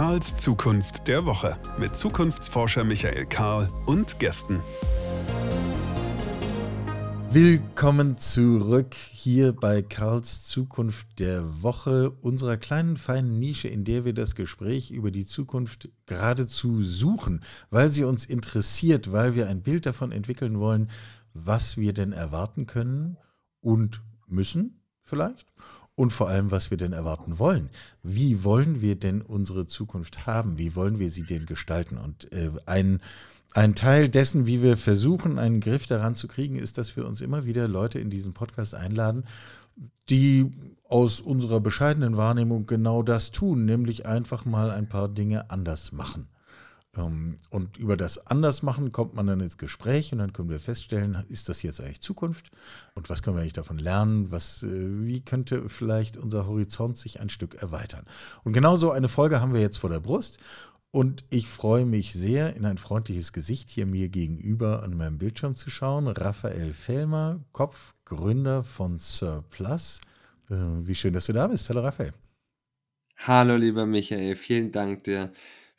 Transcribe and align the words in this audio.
Karls 0.00 0.34
Zukunft 0.34 1.08
der 1.08 1.26
Woche 1.26 1.58
mit 1.78 1.94
Zukunftsforscher 1.94 2.84
Michael 2.84 3.26
Karl 3.26 3.68
und 3.84 4.18
Gästen. 4.18 4.58
Willkommen 7.30 8.16
zurück 8.16 8.94
hier 8.94 9.52
bei 9.52 9.82
Karls 9.82 10.44
Zukunft 10.44 11.06
der 11.18 11.62
Woche, 11.62 12.12
unserer 12.22 12.56
kleinen 12.56 12.96
feinen 12.96 13.38
Nische, 13.38 13.68
in 13.68 13.84
der 13.84 14.06
wir 14.06 14.14
das 14.14 14.34
Gespräch 14.34 14.90
über 14.90 15.10
die 15.10 15.26
Zukunft 15.26 15.90
geradezu 16.06 16.82
suchen, 16.82 17.44
weil 17.68 17.90
sie 17.90 18.04
uns 18.04 18.24
interessiert, 18.24 19.12
weil 19.12 19.34
wir 19.34 19.48
ein 19.48 19.60
Bild 19.60 19.84
davon 19.84 20.12
entwickeln 20.12 20.58
wollen, 20.58 20.88
was 21.34 21.76
wir 21.76 21.92
denn 21.92 22.12
erwarten 22.12 22.64
können 22.66 23.18
und 23.60 24.00
müssen 24.26 24.80
vielleicht 25.02 25.52
und 26.00 26.14
vor 26.14 26.30
allem, 26.30 26.50
was 26.50 26.70
wir 26.70 26.78
denn 26.78 26.94
erwarten 26.94 27.38
wollen. 27.38 27.68
Wie 28.02 28.42
wollen 28.42 28.80
wir 28.80 28.96
denn 28.96 29.20
unsere 29.20 29.66
Zukunft 29.66 30.26
haben? 30.26 30.56
Wie 30.56 30.74
wollen 30.74 30.98
wir 30.98 31.10
sie 31.10 31.24
denn 31.24 31.44
gestalten? 31.44 31.98
Und 31.98 32.32
äh, 32.32 32.48
ein, 32.64 33.00
ein 33.52 33.74
Teil 33.74 34.08
dessen, 34.08 34.46
wie 34.46 34.62
wir 34.62 34.78
versuchen, 34.78 35.38
einen 35.38 35.60
Griff 35.60 35.84
daran 35.84 36.14
zu 36.14 36.26
kriegen, 36.26 36.56
ist, 36.56 36.78
dass 36.78 36.96
wir 36.96 37.06
uns 37.06 37.20
immer 37.20 37.44
wieder 37.44 37.68
Leute 37.68 37.98
in 37.98 38.08
diesen 38.08 38.32
Podcast 38.32 38.74
einladen, 38.74 39.24
die 40.08 40.50
aus 40.88 41.20
unserer 41.20 41.60
bescheidenen 41.60 42.16
Wahrnehmung 42.16 42.64
genau 42.64 43.02
das 43.02 43.30
tun, 43.30 43.66
nämlich 43.66 44.06
einfach 44.06 44.46
mal 44.46 44.70
ein 44.70 44.88
paar 44.88 45.10
Dinge 45.10 45.50
anders 45.50 45.92
machen. 45.92 46.30
Ähm, 46.96 47.36
und 47.50 47.76
über 47.76 47.96
das 47.96 48.26
Andersmachen 48.26 48.92
kommt 48.92 49.14
man 49.14 49.26
dann 49.26 49.40
ins 49.40 49.58
Gespräch 49.58 50.12
und 50.12 50.18
dann 50.18 50.32
können 50.32 50.50
wir 50.50 50.60
feststellen, 50.60 51.24
ist 51.28 51.48
das 51.48 51.62
jetzt 51.62 51.80
eigentlich 51.80 52.00
Zukunft 52.00 52.50
und 52.94 53.08
was 53.08 53.22
können 53.22 53.36
wir 53.36 53.42
eigentlich 53.42 53.52
davon 53.52 53.78
lernen? 53.78 54.30
Was, 54.30 54.62
äh, 54.62 54.68
wie 54.68 55.20
könnte 55.20 55.68
vielleicht 55.68 56.16
unser 56.16 56.46
Horizont 56.46 56.96
sich 56.96 57.20
ein 57.20 57.30
Stück 57.30 57.54
erweitern? 57.54 58.06
Und 58.44 58.52
genau 58.52 58.76
so 58.76 58.90
eine 58.90 59.08
Folge 59.08 59.40
haben 59.40 59.54
wir 59.54 59.60
jetzt 59.60 59.78
vor 59.78 59.90
der 59.90 60.00
Brust 60.00 60.38
und 60.90 61.22
ich 61.30 61.46
freue 61.46 61.86
mich 61.86 62.12
sehr, 62.12 62.56
in 62.56 62.64
ein 62.64 62.78
freundliches 62.78 63.32
Gesicht 63.32 63.70
hier 63.70 63.86
mir 63.86 64.08
gegenüber 64.08 64.82
an 64.82 64.96
meinem 64.96 65.18
Bildschirm 65.18 65.54
zu 65.54 65.70
schauen. 65.70 66.08
Raphael 66.08 66.72
Fellmer, 66.72 67.38
Kopfgründer 67.52 68.64
von 68.64 68.98
Surplus. 68.98 70.00
Äh, 70.50 70.54
wie 70.56 70.96
schön, 70.96 71.12
dass 71.12 71.26
du 71.26 71.32
da 71.32 71.46
bist. 71.46 71.68
Hallo 71.68 71.82
Raphael. 71.82 72.12
Hallo 73.18 73.54
lieber 73.54 73.86
Michael, 73.86 74.34
vielen 74.34 74.72
Dank 74.72 75.04
dir 75.04 75.30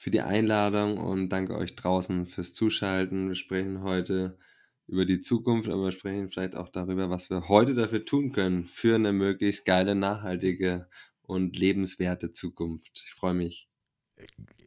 für 0.02 0.10
die 0.10 0.22
Einladung 0.22 0.98
und 0.98 1.30
danke 1.30 1.56
euch 1.56 1.76
draußen 1.76 2.26
fürs 2.26 2.56
Zuschalten. 2.56 3.28
Wir 3.28 3.36
sprechen 3.36 3.84
heute 3.84 4.36
über 4.88 5.06
die 5.06 5.22
Zukunft, 5.22 5.70
aber 5.70 5.84
wir 5.84 5.92
sprechen 5.92 6.28
vielleicht 6.28 6.56
auch 6.56 6.70
darüber, 6.70 7.12
was 7.12 7.30
wir 7.30 7.48
heute 7.50 7.76
dafür 7.76 8.04
tun 8.04 8.32
können 8.32 8.66
für 8.66 8.96
eine 8.96 9.14
möglichst 9.14 9.64
geile, 9.64 9.94
nachhaltige 9.94 10.90
und 11.22 11.56
lebenswerte 11.56 12.34
Zukunft. 12.34 13.04
Ich 13.06 13.14
freue 13.14 13.36
mich. 13.36 13.70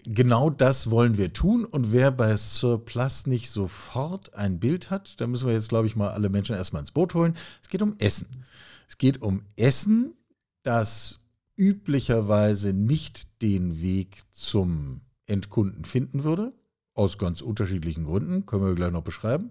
Genau 0.07 0.51
das 0.51 0.93
wollen 0.93 1.19
wir 1.19 1.33
tun. 1.33 1.65
Und 1.65 1.91
wer 1.91 2.13
bei 2.13 2.37
Surplus 2.37 3.27
nicht 3.27 3.51
sofort 3.51 4.35
ein 4.35 4.61
Bild 4.61 4.91
hat, 4.91 5.21
da 5.21 5.27
müssen 5.27 5.49
wir 5.49 5.55
jetzt, 5.55 5.69
glaube 5.69 5.89
ich, 5.89 5.97
mal 5.97 6.11
alle 6.11 6.29
Menschen 6.29 6.55
erstmal 6.55 6.83
ins 6.83 6.93
Boot 6.93 7.13
holen. 7.15 7.37
Es 7.61 7.69
geht 7.69 7.83
um 7.83 7.97
Essen. 7.99 8.45
Es 8.87 8.99
geht 8.99 9.21
um 9.21 9.43
Essen, 9.57 10.15
das 10.63 11.19
üblicherweise 11.57 12.73
nicht 12.73 13.43
den 13.43 13.83
Weg 13.83 14.23
zum 14.31 15.01
Endkunden 15.27 15.85
finden 15.85 16.25
würde. 16.25 16.53
Aus 16.95 17.19
ganz 17.19 17.41
unterschiedlichen 17.41 18.05
Gründen, 18.05 18.47
können 18.47 18.65
wir 18.65 18.75
gleich 18.75 18.93
noch 18.93 19.03
beschreiben. 19.03 19.51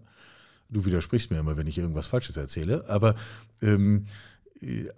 Du 0.69 0.85
widersprichst 0.85 1.30
mir 1.30 1.39
immer, 1.39 1.57
wenn 1.57 1.67
ich 1.67 1.77
irgendwas 1.77 2.07
Falsches 2.07 2.38
erzähle. 2.38 2.89
Aber 2.89 3.15
ähm, 3.61 4.05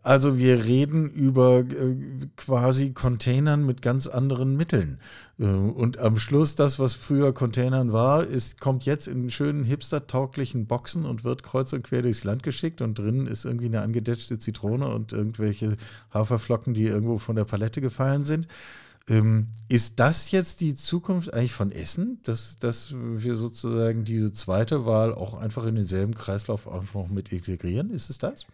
also 0.03 0.37
wir 0.37 0.63
reden 0.65 1.09
über 1.09 1.59
äh, 1.59 1.95
quasi 2.35 2.91
Containern 2.93 3.66
mit 3.66 3.81
ganz 3.81 4.07
anderen 4.07 4.55
Mitteln. 4.55 5.00
Äh, 5.39 5.45
und 5.45 5.97
am 5.97 6.17
Schluss, 6.17 6.55
das, 6.55 6.77
was 6.77 6.94
früher 6.94 7.33
Containern 7.33 7.91
war, 7.91 8.23
ist, 8.23 8.59
kommt 8.59 8.85
jetzt 8.85 9.07
in 9.07 9.29
schönen 9.29 9.63
hipster-tauglichen 9.63 10.67
Boxen 10.67 11.05
und 11.05 11.23
wird 11.23 11.44
kreuz 11.44 11.73
und 11.73 11.83
quer 11.83 12.01
durchs 12.01 12.23
Land 12.23 12.44
geschickt. 12.44 12.81
Und 12.81 13.00
drinnen 13.00 13.27
ist 13.27 13.45
irgendwie 13.45 13.67
eine 13.67 13.81
angedetschte 13.81 14.39
Zitrone 14.39 14.88
und 14.88 15.13
irgendwelche 15.13 15.77
Haferflocken, 16.13 16.73
die 16.73 16.85
irgendwo 16.85 17.17
von 17.17 17.35
der 17.35 17.45
Palette 17.45 17.81
gefallen 17.81 18.23
sind. 18.23 18.47
Ähm, 19.07 19.47
ist 19.69 19.99
das 19.99 20.31
jetzt 20.31 20.61
die 20.61 20.73
Zukunft 20.73 21.31
eigentlich 21.33 21.53
von 21.53 21.71
Essen, 21.71 22.19
dass, 22.23 22.57
dass 22.57 22.93
wir 22.95 23.35
sozusagen 23.35 24.03
diese 24.03 24.31
zweite 24.31 24.85
Wahl 24.85 25.13
auch 25.13 25.35
einfach 25.35 25.67
in 25.67 25.75
denselben 25.75 26.16
Kreislauf 26.16 26.67
einfach 26.67 27.07
mit 27.09 27.31
integrieren? 27.31 27.91
Ist 27.91 28.09
es 28.09 28.17
das? 28.17 28.47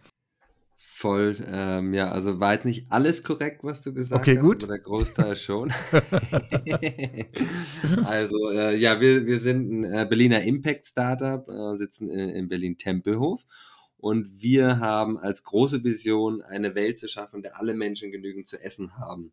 Voll, 0.76 1.36
ähm, 1.46 1.94
ja, 1.94 2.12
also 2.12 2.38
war 2.38 2.52
jetzt 2.52 2.66
nicht 2.66 2.92
alles 2.92 3.24
korrekt, 3.24 3.64
was 3.64 3.80
du 3.80 3.94
gesagt 3.94 4.20
okay, 4.20 4.36
hast, 4.36 4.44
gut. 4.44 4.62
aber 4.62 4.74
der 4.74 4.82
Großteil 4.82 5.36
schon. 5.36 5.72
also, 8.04 8.50
äh, 8.50 8.76
ja, 8.76 9.00
wir, 9.00 9.26
wir 9.26 9.40
sind 9.40 9.70
ein 9.70 9.84
äh, 9.84 10.06
Berliner 10.08 10.42
Impact-Startup, 10.42 11.48
äh, 11.48 11.76
sitzen 11.76 12.08
in, 12.08 12.28
in 12.28 12.48
Berlin-Tempelhof 12.48 13.44
und 13.96 14.40
wir 14.40 14.78
haben 14.78 15.18
als 15.18 15.42
große 15.42 15.82
Vision, 15.82 16.40
eine 16.42 16.76
Welt 16.76 16.98
zu 16.98 17.08
schaffen, 17.08 17.42
der 17.42 17.58
alle 17.58 17.74
Menschen 17.74 18.12
genügend 18.12 18.46
zu 18.46 18.62
essen 18.62 18.96
haben 18.98 19.32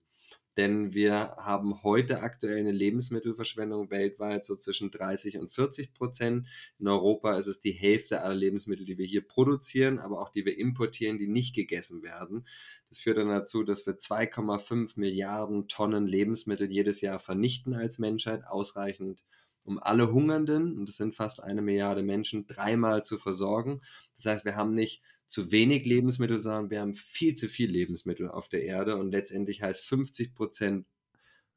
denn 0.57 0.93
wir 0.93 1.35
haben 1.37 1.83
heute 1.83 2.21
aktuell 2.21 2.57
eine 2.57 2.71
Lebensmittelverschwendung 2.71 3.89
weltweit 3.89 4.43
so 4.43 4.55
zwischen 4.55 4.91
30 4.91 5.37
und 5.37 5.53
40 5.53 5.93
Prozent. 5.93 6.47
In 6.79 6.87
Europa 6.87 7.37
ist 7.37 7.47
es 7.47 7.61
die 7.61 7.71
Hälfte 7.71 8.21
aller 8.21 8.35
Lebensmittel, 8.35 8.85
die 8.85 8.97
wir 8.97 9.05
hier 9.05 9.25
produzieren, 9.25 9.99
aber 9.99 10.21
auch 10.21 10.29
die 10.29 10.45
wir 10.45 10.57
importieren, 10.57 11.17
die 11.17 11.27
nicht 11.27 11.55
gegessen 11.55 12.03
werden. 12.03 12.45
Das 12.89 12.99
führt 12.99 13.17
dann 13.17 13.29
dazu, 13.29 13.63
dass 13.63 13.85
wir 13.85 13.97
2,5 13.97 14.99
Milliarden 14.99 15.67
Tonnen 15.67 16.07
Lebensmittel 16.07 16.71
jedes 16.71 17.01
Jahr 17.01 17.19
vernichten 17.19 17.73
als 17.73 17.99
Menschheit, 17.99 18.45
ausreichend 18.45 19.23
um 19.63 19.77
alle 19.77 20.11
Hungernden, 20.11 20.77
und 20.77 20.89
das 20.89 20.97
sind 20.97 21.15
fast 21.15 21.43
eine 21.43 21.61
Milliarde 21.61 22.01
Menschen, 22.01 22.47
dreimal 22.47 23.03
zu 23.03 23.19
versorgen. 23.19 23.81
Das 24.15 24.25
heißt, 24.25 24.45
wir 24.45 24.55
haben 24.55 24.73
nicht 24.73 25.03
zu 25.29 25.51
wenig 25.51 25.85
Lebensmittel, 25.85 26.39
sondern 26.39 26.71
wir 26.71 26.81
haben 26.81 26.93
viel 26.93 27.35
zu 27.35 27.47
viel 27.47 27.69
Lebensmittel 27.69 28.27
auf 28.27 28.49
der 28.49 28.63
Erde 28.63 28.97
und 28.97 29.11
letztendlich 29.11 29.61
heißt 29.61 29.85
50 29.85 30.33
Prozent 30.33 30.87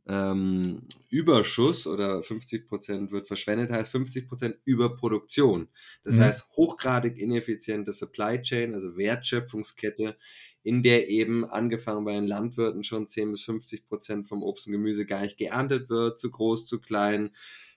ähm, 0.07 0.83
Überschuss 1.09 1.87
oder 1.87 2.23
50 2.23 2.69
Prozent 2.69 3.13
wird 3.13 3.29
verschwendet, 3.29 3.71
heißt 3.71 3.91
50 3.91 4.29
Prozent 4.29 4.57
Überproduktion. 4.65 5.69
Das 6.05 6.17
mhm. 6.17 6.21
heißt 6.21 6.49
hochgradig 6.57 7.19
ineffiziente 7.19 7.93
Supply 7.93 8.43
Chain, 8.43 8.75
also 8.75 8.97
Wertschöpfungskette, 8.97 10.17
in 10.65 10.83
der 10.83 11.09
eben 11.09 11.45
angefangen 11.45 12.05
bei 12.05 12.13
den 12.13 12.27
Landwirten 12.27 12.85
schon 12.85 13.09
10 13.09 13.33
bis 13.33 13.45
50 13.45 13.87
Prozent 13.87 14.29
vom 14.29 14.43
Obst 14.43 14.67
und 14.67 14.73
Gemüse 14.73 15.07
gar 15.07 15.23
nicht 15.23 15.39
geerntet 15.39 15.89
wird, 15.89 16.19
zu 16.19 16.31
groß, 16.31 16.67
zu 16.67 16.81
klein, 16.81 17.31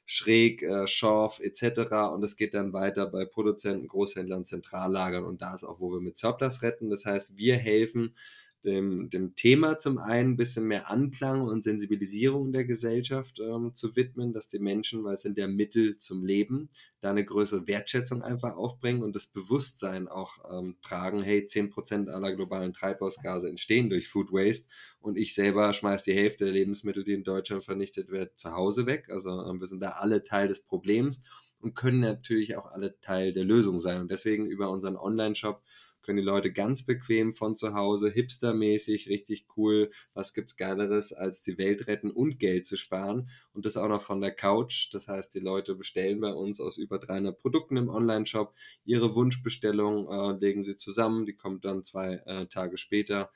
schräg, 0.05 0.61
äh, 0.61 0.87
scharf 0.87 1.39
etc. 1.39 2.13
Und 2.13 2.23
es 2.23 2.35
geht 2.35 2.53
dann 2.53 2.73
weiter 2.73 3.07
bei 3.07 3.25
Produzenten, 3.25 3.87
Großhändlern, 3.87 4.45
Zentrallagern 4.45 5.23
und 5.23 5.41
da 5.41 5.53
ist 5.53 5.63
auch, 5.63 5.79
wo 5.79 5.91
wir 5.91 6.01
mit 6.01 6.17
Surplus 6.17 6.61
retten. 6.61 6.89
Das 6.89 7.05
heißt, 7.05 7.37
wir 7.37 7.57
helfen 7.57 8.15
dem, 8.65 9.09
dem 9.09 9.35
Thema 9.35 9.77
zum 9.77 9.97
einen 9.97 10.31
ein 10.31 10.37
bisschen 10.37 10.65
mehr 10.65 10.89
Anklang 10.89 11.41
und 11.41 11.63
Sensibilisierung 11.63 12.51
der 12.51 12.65
Gesellschaft 12.65 13.39
ähm, 13.39 13.73
zu 13.75 13.95
widmen, 13.95 14.33
dass 14.33 14.47
die 14.47 14.59
Menschen, 14.59 15.03
weil 15.03 15.13
es 15.13 15.21
sind 15.21 15.37
ja 15.37 15.47
Mittel 15.47 15.97
zum 15.97 16.25
Leben, 16.25 16.69
da 17.01 17.11
eine 17.11 17.23
größere 17.23 17.67
Wertschätzung 17.67 18.23
einfach 18.23 18.55
aufbringen 18.55 19.03
und 19.03 19.15
das 19.15 19.27
Bewusstsein 19.27 20.07
auch 20.07 20.37
ähm, 20.51 20.75
tragen, 20.81 21.21
hey, 21.21 21.45
10% 21.47 22.09
aller 22.09 22.35
globalen 22.35 22.73
Treibhausgase 22.73 23.47
entstehen 23.47 23.89
durch 23.89 24.07
Food 24.07 24.31
Waste 24.31 24.67
und 24.99 25.17
ich 25.17 25.35
selber 25.35 25.71
schmeiße 25.73 26.05
die 26.05 26.17
Hälfte 26.17 26.45
der 26.45 26.53
Lebensmittel, 26.53 27.03
die 27.03 27.13
in 27.13 27.23
Deutschland 27.23 27.63
vernichtet 27.63 28.09
werden, 28.09 28.31
zu 28.35 28.53
Hause 28.53 28.85
weg. 28.87 29.09
Also 29.09 29.29
ähm, 29.29 29.59
wir 29.59 29.67
sind 29.67 29.81
da 29.81 29.91
alle 29.91 30.23
Teil 30.23 30.47
des 30.47 30.61
Problems 30.61 31.21
und 31.59 31.75
können 31.75 31.99
natürlich 31.99 32.57
auch 32.57 32.71
alle 32.71 32.99
Teil 33.01 33.33
der 33.33 33.43
Lösung 33.43 33.79
sein. 33.79 34.01
Und 34.01 34.11
deswegen 34.11 34.45
über 34.45 34.69
unseren 34.69 34.97
Online-Shop 34.97 35.61
können 36.05 36.17
die 36.17 36.23
Leute 36.23 36.51
ganz 36.51 36.85
bequem 36.85 37.33
von 37.33 37.55
zu 37.55 37.73
Hause, 37.73 38.09
hipstermäßig, 38.09 39.09
richtig 39.09 39.47
cool, 39.57 39.89
was 40.13 40.33
gibt's 40.33 40.55
Geileres, 40.55 41.11
als 41.11 41.41
die 41.41 41.57
Welt 41.57 41.87
retten 41.87 42.11
und 42.11 42.39
Geld 42.39 42.65
zu 42.65 42.77
sparen. 42.77 43.29
Und 43.53 43.65
das 43.65 43.77
auch 43.77 43.89
noch 43.89 44.01
von 44.01 44.21
der 44.21 44.31
Couch. 44.31 44.89
Das 44.93 45.07
heißt, 45.07 45.33
die 45.33 45.39
Leute 45.39 45.75
bestellen 45.75 46.21
bei 46.21 46.31
uns 46.31 46.59
aus 46.59 46.77
über 46.77 46.99
300 46.99 47.37
Produkten 47.37 47.77
im 47.77 47.89
Online-Shop. 47.89 48.53
Ihre 48.85 49.15
Wunschbestellung, 49.15 50.07
äh, 50.09 50.37
legen 50.39 50.63
sie 50.63 50.77
zusammen, 50.77 51.25
die 51.25 51.35
kommt 51.35 51.65
dann 51.65 51.83
zwei 51.83 52.21
äh, 52.25 52.45
Tage 52.45 52.77
später 52.77 53.31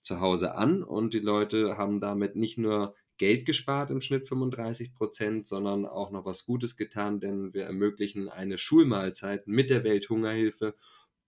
zu 0.00 0.20
Hause 0.20 0.54
an. 0.54 0.82
Und 0.82 1.12
die 1.12 1.20
Leute 1.20 1.76
haben 1.76 2.00
damit 2.00 2.36
nicht 2.36 2.58
nur 2.58 2.94
Geld 3.18 3.46
gespart 3.46 3.90
im 3.90 4.00
Schnitt 4.00 4.28
35 4.28 4.94
Prozent, 4.94 5.46
sondern 5.46 5.86
auch 5.86 6.10
noch 6.10 6.26
was 6.26 6.44
Gutes 6.44 6.76
getan, 6.76 7.18
denn 7.18 7.54
wir 7.54 7.64
ermöglichen 7.64 8.28
eine 8.28 8.58
Schulmahlzeit 8.58 9.46
mit 9.46 9.70
der 9.70 9.84
Welthungerhilfe 9.84 10.74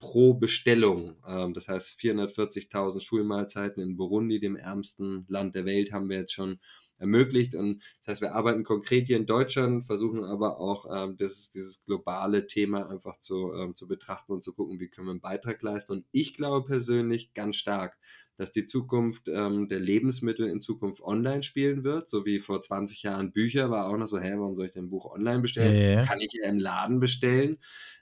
pro 0.00 0.34
Bestellung. 0.34 1.16
Ähm, 1.26 1.54
das 1.54 1.68
heißt, 1.68 1.98
440.000 1.98 3.00
Schulmahlzeiten 3.00 3.82
in 3.82 3.96
Burundi, 3.96 4.40
dem 4.40 4.56
ärmsten 4.56 5.26
Land 5.28 5.54
der 5.54 5.64
Welt, 5.64 5.92
haben 5.92 6.08
wir 6.08 6.18
jetzt 6.18 6.32
schon 6.32 6.60
ermöglicht. 6.98 7.54
Und 7.54 7.82
das 8.00 8.08
heißt, 8.08 8.20
wir 8.22 8.34
arbeiten 8.34 8.64
konkret 8.64 9.06
hier 9.06 9.16
in 9.16 9.26
Deutschland, 9.26 9.84
versuchen 9.84 10.24
aber 10.24 10.58
auch 10.58 10.86
ähm, 10.90 11.16
das, 11.16 11.50
dieses 11.50 11.82
globale 11.84 12.46
Thema 12.46 12.88
einfach 12.90 13.18
zu, 13.20 13.52
ähm, 13.54 13.74
zu 13.74 13.86
betrachten 13.88 14.32
und 14.32 14.42
zu 14.42 14.52
gucken, 14.52 14.80
wie 14.80 14.88
können 14.88 15.06
wir 15.06 15.12
einen 15.12 15.20
Beitrag 15.20 15.62
leisten. 15.62 15.92
Und 15.92 16.06
ich 16.12 16.36
glaube 16.36 16.66
persönlich 16.66 17.34
ganz 17.34 17.56
stark, 17.56 17.98
dass 18.38 18.52
die 18.52 18.66
Zukunft 18.66 19.28
ähm, 19.28 19.66
der 19.66 19.80
Lebensmittel 19.80 20.48
in 20.48 20.60
Zukunft 20.60 21.02
online 21.02 21.42
spielen 21.42 21.82
wird, 21.82 22.08
so 22.08 22.24
wie 22.24 22.38
vor 22.38 22.62
20 22.62 23.02
Jahren 23.02 23.32
Bücher 23.32 23.68
war 23.68 23.88
auch 23.88 23.96
noch 23.96 24.06
so, 24.06 24.18
hä, 24.18 24.32
warum 24.36 24.54
soll 24.54 24.66
ich 24.66 24.72
denn 24.72 24.84
ein 24.84 24.90
Buch 24.90 25.12
online 25.12 25.40
bestellen? 25.40 25.74
Ja, 25.74 25.90
ja. 25.90 26.04
Kann 26.04 26.20
ich 26.20 26.32
ja 26.32 26.48
im 26.48 26.60
Laden 26.60 27.00
bestellen. 27.00 27.58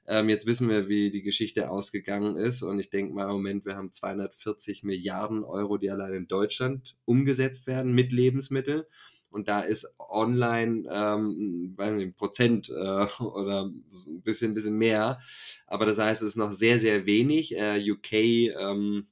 Ähm, 0.06 0.28
jetzt 0.28 0.46
wissen 0.46 0.68
wir, 0.68 0.88
wie 0.88 1.10
die 1.10 1.22
Geschichte 1.22 1.70
ausgegangen 1.70 2.36
ist 2.36 2.62
und 2.62 2.78
ich 2.78 2.90
denke 2.90 3.14
mal 3.14 3.24
im 3.24 3.32
Moment, 3.32 3.64
wir 3.64 3.76
haben 3.76 3.92
240 3.92 4.84
Milliarden 4.84 5.42
Euro, 5.42 5.78
die 5.78 5.90
allein 5.90 6.12
in 6.12 6.28
Deutschland 6.28 6.96
umgesetzt 7.06 7.66
werden 7.66 7.94
mit 7.94 8.12
Lebensmitteln. 8.12 8.82
Und 9.30 9.48
da 9.48 9.60
ist 9.60 9.94
online, 9.98 10.84
ähm, 10.90 11.74
weiß 11.76 11.94
nicht, 11.94 12.16
Prozent 12.16 12.68
äh, 12.68 13.06
oder 13.22 13.64
ein 13.66 14.22
bisschen, 14.22 14.54
bisschen 14.54 14.76
mehr. 14.76 15.18
Aber 15.66 15.86
das 15.86 15.98
heißt, 15.98 16.22
es 16.22 16.28
ist 16.28 16.36
noch 16.36 16.52
sehr, 16.52 16.78
sehr 16.78 17.06
wenig. 17.06 17.56
Äh, 17.56 17.90
UK 17.90 18.12
ähm, 18.12 19.06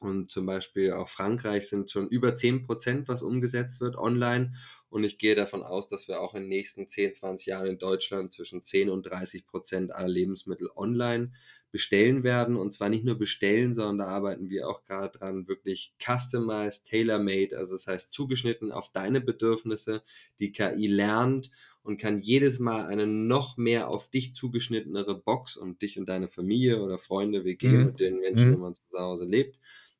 und 0.00 0.30
zum 0.30 0.46
Beispiel 0.46 0.92
auch 0.92 1.08
Frankreich 1.08 1.68
sind 1.68 1.90
schon 1.90 2.08
über 2.08 2.34
10 2.34 2.62
Prozent, 2.62 3.08
was 3.08 3.22
umgesetzt 3.22 3.80
wird 3.80 3.96
online. 3.96 4.54
Und 4.88 5.04
ich 5.04 5.18
gehe 5.18 5.34
davon 5.34 5.62
aus, 5.62 5.88
dass 5.88 6.08
wir 6.08 6.20
auch 6.20 6.34
in 6.34 6.42
den 6.42 6.48
nächsten 6.48 6.88
10, 6.88 7.14
20 7.14 7.46
Jahren 7.46 7.66
in 7.66 7.78
Deutschland 7.78 8.32
zwischen 8.32 8.62
10 8.62 8.88
und 8.88 9.02
30 9.02 9.46
Prozent 9.46 9.92
aller 9.92 10.08
Lebensmittel 10.08 10.70
online 10.74 11.32
bestellen 11.72 12.22
werden. 12.22 12.56
Und 12.56 12.72
zwar 12.72 12.88
nicht 12.88 13.04
nur 13.04 13.18
bestellen, 13.18 13.74
sondern 13.74 13.98
da 13.98 14.06
arbeiten 14.06 14.48
wir 14.48 14.68
auch 14.68 14.84
gerade 14.84 15.18
dran, 15.18 15.48
wirklich 15.48 15.94
customized, 16.02 16.86
tailor-made, 16.86 17.56
also 17.56 17.72
das 17.72 17.86
heißt 17.86 18.12
zugeschnitten 18.12 18.72
auf 18.72 18.90
deine 18.92 19.20
Bedürfnisse. 19.20 20.02
Die 20.38 20.52
KI 20.52 20.86
lernt 20.86 21.50
und 21.82 21.98
kann 21.98 22.20
jedes 22.20 22.58
Mal 22.58 22.86
eine 22.86 23.06
noch 23.06 23.56
mehr 23.56 23.88
auf 23.88 24.08
dich 24.10 24.34
zugeschnittenere 24.34 25.20
Box 25.20 25.56
und 25.56 25.82
dich 25.82 25.98
und 25.98 26.08
deine 26.08 26.28
Familie 26.28 26.82
oder 26.82 26.98
Freunde, 26.98 27.44
WG 27.44 27.68
mhm. 27.68 27.86
mit 27.86 28.00
den 28.00 28.18
Menschen, 28.18 28.48
mhm. 28.48 28.52
wenn 28.54 28.60
man 28.60 28.74
zu 28.74 28.82
Hause 28.98 29.24
lebt, 29.24 29.58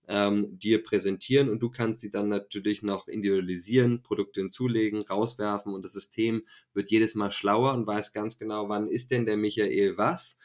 ähm, 0.09 0.59
dir 0.59 0.83
präsentieren 0.83 1.49
und 1.49 1.61
du 1.61 1.71
kannst 1.71 2.01
sie 2.01 2.11
dann 2.11 2.29
natürlich 2.29 2.83
noch 2.83 3.09
individualisieren, 3.09 4.03
Produkte 4.03 4.41
hinzulegen, 4.41 5.03
rauswerfen 5.03 5.75
und 5.75 5.85
das 5.85 5.93
System 5.93 6.47
wird 6.75 6.91
jedes 6.91 7.15
Mal 7.15 7.33
schlauer 7.33 7.75
und 7.75 7.87
weiß 7.87 8.13
ganz 8.13 8.39
genau, 8.39 8.69
wann 8.69 8.87
ist 8.87 9.11
denn 9.11 9.27
der 9.27 9.37
Michael 9.37 9.97
was, 9.97 10.39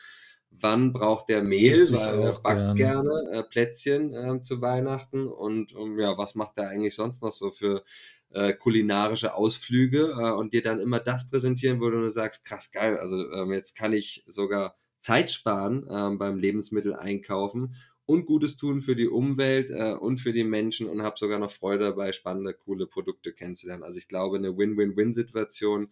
wann 0.49 0.93
braucht 0.93 1.29
der 1.29 1.43
Mehl, 1.43 1.91
weil 1.91 2.19
er 2.21 2.33
backt 2.33 2.75
gern. 2.75 3.03
gerne 3.03 3.31
äh, 3.31 3.43
Plätzchen 3.43 4.13
äh, 4.13 4.41
zu 4.41 4.61
Weihnachten 4.61 5.27
und 5.27 5.73
um, 5.73 5.99
ja, 5.99 6.17
was 6.17 6.35
macht 6.35 6.57
er 6.57 6.69
eigentlich 6.69 6.95
sonst 6.95 7.21
noch 7.21 7.31
so 7.31 7.51
für 7.51 7.83
äh, 8.31 8.53
kulinarische 8.53 9.35
Ausflüge 9.35 10.15
äh, 10.17 10.31
und 10.31 10.53
dir 10.53 10.63
dann 10.63 10.79
immer 10.79 10.99
das 10.99 11.29
präsentieren, 11.29 11.81
wo 11.81 11.89
du 11.89 12.09
sagst, 12.09 12.45
krass 12.45 12.71
geil, 12.71 12.97
also 12.97 13.31
ähm, 13.31 13.51
jetzt 13.51 13.75
kann 13.75 13.93
ich 13.93 14.23
sogar 14.25 14.75
Zeit 14.99 15.31
sparen 15.31 15.87
ähm, 15.89 16.17
beim 16.17 16.37
Lebensmittel 16.37 16.95
einkaufen 16.95 17.75
und 18.11 18.25
Gutes 18.25 18.57
tun 18.57 18.81
für 18.81 18.95
die 18.95 19.07
Umwelt 19.07 19.69
äh, 19.71 19.93
und 19.93 20.17
für 20.17 20.33
die 20.33 20.43
Menschen 20.43 20.87
und 20.87 21.01
habe 21.01 21.17
sogar 21.17 21.39
noch 21.39 21.51
Freude 21.51 21.85
dabei, 21.85 22.11
spannende, 22.11 22.53
coole 22.53 22.85
Produkte 22.85 23.33
kennenzulernen. 23.33 23.83
Also 23.83 23.99
ich 23.99 24.07
glaube, 24.07 24.37
eine 24.37 24.57
Win-Win-Win-Situation, 24.57 25.89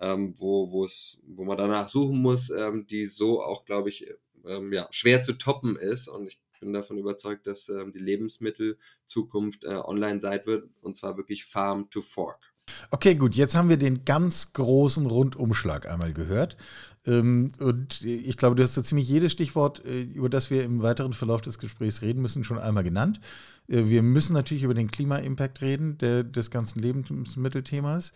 ähm, 0.00 0.34
wo, 0.38 0.70
wo 0.72 1.44
man 1.44 1.56
danach 1.56 1.88
suchen 1.88 2.20
muss, 2.20 2.50
ähm, 2.50 2.86
die 2.86 3.06
so 3.06 3.42
auch, 3.42 3.64
glaube 3.64 3.88
ich, 3.88 4.06
ähm, 4.44 4.72
ja, 4.72 4.88
schwer 4.90 5.22
zu 5.22 5.34
toppen 5.34 5.76
ist. 5.76 6.08
Und 6.08 6.26
ich 6.26 6.40
bin 6.60 6.72
davon 6.72 6.98
überzeugt, 6.98 7.46
dass 7.46 7.68
ähm, 7.68 7.92
die 7.92 8.00
Lebensmittelzukunft 8.00 9.64
äh, 9.64 9.68
online 9.68 10.20
sein 10.20 10.40
wird 10.46 10.68
und 10.80 10.96
zwar 10.96 11.16
wirklich 11.16 11.44
Farm 11.44 11.88
to 11.90 12.02
Fork. 12.02 12.50
Okay, 12.90 13.14
gut, 13.14 13.34
jetzt 13.34 13.54
haben 13.54 13.68
wir 13.68 13.76
den 13.76 14.04
ganz 14.04 14.52
großen 14.52 15.06
Rundumschlag 15.06 15.88
einmal 15.88 16.12
gehört. 16.12 16.56
Ähm, 17.06 17.50
und 17.60 18.02
ich 18.02 18.36
glaube, 18.36 18.56
du 18.56 18.62
hast 18.62 18.74
so 18.74 18.82
ziemlich 18.82 19.08
jedes 19.08 19.32
Stichwort, 19.32 19.84
äh, 19.84 20.02
über 20.02 20.28
das 20.28 20.50
wir 20.50 20.64
im 20.64 20.82
weiteren 20.82 21.12
Verlauf 21.12 21.40
des 21.40 21.58
Gesprächs 21.58 22.02
reden 22.02 22.22
müssen, 22.22 22.44
schon 22.44 22.58
einmal 22.58 22.84
genannt. 22.84 23.20
Äh, 23.68 23.86
wir 23.86 24.02
müssen 24.02 24.34
natürlich 24.34 24.64
über 24.64 24.74
den 24.74 24.90
Klima-Impact 24.90 25.62
reden, 25.62 25.98
der, 25.98 26.24
des 26.24 26.50
ganzen 26.50 26.80
Lebensmittelthemas. 26.80 28.12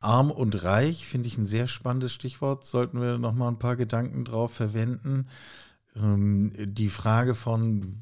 Arm 0.00 0.30
und 0.30 0.64
reich 0.64 1.06
finde 1.06 1.28
ich 1.28 1.36
ein 1.36 1.46
sehr 1.46 1.66
spannendes 1.66 2.12
Stichwort. 2.12 2.64
Sollten 2.64 3.00
wir 3.00 3.18
noch 3.18 3.34
mal 3.34 3.48
ein 3.48 3.58
paar 3.58 3.76
Gedanken 3.76 4.24
drauf 4.24 4.52
verwenden. 4.52 5.26
Ähm, 5.96 6.52
die 6.56 6.88
Frage 6.88 7.34
von 7.34 7.98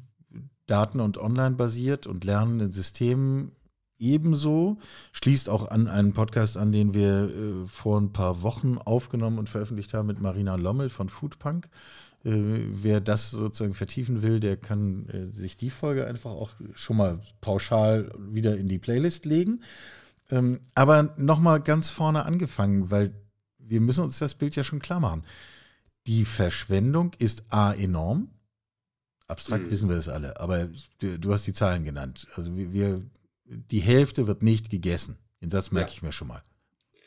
Daten- 0.67 0.99
und 0.99 1.17
online-basiert 1.17 2.05
und 2.05 2.23
lernenden 2.23 2.71
Systemen 2.71 3.51
ebenso. 3.99 4.77
Schließt 5.11 5.49
auch 5.49 5.69
an 5.69 5.87
einen 5.87 6.13
Podcast 6.13 6.57
an, 6.57 6.71
den 6.71 6.93
wir 6.93 7.29
äh, 7.29 7.67
vor 7.67 7.99
ein 7.99 8.11
paar 8.11 8.41
Wochen 8.41 8.77
aufgenommen 8.77 9.37
und 9.37 9.49
veröffentlicht 9.49 9.93
haben 9.93 10.07
mit 10.07 10.21
Marina 10.21 10.55
Lommel 10.55 10.89
von 10.89 11.09
Foodpunk. 11.09 11.69
Äh, 12.25 12.31
wer 12.31 12.99
das 13.01 13.31
sozusagen 13.31 13.73
vertiefen 13.73 14.21
will, 14.21 14.39
der 14.39 14.57
kann 14.57 15.07
äh, 15.09 15.31
sich 15.31 15.57
die 15.57 15.69
Folge 15.69 16.07
einfach 16.07 16.31
auch 16.31 16.51
schon 16.75 16.97
mal 16.97 17.21
pauschal 17.41 18.11
wieder 18.17 18.57
in 18.57 18.67
die 18.67 18.79
Playlist 18.79 19.25
legen. 19.25 19.63
Ähm, 20.29 20.61
aber 20.75 21.13
nochmal 21.17 21.61
ganz 21.61 21.89
vorne 21.89 22.25
angefangen, 22.25 22.91
weil 22.91 23.13
wir 23.57 23.81
müssen 23.81 24.03
uns 24.03 24.19
das 24.19 24.35
Bild 24.35 24.55
ja 24.55 24.63
schon 24.63 24.79
klar 24.79 24.99
machen. 24.99 25.23
Die 26.07 26.25
Verschwendung 26.25 27.11
ist 27.19 27.43
A 27.49 27.73
enorm. 27.73 28.29
Abstrakt 29.27 29.67
mhm. 29.67 29.71
wissen 29.71 29.89
wir 29.89 29.95
das 29.95 30.09
alle, 30.09 30.39
aber 30.39 30.69
du, 30.99 31.19
du, 31.19 31.31
hast 31.31 31.45
die 31.45 31.53
Zahlen 31.53 31.83
genannt. 31.83 32.27
Also 32.35 32.55
wir, 32.57 32.73
wir 32.73 33.03
die 33.49 33.79
Hälfte 33.79 34.27
wird 34.27 34.43
nicht 34.43 34.69
gegessen. 34.69 35.17
Den 35.41 35.49
Satz 35.49 35.71
merke 35.71 35.89
ja. 35.91 35.95
ich 35.95 36.01
mir 36.03 36.11
schon 36.11 36.27
mal. 36.27 36.43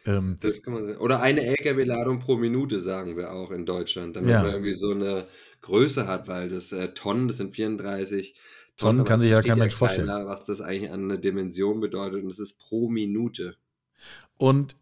Ähm, 0.04 0.38
das 0.40 0.62
kann 0.62 0.74
man 0.74 0.84
sagen. 0.84 0.98
Oder 0.98 1.20
eine 1.20 1.42
LKW-Ladung 1.42 2.20
pro 2.20 2.36
Minute, 2.36 2.80
sagen 2.80 3.16
wir 3.16 3.32
auch 3.32 3.50
in 3.50 3.66
Deutschland, 3.66 4.16
damit 4.16 4.30
ja. 4.30 4.42
man 4.42 4.52
irgendwie 4.52 4.72
so 4.72 4.90
eine 4.90 5.26
Größe 5.60 6.06
hat, 6.06 6.28
weil 6.28 6.48
das 6.48 6.72
äh, 6.72 6.88
Tonnen, 6.88 7.28
das 7.28 7.36
sind 7.36 7.54
34 7.54 8.34
Tonnen. 8.76 8.96
Tonnen 8.98 9.04
kann 9.04 9.20
sich 9.20 9.30
ja 9.30 9.42
kein 9.42 9.58
Mensch 9.58 9.74
vorstellen. 9.74 10.08
Was 10.08 10.44
das 10.44 10.60
eigentlich 10.60 10.90
an 10.90 11.04
einer 11.04 11.18
Dimension 11.18 11.80
bedeutet 11.80 12.22
und 12.22 12.28
das 12.28 12.38
ist 12.38 12.58
pro 12.58 12.88
Minute. 12.88 13.56
Und, 14.36 14.76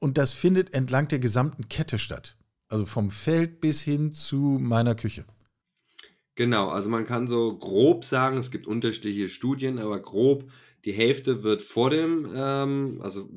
und 0.00 0.18
das 0.18 0.32
findet 0.32 0.74
entlang 0.74 1.06
der 1.08 1.20
gesamten 1.20 1.68
Kette 1.68 1.98
statt. 1.98 2.36
Also 2.68 2.86
vom 2.86 3.10
Feld 3.10 3.60
bis 3.60 3.82
hin 3.82 4.12
zu 4.12 4.58
meiner 4.60 4.96
Küche. 4.96 5.24
Genau, 6.36 6.68
also 6.68 6.88
man 6.90 7.06
kann 7.06 7.28
so 7.28 7.56
grob 7.56 8.04
sagen, 8.04 8.38
es 8.38 8.50
gibt 8.50 8.66
unterschiedliche 8.66 9.28
Studien, 9.28 9.78
aber 9.78 10.00
grob 10.00 10.50
die 10.84 10.92
Hälfte 10.92 11.44
wird 11.44 11.62
vor 11.62 11.90
dem, 11.90 12.28
ähm, 12.34 12.98
also 13.02 13.28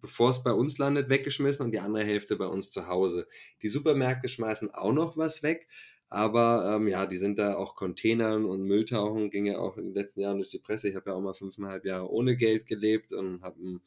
bevor 0.00 0.30
es 0.30 0.42
bei 0.42 0.52
uns 0.52 0.78
landet, 0.78 1.08
weggeschmissen 1.10 1.64
und 1.66 1.72
die 1.72 1.80
andere 1.80 2.04
Hälfte 2.04 2.36
bei 2.36 2.46
uns 2.46 2.70
zu 2.70 2.88
Hause. 2.88 3.26
Die 3.62 3.68
Supermärkte 3.68 4.28
schmeißen 4.28 4.70
auch 4.72 4.92
noch 4.92 5.16
was 5.18 5.42
weg, 5.42 5.68
aber 6.08 6.74
ähm, 6.76 6.88
ja, 6.88 7.04
die 7.06 7.16
sind 7.18 7.38
da 7.38 7.56
auch 7.56 7.76
Containern 7.76 8.44
und 8.46 8.62
Mülltauchen, 8.64 9.30
ging 9.30 9.44
ja 9.46 9.58
auch 9.58 9.76
in 9.76 9.84
den 9.86 9.94
letzten 9.94 10.20
Jahren 10.20 10.36
durch 10.38 10.50
die 10.50 10.58
Presse. 10.58 10.88
Ich 10.88 10.96
habe 10.96 11.10
ja 11.10 11.16
auch 11.16 11.20
mal 11.20 11.34
fünfeinhalb 11.34 11.84
Jahre 11.84 12.10
ohne 12.10 12.36
Geld 12.36 12.66
gelebt 12.66 13.12
und 13.12 13.42
habe 13.42 13.62
ein 13.62 13.80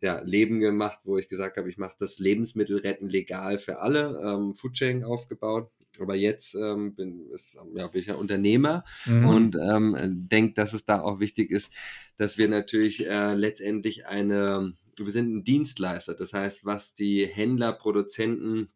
ja, 0.00 0.20
Leben 0.22 0.60
gemacht, 0.60 1.00
wo 1.04 1.18
ich 1.18 1.28
gesagt 1.28 1.56
habe, 1.58 1.68
ich 1.68 1.78
mache 1.78 1.96
das 1.98 2.18
Lebensmittelretten 2.18 3.08
legal 3.08 3.58
für 3.58 3.80
alle, 3.80 4.18
ähm, 4.24 4.54
Foodsharing 4.54 5.04
aufgebaut 5.04 5.70
aber 6.00 6.14
jetzt 6.14 6.54
ähm, 6.54 6.94
bin, 6.94 7.30
ist, 7.30 7.58
ja, 7.74 7.86
bin 7.86 8.00
ich 8.00 8.06
ja 8.06 8.14
Unternehmer 8.14 8.84
mhm. 9.04 9.26
und 9.26 9.56
ähm, 9.56 9.96
denke, 10.28 10.54
dass 10.54 10.72
es 10.72 10.84
da 10.84 11.00
auch 11.02 11.20
wichtig 11.20 11.50
ist, 11.50 11.72
dass 12.16 12.38
wir 12.38 12.48
natürlich 12.48 13.06
äh, 13.06 13.34
letztendlich 13.34 14.06
eine, 14.06 14.74
wir 14.96 15.12
sind 15.12 15.34
ein 15.34 15.44
Dienstleister. 15.44 16.14
Das 16.14 16.32
heißt, 16.32 16.64
was 16.64 16.94
die 16.94 17.26
Händler, 17.26 17.72
Produzenten 17.72 18.70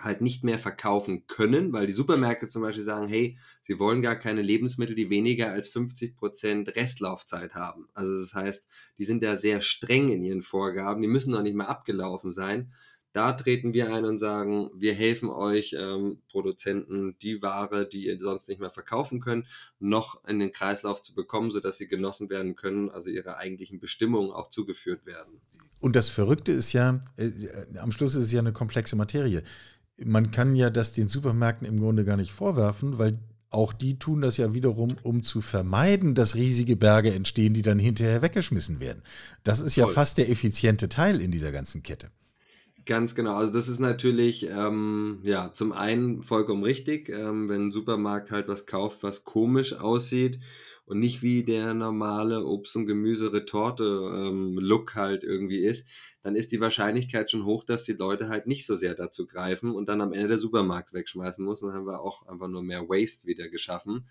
halt 0.00 0.20
nicht 0.20 0.42
mehr 0.42 0.58
verkaufen 0.58 1.26
können, 1.26 1.72
weil 1.72 1.86
die 1.86 1.92
Supermärkte 1.92 2.48
zum 2.48 2.62
Beispiel 2.62 2.82
sagen, 2.82 3.08
hey, 3.08 3.38
sie 3.60 3.78
wollen 3.78 4.00
gar 4.00 4.16
keine 4.16 4.42
Lebensmittel, 4.42 4.96
die 4.96 5.10
weniger 5.10 5.50
als 5.52 5.68
50 5.68 6.16
Prozent 6.16 6.76
Restlaufzeit 6.76 7.54
haben. 7.54 7.88
Also 7.92 8.18
das 8.18 8.34
heißt, 8.34 8.66
die 8.98 9.04
sind 9.04 9.22
da 9.22 9.36
sehr 9.36 9.60
streng 9.60 10.10
in 10.10 10.24
ihren 10.24 10.42
Vorgaben, 10.42 11.02
die 11.02 11.08
müssen 11.08 11.32
noch 11.32 11.42
nicht 11.42 11.54
mal 11.54 11.66
abgelaufen 11.66 12.32
sein. 12.32 12.72
Da 13.12 13.32
treten 13.32 13.74
wir 13.74 13.92
ein 13.92 14.04
und 14.04 14.18
sagen, 14.18 14.70
wir 14.74 14.94
helfen 14.94 15.28
euch 15.28 15.76
ähm, 15.78 16.22
Produzenten, 16.30 17.16
die 17.20 17.42
Ware, 17.42 17.86
die 17.86 18.06
ihr 18.06 18.18
sonst 18.18 18.48
nicht 18.48 18.60
mehr 18.60 18.70
verkaufen 18.70 19.20
könnt, 19.20 19.46
noch 19.78 20.24
in 20.24 20.38
den 20.38 20.50
Kreislauf 20.50 21.02
zu 21.02 21.14
bekommen, 21.14 21.50
sodass 21.50 21.76
sie 21.76 21.88
genossen 21.88 22.30
werden 22.30 22.56
können, 22.56 22.88
also 22.88 23.10
ihre 23.10 23.36
eigentlichen 23.36 23.80
Bestimmungen 23.80 24.30
auch 24.30 24.48
zugeführt 24.48 25.04
werden. 25.04 25.40
Und 25.78 25.94
das 25.94 26.08
Verrückte 26.08 26.52
ist 26.52 26.72
ja, 26.72 27.02
äh, 27.16 27.30
am 27.78 27.92
Schluss 27.92 28.14
ist 28.14 28.24
es 28.24 28.32
ja 28.32 28.40
eine 28.40 28.52
komplexe 28.52 28.96
Materie. 28.96 29.42
Man 29.98 30.30
kann 30.30 30.56
ja 30.56 30.70
das 30.70 30.94
den 30.94 31.08
Supermärkten 31.08 31.66
im 31.66 31.78
Grunde 31.78 32.04
gar 32.04 32.16
nicht 32.16 32.32
vorwerfen, 32.32 32.98
weil 32.98 33.18
auch 33.50 33.74
die 33.74 33.98
tun 33.98 34.22
das 34.22 34.38
ja 34.38 34.54
wiederum, 34.54 34.88
um 35.02 35.22
zu 35.22 35.42
vermeiden, 35.42 36.14
dass 36.14 36.34
riesige 36.34 36.76
Berge 36.76 37.12
entstehen, 37.12 37.52
die 37.52 37.60
dann 37.60 37.78
hinterher 37.78 38.22
weggeschmissen 38.22 38.80
werden. 38.80 39.02
Das 39.44 39.60
ist 39.60 39.74
Voll. 39.74 39.84
ja 39.84 39.92
fast 39.92 40.16
der 40.16 40.30
effiziente 40.30 40.88
Teil 40.88 41.20
in 41.20 41.30
dieser 41.30 41.52
ganzen 41.52 41.82
Kette. 41.82 42.10
Ganz 42.84 43.14
genau. 43.14 43.36
Also 43.36 43.52
das 43.52 43.68
ist 43.68 43.80
natürlich 43.80 44.48
ähm, 44.48 45.20
ja 45.22 45.52
zum 45.52 45.72
einen 45.72 46.22
vollkommen 46.22 46.64
richtig, 46.64 47.08
ähm, 47.08 47.48
wenn 47.48 47.68
ein 47.68 47.70
Supermarkt 47.70 48.30
halt 48.30 48.48
was 48.48 48.66
kauft, 48.66 49.02
was 49.02 49.24
komisch 49.24 49.74
aussieht 49.74 50.40
und 50.84 50.98
nicht 50.98 51.22
wie 51.22 51.44
der 51.44 51.74
normale 51.74 52.44
Obst- 52.44 52.76
und 52.76 52.86
Gemüse-Retorte-Look 52.86 54.90
ähm, 54.90 55.00
halt 55.00 55.22
irgendwie 55.22 55.64
ist, 55.64 55.86
dann 56.22 56.34
ist 56.34 56.50
die 56.50 56.60
Wahrscheinlichkeit 56.60 57.30
schon 57.30 57.44
hoch, 57.44 57.64
dass 57.64 57.84
die 57.84 57.92
Leute 57.92 58.28
halt 58.28 58.46
nicht 58.46 58.66
so 58.66 58.74
sehr 58.74 58.94
dazu 58.94 59.26
greifen 59.26 59.72
und 59.72 59.88
dann 59.88 60.00
am 60.00 60.12
Ende 60.12 60.28
der 60.28 60.38
Supermarkt 60.38 60.92
wegschmeißen 60.92 61.44
muss. 61.44 61.62
Und 61.62 61.68
dann 61.68 61.78
haben 61.78 61.86
wir 61.86 62.00
auch 62.00 62.26
einfach 62.26 62.48
nur 62.48 62.62
mehr 62.62 62.88
Waste 62.88 63.26
wieder 63.26 63.48
geschaffen. 63.48 64.06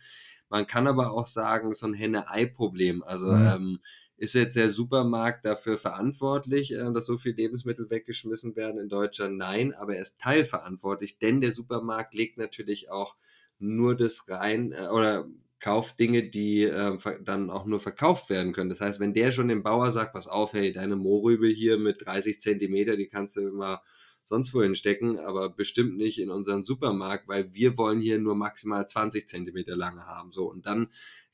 Man 0.49 0.67
kann 0.67 0.87
aber 0.87 1.11
auch 1.11 1.27
sagen, 1.27 1.73
so 1.73 1.87
ein 1.87 1.93
Henne-Ei-Problem. 1.93 3.03
Also 3.03 3.27
mhm. 3.27 3.47
ähm, 3.47 3.79
ist 4.21 4.35
jetzt 4.35 4.55
der 4.55 4.69
Supermarkt 4.69 5.45
dafür 5.45 5.79
verantwortlich, 5.79 6.71
äh, 6.73 6.93
dass 6.93 7.07
so 7.07 7.17
viele 7.17 7.35
Lebensmittel 7.37 7.89
weggeschmissen 7.89 8.55
werden 8.55 8.79
in 8.79 8.87
Deutschland? 8.87 9.35
Nein, 9.35 9.73
aber 9.73 9.95
er 9.95 10.03
ist 10.03 10.19
teilverantwortlich, 10.19 11.17
denn 11.17 11.41
der 11.41 11.51
Supermarkt 11.51 12.13
legt 12.13 12.37
natürlich 12.37 12.91
auch 12.91 13.15
nur 13.57 13.97
das 13.97 14.29
rein 14.29 14.73
äh, 14.73 14.89
oder 14.89 15.27
kauft 15.59 15.99
Dinge, 15.99 16.29
die 16.29 16.61
äh, 16.61 16.99
dann 17.23 17.49
auch 17.49 17.65
nur 17.65 17.79
verkauft 17.79 18.29
werden 18.29 18.53
können. 18.53 18.69
Das 18.69 18.79
heißt, 18.79 18.99
wenn 18.99 19.13
der 19.13 19.31
schon 19.31 19.47
dem 19.47 19.63
Bauer 19.63 19.89
sagt, 19.89 20.13
pass 20.13 20.27
auf, 20.27 20.53
hey, 20.53 20.71
deine 20.71 20.95
Mohrrübe 20.95 21.47
hier 21.47 21.79
mit 21.79 22.05
30 22.05 22.39
Zentimeter, 22.39 22.97
die 22.97 23.07
kannst 23.07 23.37
du 23.37 23.41
immer 23.47 23.81
sonst 24.23 24.53
wohin 24.53 24.75
stecken, 24.75 25.17
aber 25.17 25.49
bestimmt 25.49 25.97
nicht 25.97 26.19
in 26.19 26.29
unseren 26.29 26.63
Supermarkt, 26.63 27.27
weil 27.27 27.53
wir 27.53 27.75
wollen 27.75 27.99
hier 27.99 28.19
nur 28.19 28.35
maximal 28.35 28.87
20 28.87 29.27
Zentimeter 29.27 29.75
lange 29.75 30.05
haben. 30.05 30.31
So, 30.31 30.49
und 30.49 30.67
dann 30.67 30.89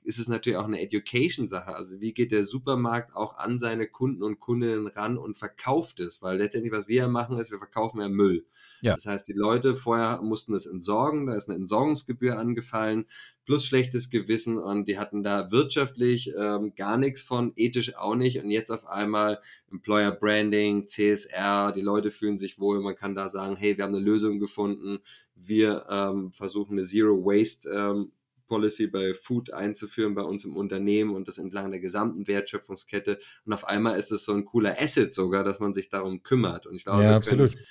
ist 0.08 0.20
es 0.20 0.30
natürlich 0.30 0.58
auch 0.58 0.64
eine 0.64 0.80
Education-Sache. 0.80 1.76
Also 1.76 2.00
wie 2.00 2.14
geht 2.14 2.32
der 2.32 2.46
Supermarkt 2.46 3.14
auch 3.14 3.36
an 3.38 3.60
seine 3.60 3.88
Kunden 3.88 4.24
und 4.24 4.40
Kundinnen 4.40 4.88
ran 4.88 5.18
und 5.18 5.38
verkauft 5.38 6.00
es? 6.00 6.22
Weil 6.22 6.38
letztendlich, 6.38 6.72
was 6.72 6.88
wir 6.88 6.96
ja 6.96 7.08
machen, 7.10 7.38
ist, 7.38 7.52
wir 7.52 7.58
verkaufen 7.58 8.00
ja 8.00 8.08
Müll. 8.08 8.46
Ja. 8.80 8.94
Das 8.94 9.06
heißt, 9.06 9.28
die 9.28 9.34
Leute 9.34 9.76
vorher 9.76 10.22
mussten 10.22 10.54
es 10.56 10.66
entsorgen, 10.66 11.28
da 11.28 11.36
ist 11.36 11.50
eine 11.50 11.58
Entsorgungsgebühr 11.58 12.40
angefallen, 12.40 13.06
plus 13.44 13.66
schlechtes 13.66 14.10
Gewissen 14.10 14.58
und 14.58 14.88
die 14.88 14.98
hatten 14.98 15.24
da 15.24 15.52
wirtschaftlich 15.52 16.32
ähm, 16.40 16.74
gar 16.74 16.96
nichts 16.96 17.22
von, 17.22 17.52
ethisch 17.58 17.98
auch 17.98 18.16
nicht. 18.16 18.42
Und 18.42 18.50
jetzt 18.50 18.72
auf 18.72 18.86
einmal 18.86 19.42
Employer 19.70 20.12
Branding, 20.12 20.88
CSR, 20.88 21.74
die 21.74 21.82
Leute 21.82 22.12
fühlen 22.12 22.38
sich 22.38 22.60
wohl, 22.60 22.80
man 22.80 22.96
kann 22.96 23.14
da 23.14 23.28
sagen, 23.28 23.58
hey, 23.58 23.76
wir 23.76 23.84
haben 23.84 23.94
eine 23.94 24.06
Lösung 24.06 24.40
gefunden, 24.40 25.00
wir 25.36 25.86
ähm, 25.90 26.32
versuchen 26.32 26.74
eine 26.74 26.84
Zero 26.84 27.26
Waste 27.26 27.70
ähm, 27.70 28.14
Policy 28.48 28.88
bei 28.88 29.14
Food 29.14 29.54
einzuführen 29.54 30.16
bei 30.16 30.24
uns 30.24 30.46
im 30.46 30.56
Unternehmen 30.56 31.16
und 31.16 31.28
das 31.28 31.38
entlang 31.38 31.72
der 31.72 31.80
gesamten 31.80 32.28
Wertschöpfungskette. 32.28 33.20
Und 33.46 33.54
auf 33.54 33.68
einmal 33.68 33.98
ist 33.98 34.12
es 34.12 34.24
so 34.24 34.34
ein 34.34 34.46
cooler 34.46 34.82
Asset 34.82 35.14
sogar, 35.14 35.44
dass 35.44 35.60
man 35.60 35.74
sich 35.74 35.90
darum 35.90 36.24
kümmert. 36.24 36.66
Und 36.66 36.76
ich 36.76 36.86
glaube, 36.86 37.04
ja, 37.04 37.16
absolut. 37.16 37.52
die 37.52 37.68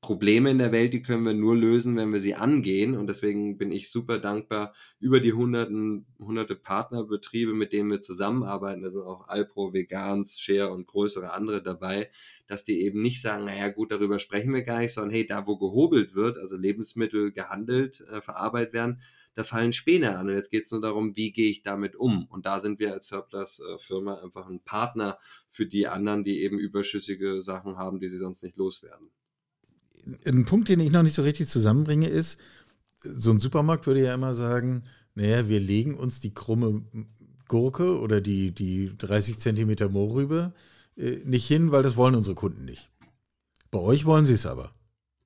Probleme 0.00 0.50
in 0.50 0.58
der 0.58 0.70
Welt, 0.70 0.92
die 0.92 1.02
können 1.02 1.24
wir 1.24 1.34
nur 1.34 1.56
lösen, 1.56 1.96
wenn 1.96 2.12
wir 2.12 2.20
sie 2.20 2.36
angehen. 2.36 2.96
Und 2.96 3.08
deswegen 3.08 3.58
bin 3.58 3.72
ich 3.72 3.90
super 3.90 4.18
dankbar 4.18 4.72
über 5.00 5.18
die 5.18 5.32
hunderten, 5.32 6.06
hunderte 6.20 6.54
Partnerbetriebe, 6.54 7.52
mit 7.52 7.72
denen 7.72 7.90
wir 7.90 8.00
zusammenarbeiten. 8.00 8.82
Da 8.82 8.90
sind 8.90 9.02
auch 9.02 9.26
Alpro, 9.26 9.72
Vegans, 9.72 10.38
Share 10.38 10.70
und 10.70 10.86
größere 10.86 11.32
andere 11.32 11.62
dabei, 11.62 12.10
dass 12.46 12.62
die 12.62 12.80
eben 12.82 13.02
nicht 13.02 13.20
sagen, 13.20 13.44
naja 13.44 13.68
gut, 13.68 13.90
darüber 13.90 14.20
sprechen 14.20 14.54
wir 14.54 14.62
gar 14.62 14.78
nicht, 14.78 14.92
sondern 14.92 15.12
hey, 15.12 15.26
da 15.26 15.48
wo 15.48 15.58
gehobelt 15.58 16.14
wird, 16.14 16.38
also 16.38 16.56
Lebensmittel 16.56 17.32
gehandelt, 17.32 18.00
äh, 18.12 18.20
verarbeitet 18.20 18.74
werden, 18.74 19.02
da 19.38 19.44
fallen 19.44 19.72
Späne 19.72 20.18
an. 20.18 20.28
Und 20.28 20.34
jetzt 20.34 20.50
geht 20.50 20.64
es 20.64 20.72
nur 20.72 20.80
darum, 20.80 21.14
wie 21.14 21.30
gehe 21.30 21.48
ich 21.48 21.62
damit 21.62 21.94
um. 21.94 22.26
Und 22.26 22.44
da 22.44 22.58
sind 22.58 22.80
wir 22.80 22.92
als 22.92 23.06
Surplus-Firma 23.06 24.16
einfach 24.16 24.48
ein 24.48 24.60
Partner 24.64 25.16
für 25.48 25.64
die 25.64 25.86
anderen, 25.86 26.24
die 26.24 26.42
eben 26.42 26.58
überschüssige 26.58 27.40
Sachen 27.40 27.78
haben, 27.78 28.00
die 28.00 28.08
sie 28.08 28.18
sonst 28.18 28.42
nicht 28.42 28.56
loswerden. 28.56 29.10
Ein 30.24 30.44
Punkt, 30.44 30.68
den 30.68 30.80
ich 30.80 30.90
noch 30.90 31.04
nicht 31.04 31.14
so 31.14 31.22
richtig 31.22 31.46
zusammenbringe, 31.46 32.08
ist, 32.08 32.40
so 33.04 33.30
ein 33.30 33.38
Supermarkt 33.38 33.86
würde 33.86 34.02
ja 34.02 34.12
immer 34.12 34.34
sagen, 34.34 34.82
naja, 35.14 35.48
wir 35.48 35.60
legen 35.60 35.96
uns 35.96 36.18
die 36.18 36.34
krumme 36.34 36.82
Gurke 37.46 38.00
oder 38.00 38.20
die, 38.20 38.50
die 38.50 38.92
30 38.98 39.38
Zentimeter 39.38 39.88
Mohrrübe 39.88 40.52
äh, 40.96 41.18
nicht 41.24 41.46
hin, 41.46 41.70
weil 41.70 41.84
das 41.84 41.96
wollen 41.96 42.16
unsere 42.16 42.34
Kunden 42.34 42.64
nicht. 42.64 42.90
Bei 43.70 43.78
euch 43.78 44.04
wollen 44.04 44.26
sie 44.26 44.34
es 44.34 44.46
aber. 44.46 44.72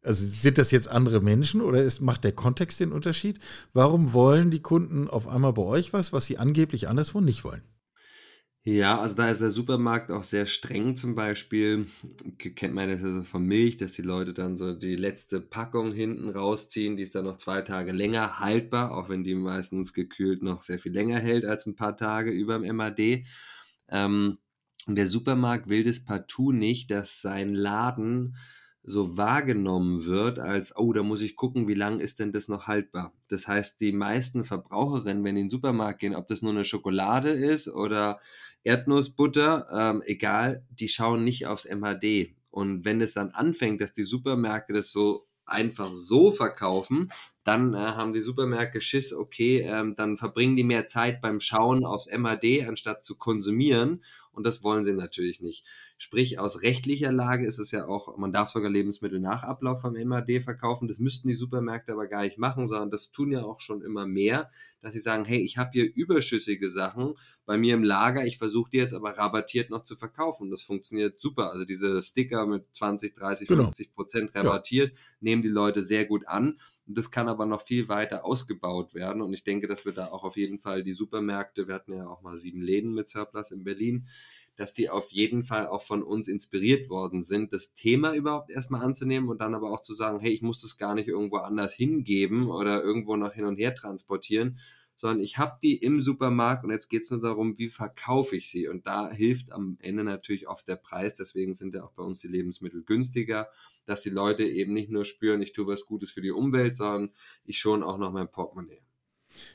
Also 0.03 0.27
sind 0.27 0.59
das 0.59 0.73
jetzt 0.73 0.89
andere 0.89 1.21
Menschen 1.21 1.61
oder 1.61 1.83
ist, 1.83 2.01
macht 2.01 2.25
der 2.25 2.33
Kontext 2.33 2.81
den 2.81 2.93
Unterschied? 2.93 3.39
Warum 3.73 4.13
wollen 4.13 4.51
die 4.51 4.63
Kunden 4.63 5.09
auf 5.09 5.29
einmal 5.29 5.53
bei 5.53 5.63
euch 5.63 5.93
was, 5.93 6.13
was 6.13 6.27
sie 6.27 6.39
angeblich 6.39 6.89
anderswo 6.89 7.21
nicht 7.21 7.45
wollen? 7.45 7.63
Ja, 8.65 9.01
also 9.01 9.17
da 9.17 9.29
ist 9.29 9.41
der 9.41 9.51
Supermarkt 9.51 10.13
auch 10.13 10.23
sehr 10.23 10.47
streng 10.47 10.97
zum 10.97 11.17
Beispiel. 11.17 11.87
Kennt 12.39 12.75
man 12.75 12.89
das 12.89 13.03
also 13.03 13.25
von 13.25 13.45
Milch, 13.45 13.77
dass 13.77 13.95
die 13.95 14.03
Leute 14.03 14.35
dann 14.35 14.57
so 14.57 14.73
die 14.73 14.95
letzte 14.95 15.41
Packung 15.41 15.93
hinten 15.93 16.29
rausziehen, 16.29 16.97
die 16.97 17.03
ist 17.03 17.17
dann 17.17 17.25
noch 17.25 17.39
zwei 17.39 17.63
Tage 17.63 17.91
länger 17.91 18.39
haltbar, 18.39 18.93
auch 18.93 19.09
wenn 19.09 19.25
die 19.25 19.35
meistens 19.35 19.95
gekühlt 19.95 20.45
noch 20.45 20.63
sehr 20.63 20.79
viel 20.79 20.93
länger 20.93 21.19
hält 21.19 21.45
als 21.45 21.67
ein 21.67 21.75
paar 21.75 21.97
Tage 21.97 22.31
über 22.31 22.57
dem 22.57 22.77
MAD. 22.77 23.25
Ähm, 23.89 24.39
und 24.87 24.95
der 24.95 25.09
Supermarkt 25.09 25.69
will 25.69 25.83
das 25.83 26.05
partout 26.05 26.53
nicht, 26.53 26.93
dass 26.93 27.21
sein 27.21 27.55
Laden 27.55 28.37
so 28.85 29.17
wahrgenommen 29.17 30.05
wird, 30.05 30.39
als, 30.39 30.77
oh, 30.77 30.93
da 30.93 31.03
muss 31.03 31.21
ich 31.21 31.37
gucken, 31.37 31.69
wie 31.69 31.75
lange 31.75 32.03
ist 32.03 32.19
denn 32.19 32.33
das 32.33 32.49
noch 32.49 32.67
haltbar. 32.67 33.13
Das 33.29 33.47
heißt, 33.47 33.81
die 33.81 33.93
meisten 33.93 34.45
Verbraucherinnen, 34.45 35.23
wenn 35.23 35.37
die 35.37 35.43
in 35.43 35.47
den 35.47 35.51
Supermarkt 35.51 36.01
gehen, 36.01 36.17
ob 36.17 36.27
das 36.29 36.43
nur 36.43 36.53
eine 36.53 36.65
Schokolade 36.65 37.31
ist 37.31 37.69
oder 37.69 38.21
Erdnussbutter, 38.65 39.67
ähm, 39.73 40.03
egal, 40.05 40.67
die 40.71 40.89
schauen 40.89 41.25
nicht 41.25 41.47
aufs 41.47 41.65
MHD. 41.65 42.35
Und 42.51 42.85
wenn 42.85 43.01
es 43.01 43.15
dann 43.15 43.31
anfängt, 43.31 43.81
dass 43.81 43.93
die 43.93 44.03
Supermärkte 44.03 44.73
das 44.73 44.91
so 44.91 45.27
einfach 45.47 45.93
so 45.93 46.33
verkaufen, 46.33 47.11
dann 47.45 47.75
äh, 47.75 47.79
haben 47.79 48.13
die 48.13 48.21
Supermärkte 48.21 48.81
Schiss, 48.81 49.13
okay, 49.13 49.61
ähm, 49.61 49.95
dann 49.97 50.17
verbringen 50.17 50.57
die 50.57 50.65
mehr 50.65 50.87
Zeit 50.87 51.21
beim 51.21 51.41
Schauen 51.41 51.85
aufs 51.85 52.09
MAD, 52.17 52.65
anstatt 52.67 53.05
zu 53.05 53.17
konsumieren. 53.17 54.05
Und 54.31 54.47
das 54.47 54.63
wollen 54.63 54.85
sie 54.85 54.93
natürlich 54.93 55.41
nicht. 55.41 55.67
Sprich, 56.03 56.41
aus 56.41 56.63
rechtlicher 56.63 57.13
Lage 57.13 57.47
ist 57.47 57.61
es 57.61 57.71
ja 57.71 57.87
auch, 57.87 58.17
man 58.17 58.33
darf 58.33 58.49
sogar 58.49 58.69
Lebensmittel 58.69 59.21
nach 59.21 59.45
Ablauf 59.45 59.83
vom 59.83 59.93
MAD 59.93 60.43
verkaufen. 60.43 60.89
Das 60.89 60.99
müssten 60.99 61.29
die 61.29 61.35
Supermärkte 61.35 61.93
aber 61.93 62.09
gar 62.09 62.23
nicht 62.23 62.39
machen, 62.39 62.67
sondern 62.67 62.91
das 62.91 63.13
tun 63.13 63.31
ja 63.31 63.45
auch 63.45 63.61
schon 63.61 63.83
immer 63.83 64.05
mehr, 64.05 64.51
dass 64.81 64.95
sie 64.95 64.99
sagen, 64.99 65.25
hey, 65.25 65.39
ich 65.39 65.59
habe 65.59 65.71
hier 65.73 65.89
überschüssige 65.95 66.69
Sachen 66.69 67.15
bei 67.47 67.57
mir 67.57 67.75
im 67.75 67.85
Lager, 67.85 68.27
ich 68.27 68.39
versuche 68.39 68.71
die 68.71 68.79
jetzt 68.79 68.95
aber 68.95 69.17
rabattiert 69.17 69.71
noch 69.71 69.85
zu 69.85 69.95
verkaufen. 69.95 70.51
Das 70.51 70.63
funktioniert 70.63 71.21
super. 71.21 71.53
Also 71.53 71.65
diese 71.65 72.03
Sticker 72.03 72.47
mit 72.47 72.65
20, 72.73 73.15
30, 73.15 73.47
genau. 73.47 73.63
50 73.63 73.95
Prozent 73.95 74.35
rabattiert 74.35 74.91
ja. 74.91 74.99
nehmen 75.21 75.43
die 75.43 75.49
Leute 75.49 75.83
sehr 75.83 76.05
gut 76.05 76.27
an. 76.27 76.59
Das 76.87 77.13
kann 77.13 77.29
aber 77.29 77.47
noch 77.47 77.63
viel 77.63 77.89
weiter 77.89 78.25
ausgebaut 78.25 78.93
werden. 78.93 79.23
Und 79.23 79.33
ich 79.35 79.45
denke, 79.45 79.69
dass 79.69 79.85
wir 79.85 79.93
da 79.93 80.09
auch 80.09 80.25
auf 80.25 80.37
jeden 80.37 80.59
Fall 80.59 80.83
die 80.83 80.95
Supermärkte, 80.95 81.69
wir 81.69 81.77
hatten 81.77 81.93
ja 81.93 82.09
auch 82.09 82.23
mal 82.23 82.37
sieben 82.37 82.61
Läden 82.61 82.93
mit 82.93 83.09
Surplus 83.09 83.53
in 83.53 83.63
Berlin, 83.63 84.09
dass 84.57 84.73
die 84.73 84.91
auf 84.91 85.11
jeden 85.11 85.43
Fall 85.43 85.67
auch 85.67 85.83
von 85.83 86.03
uns 86.03 86.29
inspiriert 86.29 86.91
worden 86.91 87.23
sind, 87.23 87.53
das 87.53 87.75
Thema 87.75 88.15
überhaupt 88.15 88.51
erstmal 88.51 88.83
anzunehmen 88.83 89.29
und 89.29 89.41
dann 89.41 89.55
aber 89.55 89.71
auch 89.71 89.83
zu 89.83 89.95
sagen, 89.95 90.21
hey, 90.21 90.33
ich 90.33 90.43
muss 90.43 90.61
das 90.61 90.77
gar 90.77 90.95
nicht 90.95 91.09
irgendwo 91.09 91.39
anders 91.39 91.73
hingeben 91.75 92.49
oder 92.49 92.83
irgendwo 92.83 93.17
noch 93.17 93.33
hin 93.33 93.47
und 93.47 93.57
her 93.57 93.75
transportieren, 93.75 94.59
sondern 94.95 95.21
ich 95.21 95.39
habe 95.39 95.59
die 95.63 95.77
im 95.79 96.01
Supermarkt 96.01 96.65
und 96.65 96.71
jetzt 96.71 96.89
geht 96.89 97.03
es 97.03 97.11
nur 97.11 97.21
darum, 97.21 97.59
wie 97.59 97.71
verkaufe 97.71 98.37
ich 98.37 98.51
sie. 98.51 98.69
Und 98.69 98.87
da 98.87 99.11
hilft 99.11 99.51
am 99.51 99.77
Ende 99.81 100.05
natürlich 100.05 100.49
oft 100.49 100.69
der 100.69 100.77
Preis. 100.77 101.15
Deswegen 101.15 101.55
sind 101.55 101.75
ja 101.75 101.83
auch 101.83 101.93
bei 101.93 102.03
uns 102.03 102.21
die 102.21 102.29
Lebensmittel 102.29 102.85
günstiger, 102.85 103.49
dass 103.87 104.03
die 104.03 104.11
Leute 104.11 104.45
eben 104.45 104.75
nicht 104.75 104.91
nur 104.91 105.05
spüren, 105.05 105.43
ich 105.43 105.53
tue 105.53 105.67
was 105.67 105.87
Gutes 105.87 106.11
für 106.11 106.21
die 106.21 106.31
Umwelt, 106.31 106.77
sondern 106.77 107.11
ich 107.45 107.59
schon 107.59 107.83
auch 107.83 107.99
noch 107.99 108.13
mein 108.13 108.31
Portemonnaie. 108.31 108.83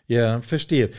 Ja, 0.07 0.41
verstehe. 0.41 0.91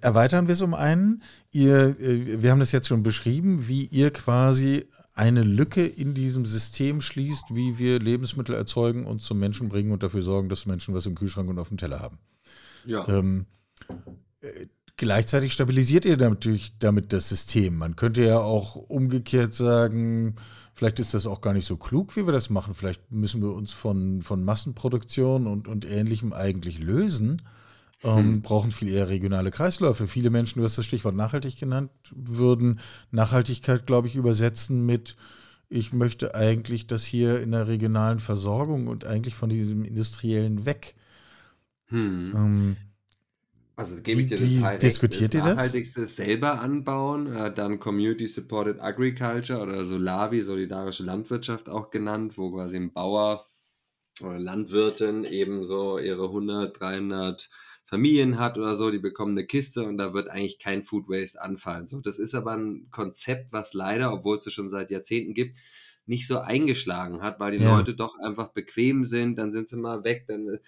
erweitern 0.00 0.46
wir 0.48 0.54
es 0.54 0.62
um 0.62 0.74
einen. 0.74 1.22
Ihr, 1.52 1.98
äh, 2.00 2.42
wir 2.42 2.50
haben 2.50 2.60
das 2.60 2.72
jetzt 2.72 2.88
schon 2.88 3.02
beschrieben, 3.02 3.68
wie 3.68 3.84
ihr 3.84 4.10
quasi 4.10 4.86
eine 5.14 5.42
Lücke 5.42 5.84
in 5.84 6.14
diesem 6.14 6.44
System 6.44 7.00
schließt, 7.00 7.54
wie 7.54 7.78
wir 7.78 7.98
Lebensmittel 7.98 8.54
erzeugen 8.54 9.06
und 9.06 9.22
zum 9.22 9.38
Menschen 9.38 9.68
bringen 9.70 9.90
und 9.92 10.02
dafür 10.02 10.22
sorgen, 10.22 10.48
dass 10.50 10.66
Menschen 10.66 10.94
was 10.94 11.06
im 11.06 11.14
Kühlschrank 11.14 11.48
und 11.48 11.58
auf 11.58 11.68
dem 11.68 11.78
Teller 11.78 12.00
haben. 12.00 12.18
Ja. 12.84 13.08
Ähm, 13.08 13.46
äh, 14.42 14.66
gleichzeitig 14.96 15.54
stabilisiert 15.54 16.04
ihr 16.04 16.18
natürlich 16.18 16.78
damit 16.78 17.12
das 17.12 17.28
System. 17.30 17.76
Man 17.76 17.96
könnte 17.96 18.22
ja 18.22 18.38
auch 18.38 18.76
umgekehrt 18.76 19.54
sagen, 19.54 20.36
Vielleicht 20.76 20.98
ist 20.98 21.14
das 21.14 21.26
auch 21.26 21.40
gar 21.40 21.54
nicht 21.54 21.64
so 21.64 21.78
klug, 21.78 22.16
wie 22.16 22.26
wir 22.26 22.34
das 22.34 22.50
machen. 22.50 22.74
Vielleicht 22.74 23.10
müssen 23.10 23.40
wir 23.40 23.54
uns 23.54 23.72
von, 23.72 24.20
von 24.20 24.44
Massenproduktion 24.44 25.46
und, 25.46 25.68
und 25.68 25.86
Ähnlichem 25.86 26.34
eigentlich 26.34 26.78
lösen. 26.78 27.40
Ähm, 28.04 28.16
hm. 28.18 28.42
Brauchen 28.42 28.70
viel 28.72 28.90
eher 28.90 29.08
regionale 29.08 29.50
Kreisläufe. 29.50 30.06
Viele 30.06 30.28
Menschen, 30.28 30.58
du 30.58 30.66
hast 30.66 30.76
das 30.76 30.84
Stichwort 30.84 31.14
nachhaltig 31.14 31.58
genannt, 31.58 31.90
würden 32.14 32.80
Nachhaltigkeit, 33.10 33.86
glaube 33.86 34.08
ich, 34.08 34.16
übersetzen 34.16 34.84
mit, 34.84 35.16
ich 35.70 35.94
möchte 35.94 36.34
eigentlich 36.34 36.86
das 36.86 37.06
hier 37.06 37.40
in 37.40 37.52
der 37.52 37.68
regionalen 37.68 38.20
Versorgung 38.20 38.86
und 38.86 39.06
eigentlich 39.06 39.34
von 39.34 39.48
diesem 39.48 39.82
industriellen 39.82 40.66
weg. 40.66 40.94
Hm. 41.86 42.32
Ähm, 42.36 42.76
also 43.76 44.02
gebe 44.02 44.22
ich 44.22 44.28
dir 44.28 44.38
das, 44.38 44.48
wie 44.48 44.78
diskutiert 44.78 45.34
das 45.34 45.38
ihr 45.38 45.42
das? 45.42 45.56
Nachhaltigste 45.56 46.06
selber 46.06 46.60
anbauen, 46.60 47.34
äh, 47.34 47.52
dann 47.52 47.78
Community 47.78 48.26
Supported 48.26 48.80
Agriculture 48.80 49.60
oder 49.60 49.84
Solavi, 49.84 50.40
solidarische 50.40 51.04
Landwirtschaft 51.04 51.68
auch 51.68 51.90
genannt, 51.90 52.38
wo 52.38 52.50
quasi 52.50 52.76
ein 52.76 52.92
Bauer 52.92 53.46
Landwirtin 54.20 55.24
eben 55.24 55.64
so 55.66 55.98
ihre 55.98 56.24
100, 56.24 56.80
300 56.80 57.50
Familien 57.84 58.38
hat 58.38 58.58
oder 58.58 58.74
so, 58.74 58.90
die 58.90 58.98
bekommen 58.98 59.36
eine 59.36 59.46
Kiste 59.46 59.84
und 59.84 59.98
da 59.98 60.12
wird 60.12 60.28
eigentlich 60.28 60.58
kein 60.58 60.82
Food 60.82 61.08
Waste 61.08 61.40
anfallen. 61.40 61.86
So, 61.86 62.00
das 62.00 62.18
ist 62.18 62.34
aber 62.34 62.56
ein 62.56 62.88
Konzept, 62.90 63.52
was 63.52 63.74
leider, 63.74 64.12
obwohl 64.12 64.38
es 64.38 64.46
es 64.46 64.54
schon 64.54 64.68
seit 64.68 64.90
Jahrzehnten 64.90 65.34
gibt, 65.34 65.56
nicht 66.06 66.26
so 66.26 66.38
eingeschlagen 66.38 67.20
hat, 67.20 67.38
weil 67.40 67.58
die 67.58 67.64
ja. 67.64 67.76
Leute 67.76 67.94
doch 67.94 68.18
einfach 68.18 68.48
bequem 68.48 69.04
sind, 69.04 69.36
dann 69.36 69.52
sind 69.52 69.68
sie 69.68 69.76
mal 69.76 70.02
weg, 70.02 70.24
dann 70.26 70.58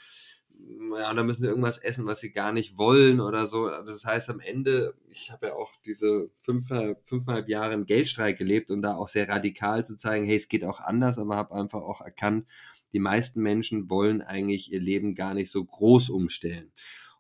ja, 0.99 1.15
da 1.15 1.23
müssen 1.23 1.43
sie 1.43 1.49
irgendwas 1.49 1.79
essen, 1.79 2.07
was 2.07 2.21
sie 2.21 2.33
gar 2.33 2.53
nicht 2.53 2.77
wollen 2.77 3.21
oder 3.21 3.47
so. 3.47 3.69
Das 3.69 4.05
heißt, 4.05 4.29
am 4.31 4.41
Ende, 4.41 4.95
ich 5.11 5.31
habe 5.31 5.49
ja 5.49 5.55
auch 5.55 5.73
diese 5.87 6.31
fünfeinhalb, 6.41 7.07
fünfeinhalb 7.07 7.49
Jahre 7.49 7.75
im 7.75 7.87
Geldstreik 7.87 8.39
gelebt 8.39 8.71
und 8.71 8.83
da 8.83 8.95
auch 8.97 9.09
sehr 9.09 9.29
radikal 9.29 9.85
zu 9.85 9.97
zeigen, 9.97 10.27
hey, 10.27 10.37
es 10.37 10.49
geht 10.49 10.65
auch 10.65 10.81
anders, 10.81 11.19
aber 11.19 11.37
habe 11.37 11.55
einfach 11.55 11.81
auch 11.81 12.01
erkannt, 12.01 12.47
die 12.93 12.99
meisten 12.99 13.43
Menschen 13.43 13.91
wollen 13.91 14.23
eigentlich 14.23 14.73
ihr 14.73 14.81
Leben 14.81 15.15
gar 15.15 15.35
nicht 15.35 15.51
so 15.51 15.65
groß 15.65 16.11
umstellen. 16.11 16.73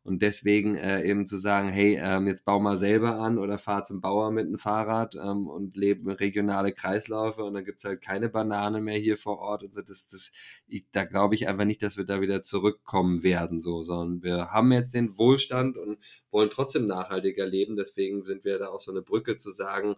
Und 0.09 0.23
deswegen 0.23 0.75
äh, 0.75 1.03
eben 1.05 1.27
zu 1.27 1.37
sagen, 1.37 1.69
hey, 1.69 1.99
ähm, 2.01 2.27
jetzt 2.27 2.47
bau 2.47 2.59
mal 2.59 2.79
selber 2.79 3.17
an 3.17 3.37
oder 3.37 3.59
fahr 3.59 3.85
zum 3.85 4.01
Bauer 4.01 4.31
mit 4.31 4.47
dem 4.47 4.57
Fahrrad 4.57 5.15
ähm, 5.17 5.47
und 5.47 5.77
leben 5.77 6.11
regionale 6.11 6.73
Kreisläufe 6.73 7.45
und 7.45 7.53
dann 7.53 7.67
gibt 7.67 7.79
es 7.79 7.85
halt 7.85 8.01
keine 8.01 8.31
Banane 8.31 8.81
mehr 8.81 8.99
hier 8.99 9.19
vor 9.19 9.39
Ort. 9.39 9.65
Und 9.65 9.75
so, 9.75 9.83
das, 9.83 10.09
das, 10.09 10.33
ich, 10.67 10.87
da 10.93 11.05
glaube 11.05 11.35
ich 11.35 11.47
einfach 11.47 11.67
nicht, 11.67 11.83
dass 11.83 11.99
wir 11.99 12.05
da 12.05 12.23
wieder 12.23 12.43
zurückkommen 12.43 13.23
werden, 13.23 13.61
so, 13.61 13.83
sondern 13.83 14.23
wir 14.23 14.51
haben 14.51 14.73
jetzt 14.73 14.95
den 14.95 15.19
Wohlstand 15.19 15.77
und 15.77 15.99
wollen 16.31 16.49
trotzdem 16.49 16.87
nachhaltiger 16.87 17.47
leben. 17.47 17.77
Deswegen 17.77 18.25
sind 18.25 18.45
wir 18.45 18.59
da 18.59 18.69
auch 18.69 18.81
so 18.81 18.91
eine 18.91 19.03
Brücke 19.03 19.37
zu 19.37 19.51
sagen, 19.51 19.97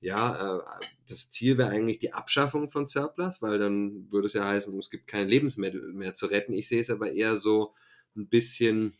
ja, 0.00 0.56
äh, 0.56 0.62
das 1.06 1.30
Ziel 1.30 1.58
wäre 1.58 1.68
eigentlich 1.68 1.98
die 1.98 2.14
Abschaffung 2.14 2.70
von 2.70 2.86
Surplus, 2.86 3.42
weil 3.42 3.58
dann 3.58 4.10
würde 4.10 4.26
es 4.26 4.32
ja 4.32 4.46
heißen, 4.46 4.76
es 4.78 4.88
gibt 4.88 5.06
keine 5.06 5.26
Lebensmittel 5.26 5.92
mehr 5.92 6.14
zu 6.14 6.26
retten. 6.26 6.54
Ich 6.54 6.68
sehe 6.68 6.80
es 6.80 6.88
aber 6.88 7.12
eher 7.12 7.36
so 7.36 7.74
ein 8.16 8.26
bisschen 8.28 8.94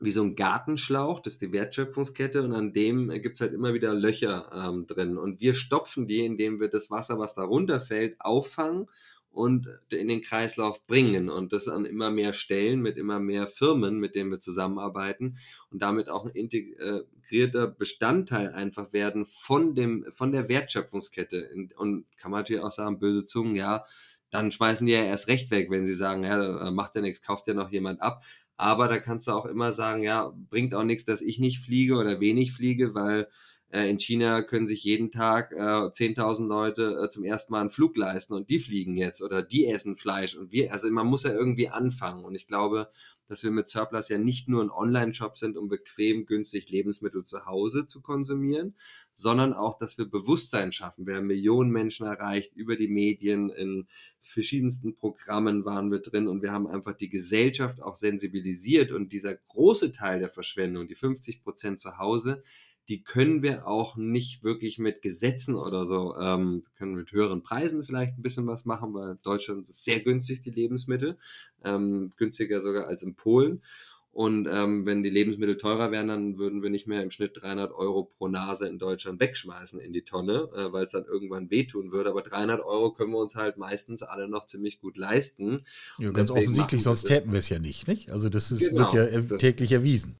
wie 0.00 0.10
so 0.10 0.22
ein 0.22 0.34
Gartenschlauch, 0.34 1.20
das 1.20 1.34
ist 1.34 1.42
die 1.42 1.52
Wertschöpfungskette 1.52 2.42
und 2.42 2.52
an 2.52 2.72
dem 2.72 3.08
gibt 3.20 3.36
es 3.36 3.40
halt 3.40 3.52
immer 3.52 3.74
wieder 3.74 3.94
Löcher 3.94 4.50
ähm, 4.54 4.86
drin. 4.86 5.16
Und 5.16 5.40
wir 5.40 5.54
stopfen 5.54 6.06
die, 6.06 6.24
indem 6.24 6.60
wir 6.60 6.68
das 6.68 6.90
Wasser, 6.90 7.18
was 7.18 7.34
da 7.34 7.42
runterfällt, 7.42 8.20
auffangen 8.20 8.86
und 9.30 9.68
in 9.90 10.08
den 10.08 10.22
Kreislauf 10.22 10.86
bringen 10.86 11.28
und 11.28 11.52
das 11.52 11.68
an 11.68 11.84
immer 11.84 12.10
mehr 12.10 12.32
Stellen 12.32 12.80
mit 12.80 12.96
immer 12.96 13.20
mehr 13.20 13.46
Firmen, 13.46 13.98
mit 13.98 14.14
denen 14.14 14.30
wir 14.30 14.40
zusammenarbeiten 14.40 15.36
und 15.70 15.82
damit 15.82 16.08
auch 16.08 16.24
ein 16.24 16.30
integrierter 16.30 17.66
Bestandteil 17.68 18.52
einfach 18.52 18.92
werden 18.92 19.26
von 19.26 19.74
dem 19.74 20.06
von 20.12 20.32
der 20.32 20.48
Wertschöpfungskette 20.48 21.50
und 21.76 22.06
kann 22.16 22.30
man 22.30 22.40
natürlich 22.40 22.62
auch 22.62 22.72
sagen 22.72 22.98
böse 22.98 23.26
Zungen 23.26 23.54
ja 23.54 23.84
dann 24.30 24.50
schmeißen 24.50 24.86
die 24.86 24.92
ja 24.92 25.04
erst 25.04 25.28
recht 25.28 25.50
weg, 25.50 25.70
wenn 25.70 25.86
sie 25.86 25.94
sagen, 25.94 26.24
ja, 26.24 26.70
macht 26.70 26.94
ja 26.94 27.00
nichts, 27.00 27.22
kauft 27.22 27.46
ja 27.46 27.54
noch 27.54 27.70
jemand 27.70 28.02
ab. 28.02 28.22
Aber 28.58 28.88
da 28.88 28.98
kannst 28.98 29.28
du 29.28 29.32
auch 29.32 29.46
immer 29.46 29.72
sagen, 29.72 30.02
ja, 30.02 30.32
bringt 30.50 30.74
auch 30.74 30.84
nichts, 30.84 31.04
dass 31.04 31.22
ich 31.22 31.38
nicht 31.38 31.60
fliege 31.60 31.94
oder 31.94 32.20
wenig 32.20 32.52
fliege, 32.52 32.94
weil 32.94 33.28
äh, 33.70 33.88
in 33.88 33.98
China 33.98 34.42
können 34.42 34.66
sich 34.66 34.82
jeden 34.82 35.10
Tag 35.12 35.52
äh, 35.52 35.56
10.000 35.56 36.46
Leute 36.46 37.04
äh, 37.04 37.08
zum 37.08 37.24
ersten 37.24 37.52
Mal 37.52 37.60
einen 37.60 37.70
Flug 37.70 37.96
leisten 37.96 38.34
und 38.34 38.50
die 38.50 38.58
fliegen 38.58 38.96
jetzt 38.96 39.22
oder 39.22 39.42
die 39.42 39.66
essen 39.66 39.96
Fleisch 39.96 40.36
und 40.36 40.50
wir, 40.52 40.72
also 40.72 40.90
man 40.90 41.06
muss 41.06 41.22
ja 41.22 41.32
irgendwie 41.32 41.68
anfangen. 41.68 42.24
Und 42.24 42.34
ich 42.34 42.46
glaube, 42.48 42.88
dass 43.28 43.44
wir 43.44 43.50
mit 43.50 43.68
Surplus 43.68 44.08
ja 44.08 44.18
nicht 44.18 44.48
nur 44.48 44.62
ein 44.62 44.70
Online-Shop 44.70 45.36
sind, 45.36 45.56
um 45.56 45.68
bequem, 45.68 46.26
günstig 46.26 46.70
Lebensmittel 46.70 47.24
zu 47.24 47.46
Hause 47.46 47.86
zu 47.86 48.00
konsumieren, 48.00 48.74
sondern 49.14 49.52
auch, 49.52 49.78
dass 49.78 49.98
wir 49.98 50.06
Bewusstsein 50.06 50.72
schaffen. 50.72 51.06
Wir 51.06 51.16
haben 51.16 51.26
Millionen 51.26 51.70
Menschen 51.70 52.06
erreicht 52.06 52.54
über 52.54 52.76
die 52.76 52.88
Medien, 52.88 53.50
in 53.50 53.86
verschiedensten 54.20 54.94
Programmen 54.94 55.64
waren 55.64 55.90
wir 55.90 56.00
drin 56.00 56.26
und 56.26 56.42
wir 56.42 56.52
haben 56.52 56.66
einfach 56.66 56.94
die 56.94 57.08
Gesellschaft 57.08 57.82
auch 57.82 57.96
sensibilisiert 57.96 58.92
und 58.92 59.12
dieser 59.12 59.34
große 59.34 59.92
Teil 59.92 60.20
der 60.20 60.28
Verschwendung, 60.30 60.86
die 60.86 60.94
50 60.94 61.42
Prozent 61.42 61.80
zu 61.80 61.98
Hause, 61.98 62.42
die 62.88 63.02
können 63.02 63.42
wir 63.42 63.66
auch 63.66 63.96
nicht 63.96 64.42
wirklich 64.42 64.78
mit 64.78 65.02
Gesetzen 65.02 65.54
oder 65.56 65.86
so, 65.86 66.16
ähm, 66.16 66.62
können 66.76 66.94
mit 66.94 67.12
höheren 67.12 67.42
Preisen 67.42 67.84
vielleicht 67.84 68.18
ein 68.18 68.22
bisschen 68.22 68.46
was 68.46 68.64
machen, 68.64 68.94
weil 68.94 69.18
Deutschland 69.22 69.68
ist 69.68 69.84
sehr 69.84 70.00
günstig, 70.00 70.40
die 70.40 70.50
Lebensmittel, 70.50 71.18
ähm, 71.64 72.12
günstiger 72.16 72.60
sogar 72.60 72.86
als 72.86 73.02
in 73.02 73.14
Polen. 73.14 73.62
Und 74.10 74.48
ähm, 74.50 74.84
wenn 74.84 75.02
die 75.02 75.10
Lebensmittel 75.10 75.58
teurer 75.58 75.92
wären, 75.92 76.08
dann 76.08 76.38
würden 76.38 76.62
wir 76.62 76.70
nicht 76.70 76.88
mehr 76.88 77.02
im 77.02 77.10
Schnitt 77.10 77.40
300 77.40 77.72
Euro 77.72 78.04
pro 78.04 78.26
Nase 78.26 78.66
in 78.66 78.78
Deutschland 78.78 79.20
wegschmeißen 79.20 79.78
in 79.78 79.92
die 79.92 80.02
Tonne, 80.02 80.48
äh, 80.56 80.72
weil 80.72 80.86
es 80.86 80.92
dann 80.92 81.04
irgendwann 81.04 81.50
wehtun 81.50 81.92
würde. 81.92 82.10
Aber 82.10 82.22
300 82.22 82.60
Euro 82.64 82.90
können 82.92 83.12
wir 83.12 83.18
uns 83.18 83.36
halt 83.36 83.58
meistens 83.58 84.02
alle 84.02 84.28
noch 84.28 84.46
ziemlich 84.46 84.80
gut 84.80 84.96
leisten. 84.96 85.62
Ja, 85.98 86.10
ganz 86.10 86.30
offensichtlich, 86.30 86.82
sonst 86.82 87.04
täten 87.04 87.30
wir 87.30 87.38
es 87.38 87.48
ja 87.50 87.58
nicht, 87.58 87.86
nicht? 87.86 88.10
Also 88.10 88.28
das 88.28 88.50
ist, 88.50 88.70
genau, 88.70 88.92
wird 88.92 89.30
ja 89.30 89.36
täglich 89.36 89.70
erwiesen. 89.70 90.16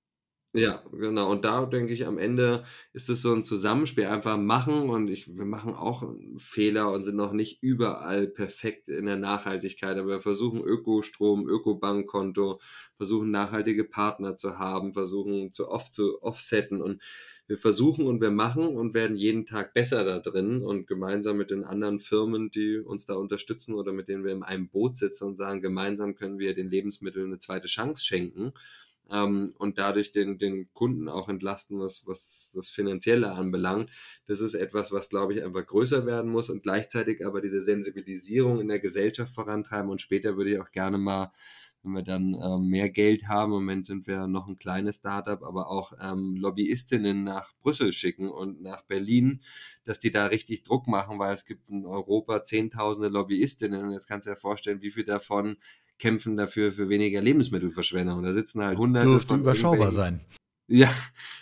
Ja, 0.55 0.83
genau. 0.93 1.31
Und 1.31 1.45
da 1.45 1.67
denke 1.67 1.93
ich, 1.93 2.07
am 2.07 2.17
Ende 2.17 2.65
ist 2.95 3.11
es 3.11 3.21
so 3.21 3.35
ein 3.35 3.45
Zusammenspiel. 3.45 4.07
Einfach 4.07 4.39
machen 4.39 4.89
und 4.89 5.09
ich, 5.09 5.37
wir 5.37 5.45
machen 5.45 5.75
auch 5.75 6.03
Fehler 6.39 6.91
und 6.93 7.05
sind 7.05 7.17
noch 7.17 7.33
nicht 7.33 7.63
überall 7.63 8.27
perfekt 8.27 8.89
in 8.89 9.05
der 9.05 9.17
Nachhaltigkeit, 9.17 9.99
aber 9.99 10.09
wir 10.09 10.21
versuchen 10.21 10.63
Ökostrom, 10.63 11.47
Ökobankkonto, 11.47 12.61
versuchen 12.97 13.31
nachhaltige 13.31 13.85
Partner 13.85 14.37
zu 14.37 14.59
haben, 14.59 14.95
versuchen 14.95 15.53
zu 15.53 15.69
oft 15.69 15.93
zu 15.93 16.23
offsetten 16.23 16.81
und 16.81 17.03
wir 17.47 17.59
versuchen 17.59 18.07
und 18.07 18.21
wir 18.21 18.31
machen 18.31 18.69
und 18.77 18.93
werden 18.95 19.17
jeden 19.17 19.47
Tag 19.47 19.73
besser 19.75 20.05
da 20.05 20.19
drin 20.19 20.63
und 20.63 20.87
gemeinsam 20.87 21.39
mit 21.39 21.51
den 21.51 21.65
anderen 21.65 21.99
Firmen, 21.99 22.51
die 22.51 22.79
uns 22.79 23.07
da 23.07 23.15
unterstützen 23.15 23.75
oder 23.75 23.93
mit 23.93 24.09
denen 24.09 24.25
wir 24.25 24.33
in 24.33 24.43
einem 24.43 24.69
Boot 24.69 24.99
sitzen 24.99 25.25
und 25.25 25.37
sagen, 25.37 25.63
gemeinsam 25.63 26.15
können 26.15 26.39
wir 26.39 26.55
den 26.55 26.69
Lebensmitteln 26.69 27.27
eine 27.27 27.39
zweite 27.39 27.69
Chance 27.69 28.05
schenken 28.05 28.53
ähm, 29.11 29.53
und 29.59 29.79
dadurch 29.79 30.11
den, 30.11 30.39
den 30.39 30.73
Kunden 30.73 31.09
auch 31.09 31.29
entlasten, 31.29 31.79
was, 31.81 32.07
was 32.07 32.51
das 32.55 32.69
Finanzielle 32.69 33.33
anbelangt. 33.33 33.91
Das 34.27 34.41
ist 34.41 34.55
etwas, 34.55 34.93
was, 34.93 35.09
glaube 35.09 35.35
ich, 35.35 35.43
einfach 35.43 35.67
größer 35.67 36.07
werden 36.07 36.31
muss 36.31 36.51
und 36.51 36.63
gleichzeitig 36.63 37.25
aber 37.25 37.41
diese 37.41 37.61
Sensibilisierung 37.61 38.61
in 38.61 38.69
der 38.69 38.81
Gesellschaft 38.81 39.35
vorantreiben. 39.35 39.91
Und 39.91 40.03
später 40.03 40.37
würde 40.37 40.53
ich 40.53 40.61
auch 40.61 40.71
gerne 40.71 40.99
mal 40.99 41.33
wenn 41.83 41.93
wir 41.93 42.03
dann 42.03 42.35
ähm, 42.35 42.69
mehr 42.69 42.91
Geld 42.91 43.29
haben, 43.29 43.53
im 43.53 43.59
Moment 43.59 43.87
sind 43.87 44.07
wir 44.07 44.27
noch 44.27 44.49
ein 44.49 44.59
kleines 44.59 44.97
Startup, 44.97 45.43
aber 45.43 45.71
auch 45.71 45.93
ähm, 46.01 46.37
Lobbyistinnen 46.37 47.25
nach 47.25 47.53
Brüssel 47.61 47.93
schicken 47.93 48.29
und 48.29 48.61
nach 48.63 48.83
Berlin, 48.83 49.41
dass 49.85 49.99
die 49.99 50.11
da 50.11 50.27
richtig 50.27 50.65
Druck 50.65 50.87
machen, 50.87 51.19
weil 51.19 51.33
es 51.33 51.45
gibt 51.45 51.69
in 51.71 51.87
Europa 51.87 52.45
zehntausende 52.45 53.09
Lobbyistinnen 53.09 53.85
und 53.85 53.93
jetzt 53.93 54.09
kannst 54.09 54.27
du 54.27 54.31
dir 54.31 54.37
vorstellen, 54.37 54.83
wie 54.83 54.91
viel 54.91 55.05
davon 55.05 55.57
kämpfen 55.99 56.37
dafür 56.37 56.73
für 56.73 56.89
weniger 56.89 57.21
Lebensmittelverschwendung. 57.21 58.23
Da 58.23 58.33
sitzen 58.33 58.63
halt 58.63 58.79
hunderte. 58.79 59.09
Dürfte 59.09 59.35
überschaubar 59.35 59.91
sein. 59.91 60.21
Ja, 60.69 60.93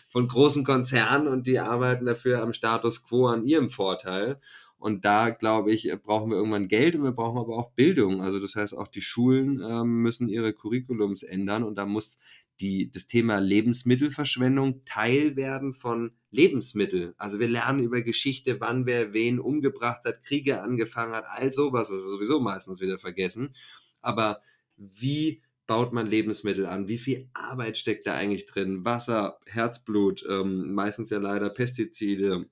von 0.08 0.28
großen 0.28 0.64
Konzernen 0.64 1.26
und 1.26 1.46
die 1.46 1.58
arbeiten 1.58 2.06
dafür 2.06 2.42
am 2.42 2.52
Status 2.52 3.04
quo 3.04 3.26
an 3.26 3.44
ihrem 3.44 3.70
Vorteil. 3.70 4.40
Und 4.78 5.04
da, 5.04 5.30
glaube 5.30 5.72
ich, 5.72 5.90
brauchen 6.04 6.30
wir 6.30 6.36
irgendwann 6.36 6.68
Geld 6.68 6.94
und 6.94 7.04
wir 7.04 7.12
brauchen 7.12 7.38
aber 7.38 7.56
auch 7.56 7.72
Bildung. 7.72 8.20
Also 8.20 8.38
das 8.38 8.54
heißt, 8.54 8.76
auch 8.76 8.88
die 8.88 9.00
Schulen 9.00 9.62
ähm, 9.66 10.02
müssen 10.02 10.28
ihre 10.28 10.52
Curriculums 10.52 11.22
ändern 11.22 11.62
und 11.62 11.76
da 11.76 11.86
muss 11.86 12.18
die, 12.60 12.90
das 12.90 13.06
Thema 13.06 13.38
Lebensmittelverschwendung 13.38 14.84
Teil 14.84 15.36
werden 15.36 15.74
von 15.74 16.12
Lebensmittel. 16.30 17.14
Also 17.18 17.38
wir 17.40 17.48
lernen 17.48 17.80
über 17.80 18.02
Geschichte, 18.02 18.60
wann 18.60 18.86
wer 18.86 19.12
wen 19.12 19.40
umgebracht 19.40 20.04
hat, 20.04 20.22
Kriege 20.22 20.62
angefangen 20.62 21.14
hat, 21.14 21.24
all 21.26 21.52
sowas, 21.52 21.90
was 21.90 22.02
wir 22.02 22.08
sowieso 22.08 22.40
meistens 22.40 22.80
wieder 22.80 22.98
vergessen 22.98 23.54
aber 24.06 24.40
wie 24.76 25.42
baut 25.66 25.92
man 25.92 26.06
Lebensmittel 26.06 26.66
an? 26.66 26.88
Wie 26.88 26.98
viel 26.98 27.28
Arbeit 27.34 27.76
steckt 27.76 28.06
da 28.06 28.14
eigentlich 28.14 28.46
drin? 28.46 28.84
Wasser, 28.84 29.40
Herzblut, 29.46 30.24
ähm, 30.28 30.72
meistens 30.74 31.10
ja 31.10 31.18
leider 31.18 31.50
Pestizide, 31.50 32.46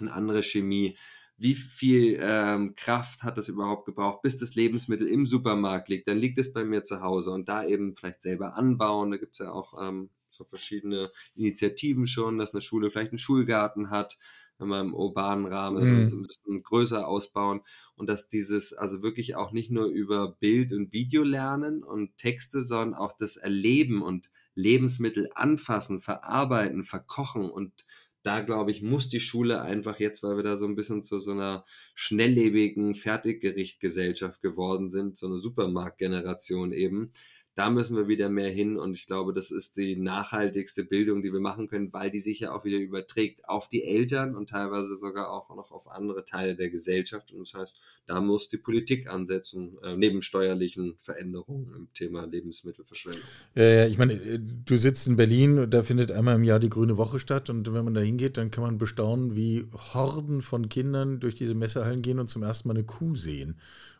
eine 0.00 0.12
andere 0.12 0.42
Chemie. 0.42 0.96
Wie 1.38 1.54
viel 1.54 2.18
ähm, 2.20 2.74
Kraft 2.76 3.22
hat 3.22 3.36
das 3.36 3.48
überhaupt 3.48 3.84
gebraucht, 3.84 4.22
bis 4.22 4.38
das 4.38 4.54
Lebensmittel 4.54 5.06
im 5.06 5.26
Supermarkt 5.26 5.88
liegt? 5.88 6.08
Dann 6.08 6.18
liegt 6.18 6.38
es 6.38 6.52
bei 6.52 6.64
mir 6.64 6.82
zu 6.82 7.00
Hause 7.02 7.30
und 7.30 7.48
da 7.48 7.64
eben 7.64 7.94
vielleicht 7.96 8.22
selber 8.22 8.56
anbauen. 8.56 9.10
Da 9.10 9.16
gibt 9.18 9.34
es 9.34 9.40
ja 9.40 9.52
auch 9.52 9.74
ähm, 9.82 10.10
so 10.28 10.44
verschiedene 10.44 11.10
Initiativen 11.34 12.06
schon, 12.06 12.38
dass 12.38 12.54
eine 12.54 12.60
Schule 12.60 12.90
vielleicht 12.90 13.12
einen 13.12 13.18
Schulgarten 13.18 13.90
hat 13.90 14.18
wenn 14.58 14.68
man 14.68 14.86
im 14.86 14.94
urbanen 14.94 15.46
Rahmen 15.46 15.78
ist, 15.78 15.84
mhm. 15.84 16.08
so 16.08 16.16
ein 16.16 16.22
bisschen 16.22 16.62
größer 16.62 17.06
ausbauen 17.06 17.60
und 17.94 18.08
dass 18.08 18.28
dieses 18.28 18.72
also 18.72 19.02
wirklich 19.02 19.36
auch 19.36 19.52
nicht 19.52 19.70
nur 19.70 19.86
über 19.86 20.32
Bild 20.32 20.72
und 20.72 20.92
Video 20.92 21.22
lernen 21.22 21.82
und 21.82 22.16
Texte, 22.16 22.62
sondern 22.62 22.94
auch 22.94 23.12
das 23.12 23.36
Erleben 23.36 24.02
und 24.02 24.30
Lebensmittel 24.54 25.28
anfassen, 25.34 26.00
verarbeiten, 26.00 26.84
verkochen 26.84 27.50
und 27.50 27.84
da 28.26 28.40
glaube 28.40 28.72
ich, 28.72 28.82
muss 28.82 29.08
die 29.08 29.20
Schule 29.20 29.62
einfach 29.62 30.00
jetzt, 30.00 30.22
weil 30.24 30.36
wir 30.36 30.42
da 30.42 30.56
so 30.56 30.66
ein 30.66 30.74
bisschen 30.74 31.04
zu 31.04 31.18
so 31.20 31.30
einer 31.30 31.64
schnelllebigen 31.94 32.96
Fertiggerichtgesellschaft 32.96 34.42
geworden 34.42 34.90
sind, 34.90 35.16
so 35.16 35.26
eine 35.26 35.38
Supermarktgeneration 35.38 36.72
eben, 36.72 37.12
da 37.56 37.70
müssen 37.70 37.96
wir 37.96 38.06
wieder 38.06 38.28
mehr 38.28 38.50
hin 38.50 38.76
und 38.76 38.92
ich 38.92 39.06
glaube, 39.06 39.32
das 39.32 39.50
ist 39.50 39.78
die 39.78 39.96
nachhaltigste 39.96 40.84
Bildung, 40.84 41.22
die 41.22 41.32
wir 41.32 41.40
machen 41.40 41.68
können, 41.68 41.90
weil 41.90 42.10
die 42.10 42.20
sich 42.20 42.40
ja 42.40 42.54
auch 42.54 42.66
wieder 42.66 42.76
überträgt 42.76 43.48
auf 43.48 43.70
die 43.70 43.82
Eltern 43.82 44.36
und 44.36 44.50
teilweise 44.50 44.94
sogar 44.94 45.30
auch 45.30 45.48
noch 45.56 45.72
auf 45.72 45.88
andere 45.88 46.26
Teile 46.26 46.54
der 46.54 46.68
Gesellschaft. 46.68 47.32
Und 47.32 47.40
das 47.40 47.54
heißt, 47.54 47.76
da 48.04 48.20
muss 48.20 48.48
die 48.48 48.58
Politik 48.58 49.08
ansetzen, 49.08 49.78
äh, 49.82 49.96
neben 49.96 50.20
steuerlichen 50.20 50.96
Veränderungen 50.98 51.72
im 51.74 51.88
Thema 51.94 52.26
Lebensmittelverschwendung. 52.26 53.22
Ja, 53.54 53.86
ich 53.86 53.96
meine, 53.96 54.12
äh, 54.12 54.38
du 54.38 54.76
sitzt 54.76 55.06
in 55.06 55.16
Berlin, 55.16 55.70
da 55.70 55.82
findet 55.82 56.12
einmal 56.12 56.36
im 56.36 56.44
Jahr 56.44 56.60
die 56.60 56.68
Grüne 56.68 56.98
Woche 56.98 57.18
statt 57.18 57.48
und 57.48 57.72
wenn 57.72 57.84
man 57.86 57.94
da 57.94 58.02
hingeht, 58.02 58.36
dann 58.36 58.50
kann 58.50 58.64
man 58.64 58.76
bestaunen, 58.76 59.34
wie 59.34 59.64
Horden 59.94 60.42
von 60.42 60.68
Kindern 60.68 61.20
durch 61.20 61.36
diese 61.36 61.54
Messehallen 61.54 62.02
gehen 62.02 62.18
und 62.18 62.28
zum 62.28 62.42
ersten 62.42 62.68
Mal 62.68 62.74
eine 62.74 62.84
Kuh 62.84 63.14
sehen 63.14 63.56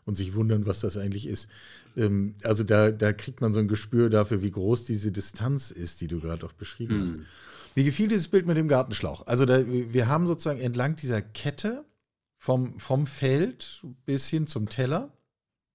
und 0.07 0.15
sich 0.15 0.33
wundern, 0.33 0.65
was 0.65 0.79
das 0.79 0.97
eigentlich 0.97 1.27
ist. 1.27 1.47
Ähm, 1.95 2.33
also 2.43 2.63
da, 2.63 2.91
da 2.91 3.13
kriegt 3.13 3.41
man 3.41 3.53
so 3.53 3.59
ein 3.59 3.67
Gespür 3.67 4.09
dafür, 4.09 4.41
wie 4.41 4.51
groß 4.51 4.85
diese 4.85 5.11
Distanz 5.11 5.69
ist, 5.69 6.01
die 6.01 6.07
du 6.07 6.19
gerade 6.19 6.45
auch 6.45 6.53
beschrieben 6.53 6.95
hm. 6.95 7.01
hast. 7.01 7.15
Mir 7.75 7.83
gefiel 7.83 8.07
dieses 8.07 8.27
Bild 8.27 8.47
mit 8.47 8.57
dem 8.57 8.67
Gartenschlauch. 8.67 9.27
Also 9.27 9.45
da, 9.45 9.63
wir 9.67 10.07
haben 10.07 10.25
sozusagen 10.25 10.59
entlang 10.59 10.95
dieser 10.95 11.21
Kette 11.21 11.85
vom, 12.37 12.79
vom 12.79 13.05
Feld 13.05 13.83
bis 14.05 14.27
hin 14.29 14.47
zum 14.47 14.69
Teller, 14.69 15.13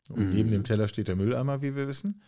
und 0.09 0.29
mhm. 0.29 0.35
neben 0.35 0.51
dem 0.51 0.65
Teller 0.65 0.89
steht 0.89 1.09
der 1.09 1.17
Mülleimer, 1.17 1.63
wie 1.63 1.77
wir 1.77 1.87
wissen, 1.87 2.23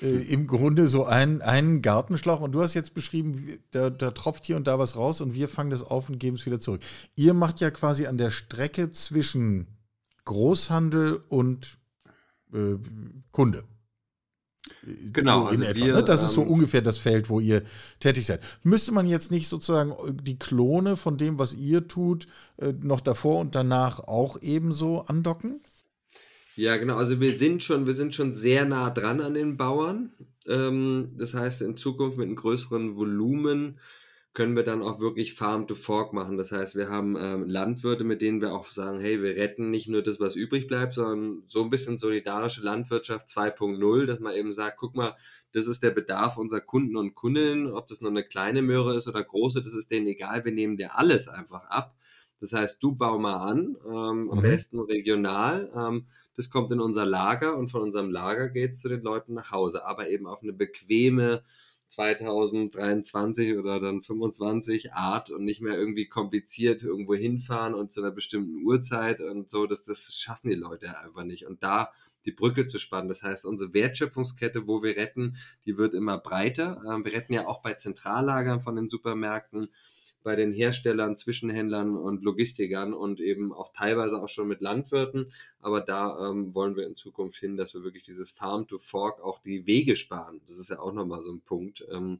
äh, 0.00 0.06
im 0.06 0.46
Grunde 0.46 0.88
so 0.88 1.04
ein, 1.04 1.42
einen 1.42 1.82
Gartenschlauch. 1.82 2.40
Und 2.40 2.52
du 2.52 2.62
hast 2.62 2.74
jetzt 2.74 2.94
beschrieben, 2.94 3.58
da, 3.70 3.90
da 3.90 4.10
tropft 4.12 4.46
hier 4.46 4.56
und 4.56 4.66
da 4.66 4.78
was 4.78 4.96
raus 4.96 5.20
und 5.20 5.34
wir 5.34 5.48
fangen 5.48 5.70
das 5.70 5.82
auf 5.82 6.08
und 6.08 6.18
geben 6.18 6.36
es 6.36 6.46
wieder 6.46 6.60
zurück. 6.60 6.82
Ihr 7.16 7.34
macht 7.34 7.60
ja 7.60 7.70
quasi 7.70 8.06
an 8.06 8.18
der 8.18 8.30
Strecke 8.30 8.90
zwischen 8.92 9.66
Großhandel 10.28 11.22
und 11.28 11.78
äh, 12.52 12.76
Kunde. 13.30 13.64
Genau, 15.12 15.44
so 15.44 15.50
also 15.52 15.64
etwa, 15.64 15.86
wir, 15.86 15.94
ne? 15.94 16.02
das 16.02 16.22
ist 16.22 16.34
so 16.34 16.42
ähm, 16.42 16.48
ungefähr 16.48 16.82
das 16.82 16.98
Feld, 16.98 17.30
wo 17.30 17.40
ihr 17.40 17.62
tätig 17.98 18.26
seid. 18.26 18.40
Müsste 18.62 18.92
man 18.92 19.06
jetzt 19.06 19.30
nicht 19.30 19.48
sozusagen 19.48 19.94
die 20.22 20.38
Klone 20.38 20.98
von 20.98 21.16
dem, 21.16 21.38
was 21.38 21.54
ihr 21.54 21.88
tut, 21.88 22.26
äh, 22.58 22.74
noch 22.78 23.00
davor 23.00 23.40
und 23.40 23.54
danach 23.54 24.00
auch 24.00 24.40
ebenso 24.42 25.00
andocken? 25.06 25.62
Ja, 26.56 26.76
genau. 26.76 26.96
Also 26.96 27.20
wir 27.20 27.38
sind 27.38 27.62
schon, 27.62 27.86
wir 27.86 27.94
sind 27.94 28.14
schon 28.14 28.34
sehr 28.34 28.66
nah 28.66 28.90
dran 28.90 29.22
an 29.22 29.32
den 29.32 29.56
Bauern. 29.56 30.12
Ähm, 30.46 31.06
das 31.16 31.32
heißt, 31.32 31.62
in 31.62 31.78
Zukunft 31.78 32.18
mit 32.18 32.26
einem 32.26 32.36
größeren 32.36 32.96
Volumen 32.96 33.78
können 34.34 34.54
wir 34.54 34.62
dann 34.62 34.82
auch 34.82 35.00
wirklich 35.00 35.34
Farm 35.34 35.66
to 35.66 35.74
Fork 35.74 36.12
machen. 36.12 36.36
Das 36.36 36.52
heißt, 36.52 36.76
wir 36.76 36.88
haben 36.88 37.16
ähm, 37.18 37.48
Landwirte, 37.48 38.04
mit 38.04 38.22
denen 38.22 38.40
wir 38.40 38.52
auch 38.52 38.66
sagen, 38.66 39.00
hey, 39.00 39.22
wir 39.22 39.36
retten 39.36 39.70
nicht 39.70 39.88
nur 39.88 40.02
das, 40.02 40.20
was 40.20 40.36
übrig 40.36 40.68
bleibt, 40.68 40.94
sondern 40.94 41.42
so 41.46 41.62
ein 41.62 41.70
bisschen 41.70 41.98
solidarische 41.98 42.62
Landwirtschaft 42.62 43.28
2.0, 43.28 44.06
dass 44.06 44.20
man 44.20 44.34
eben 44.34 44.52
sagt, 44.52 44.76
guck 44.78 44.94
mal, 44.94 45.16
das 45.52 45.66
ist 45.66 45.82
der 45.82 45.90
Bedarf 45.90 46.36
unserer 46.36 46.60
Kunden 46.60 46.96
und 46.96 47.14
Kundinnen, 47.14 47.72
ob 47.72 47.88
das 47.88 48.00
nur 48.00 48.10
eine 48.10 48.22
kleine 48.22 48.62
Möhre 48.62 48.96
ist 48.96 49.08
oder 49.08 49.24
große, 49.24 49.60
das 49.60 49.72
ist 49.72 49.90
denen 49.90 50.06
egal, 50.06 50.44
wir 50.44 50.52
nehmen 50.52 50.76
dir 50.76 50.96
alles 50.96 51.26
einfach 51.28 51.64
ab. 51.64 51.96
Das 52.40 52.52
heißt, 52.52 52.82
du 52.82 52.94
bau 52.94 53.18
mal 53.18 53.36
an, 53.36 53.76
ähm, 53.84 54.30
am 54.30 54.38
mhm. 54.38 54.42
besten 54.42 54.78
regional. 54.78 55.72
Ähm, 55.74 56.06
das 56.36 56.50
kommt 56.50 56.70
in 56.70 56.80
unser 56.80 57.04
Lager 57.04 57.56
und 57.56 57.68
von 57.68 57.82
unserem 57.82 58.12
Lager 58.12 58.48
geht 58.48 58.70
es 58.70 58.80
zu 58.80 58.88
den 58.88 59.02
Leuten 59.02 59.34
nach 59.34 59.50
Hause, 59.50 59.84
aber 59.84 60.08
eben 60.08 60.28
auf 60.28 60.42
eine 60.42 60.52
bequeme, 60.52 61.42
2023 61.88 63.56
oder 63.56 63.80
dann 63.80 64.02
25 64.02 64.92
Art 64.92 65.30
und 65.30 65.44
nicht 65.44 65.60
mehr 65.60 65.76
irgendwie 65.76 66.06
kompliziert 66.06 66.82
irgendwo 66.82 67.14
hinfahren 67.14 67.74
und 67.74 67.90
zu 67.90 68.00
einer 68.00 68.10
bestimmten 68.10 68.62
Uhrzeit 68.62 69.20
und 69.20 69.50
so, 69.50 69.66
das, 69.66 69.82
das 69.82 70.14
schaffen 70.14 70.50
die 70.50 70.56
Leute 70.56 70.98
einfach 70.98 71.24
nicht. 71.24 71.46
Und 71.46 71.62
da 71.62 71.92
die 72.24 72.32
Brücke 72.32 72.66
zu 72.66 72.78
spannen, 72.78 73.08
das 73.08 73.22
heißt, 73.22 73.46
unsere 73.46 73.72
Wertschöpfungskette, 73.72 74.66
wo 74.66 74.82
wir 74.82 74.96
retten, 74.96 75.36
die 75.64 75.78
wird 75.78 75.94
immer 75.94 76.18
breiter. 76.18 76.82
Ähm, 76.86 77.04
wir 77.04 77.12
retten 77.12 77.32
ja 77.32 77.46
auch 77.46 77.62
bei 77.62 77.74
Zentrallagern 77.74 78.60
von 78.60 78.76
den 78.76 78.88
Supermärkten 78.88 79.70
bei 80.22 80.36
den 80.36 80.52
Herstellern, 80.52 81.16
Zwischenhändlern 81.16 81.96
und 81.96 82.22
Logistikern 82.22 82.92
und 82.92 83.20
eben 83.20 83.52
auch 83.52 83.72
teilweise 83.72 84.20
auch 84.20 84.28
schon 84.28 84.48
mit 84.48 84.60
Landwirten. 84.60 85.30
Aber 85.60 85.80
da 85.80 86.28
ähm, 86.28 86.54
wollen 86.54 86.76
wir 86.76 86.86
in 86.86 86.96
Zukunft 86.96 87.38
hin, 87.38 87.56
dass 87.56 87.74
wir 87.74 87.84
wirklich 87.84 88.04
dieses 88.04 88.30
Farm 88.30 88.66
to 88.66 88.78
Fork 88.78 89.20
auch 89.20 89.38
die 89.38 89.66
Wege 89.66 89.96
sparen. 89.96 90.40
Das 90.46 90.58
ist 90.58 90.70
ja 90.70 90.78
auch 90.80 90.92
nochmal 90.92 91.22
so 91.22 91.32
ein 91.32 91.40
Punkt. 91.40 91.86
Ähm, 91.90 92.18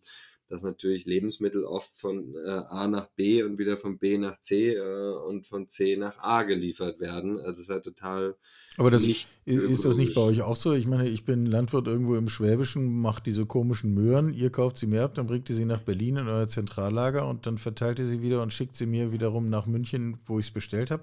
dass 0.49 0.63
natürlich 0.63 1.05
Lebensmittel 1.05 1.65
oft 1.65 1.91
von 1.95 2.35
äh, 2.35 2.49
A 2.49 2.89
nach 2.89 3.09
B 3.09 3.43
und 3.43 3.59
wieder 3.59 3.77
von 3.77 3.99
B 3.99 4.17
nach 4.17 4.41
C 4.41 4.75
äh, 4.75 5.13
und 5.27 5.47
von 5.47 5.69
C 5.69 5.97
nach 5.97 6.19
A 6.19 6.43
geliefert 6.43 7.01
werden. 7.01 7.39
Also 7.39 7.53
das 7.53 7.61
ist 7.61 7.69
halt 7.69 7.85
total. 7.85 8.37
Aber 8.77 8.91
das 8.91 9.07
ist, 9.07 9.29
ist 9.45 9.85
das 9.85 9.97
nicht 9.97 10.15
bei 10.15 10.23
euch 10.23 10.43
auch 10.43 10.57
so? 10.57 10.73
Ich 10.73 10.87
meine, 10.87 11.09
ich 11.09 11.25
bin 11.25 11.47
Landwirt 11.47 11.87
irgendwo 11.87 12.17
im 12.17 12.29
Schwäbischen, 12.29 13.01
mache 13.01 13.23
diese 13.23 13.45
komischen 13.47 13.93
Möhren, 13.95 14.33
ihr 14.33 14.51
kauft 14.51 14.79
sie 14.79 14.87
mir 14.87 15.03
ab, 15.03 15.15
dann 15.15 15.27
bringt 15.27 15.51
ihr 15.51 15.57
sie 15.57 15.67
nach 15.67 15.83
Berlin 15.83 16.17
in 16.17 16.29
euer 16.29 16.49
Zentrallager 16.49 17.29
und 17.29 17.47
dann 17.47 17.59
verteilt 17.59 17.99
ihr 17.99 18.07
sie 18.07 18.23
wieder 18.23 18.43
und 18.43 18.53
schickt 18.53 18.77
sie 18.77 18.87
mir 18.87 19.13
wiederum 19.13 19.51
nach 19.51 19.67
München, 19.67 20.19
wo 20.27 20.39
ich 20.39 20.47
es 20.47 20.53
bestellt 20.53 20.91
habe. 20.91 21.03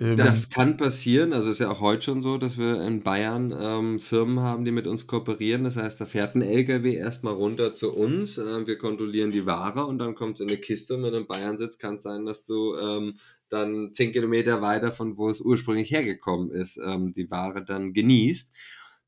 Ähm, 0.00 0.16
das 0.16 0.50
kann 0.50 0.76
passieren. 0.76 1.32
Also 1.32 1.50
ist 1.50 1.58
ja 1.58 1.70
auch 1.70 1.80
heute 1.80 2.02
schon 2.02 2.22
so, 2.22 2.38
dass 2.38 2.56
wir 2.56 2.80
in 2.82 3.02
Bayern 3.02 3.54
ähm, 3.58 4.00
Firmen 4.00 4.40
haben, 4.40 4.64
die 4.64 4.70
mit 4.70 4.86
uns 4.86 5.06
kooperieren. 5.06 5.64
Das 5.64 5.76
heißt, 5.76 6.00
da 6.00 6.06
fährt 6.06 6.34
ein 6.34 6.42
LKW 6.42 6.94
erstmal 6.94 7.34
runter 7.34 7.74
zu 7.74 7.92
uns. 7.92 8.38
Äh, 8.38 8.66
wir 8.66 8.78
kontrollieren 8.78 9.32
die 9.32 9.46
Ware 9.46 9.86
und 9.86 9.98
dann 9.98 10.14
kommt 10.14 10.34
es 10.34 10.40
in 10.40 10.48
eine 10.48 10.58
Kiste. 10.58 10.94
Und 10.94 11.02
wenn 11.02 11.12
du 11.12 11.18
in 11.18 11.26
Bayern 11.26 11.56
sitzt, 11.56 11.80
kann 11.80 11.96
es 11.96 12.04
sein, 12.04 12.24
dass 12.24 12.44
du 12.44 12.76
ähm, 12.76 13.14
dann 13.48 13.92
zehn 13.92 14.12
Kilometer 14.12 14.62
weiter 14.62 14.92
von 14.92 15.16
wo 15.16 15.28
es 15.30 15.40
ursprünglich 15.40 15.90
hergekommen 15.90 16.50
ist, 16.50 16.78
ähm, 16.84 17.12
die 17.12 17.30
Ware 17.30 17.64
dann 17.64 17.92
genießt. 17.92 18.54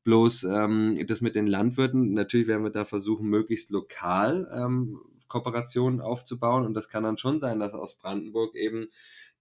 Bloß 0.03 0.43
ähm, 0.45 0.99
das 1.07 1.21
mit 1.21 1.35
den 1.35 1.45
Landwirten, 1.45 2.13
natürlich 2.13 2.47
werden 2.47 2.63
wir 2.63 2.71
da 2.71 2.85
versuchen, 2.85 3.29
möglichst 3.29 3.69
lokal 3.69 4.49
ähm, 4.51 4.99
Kooperationen 5.27 6.01
aufzubauen. 6.01 6.65
Und 6.65 6.73
das 6.73 6.89
kann 6.89 7.03
dann 7.03 7.17
schon 7.17 7.39
sein, 7.39 7.59
dass 7.59 7.73
aus 7.73 7.97
Brandenburg 7.97 8.55
eben 8.55 8.87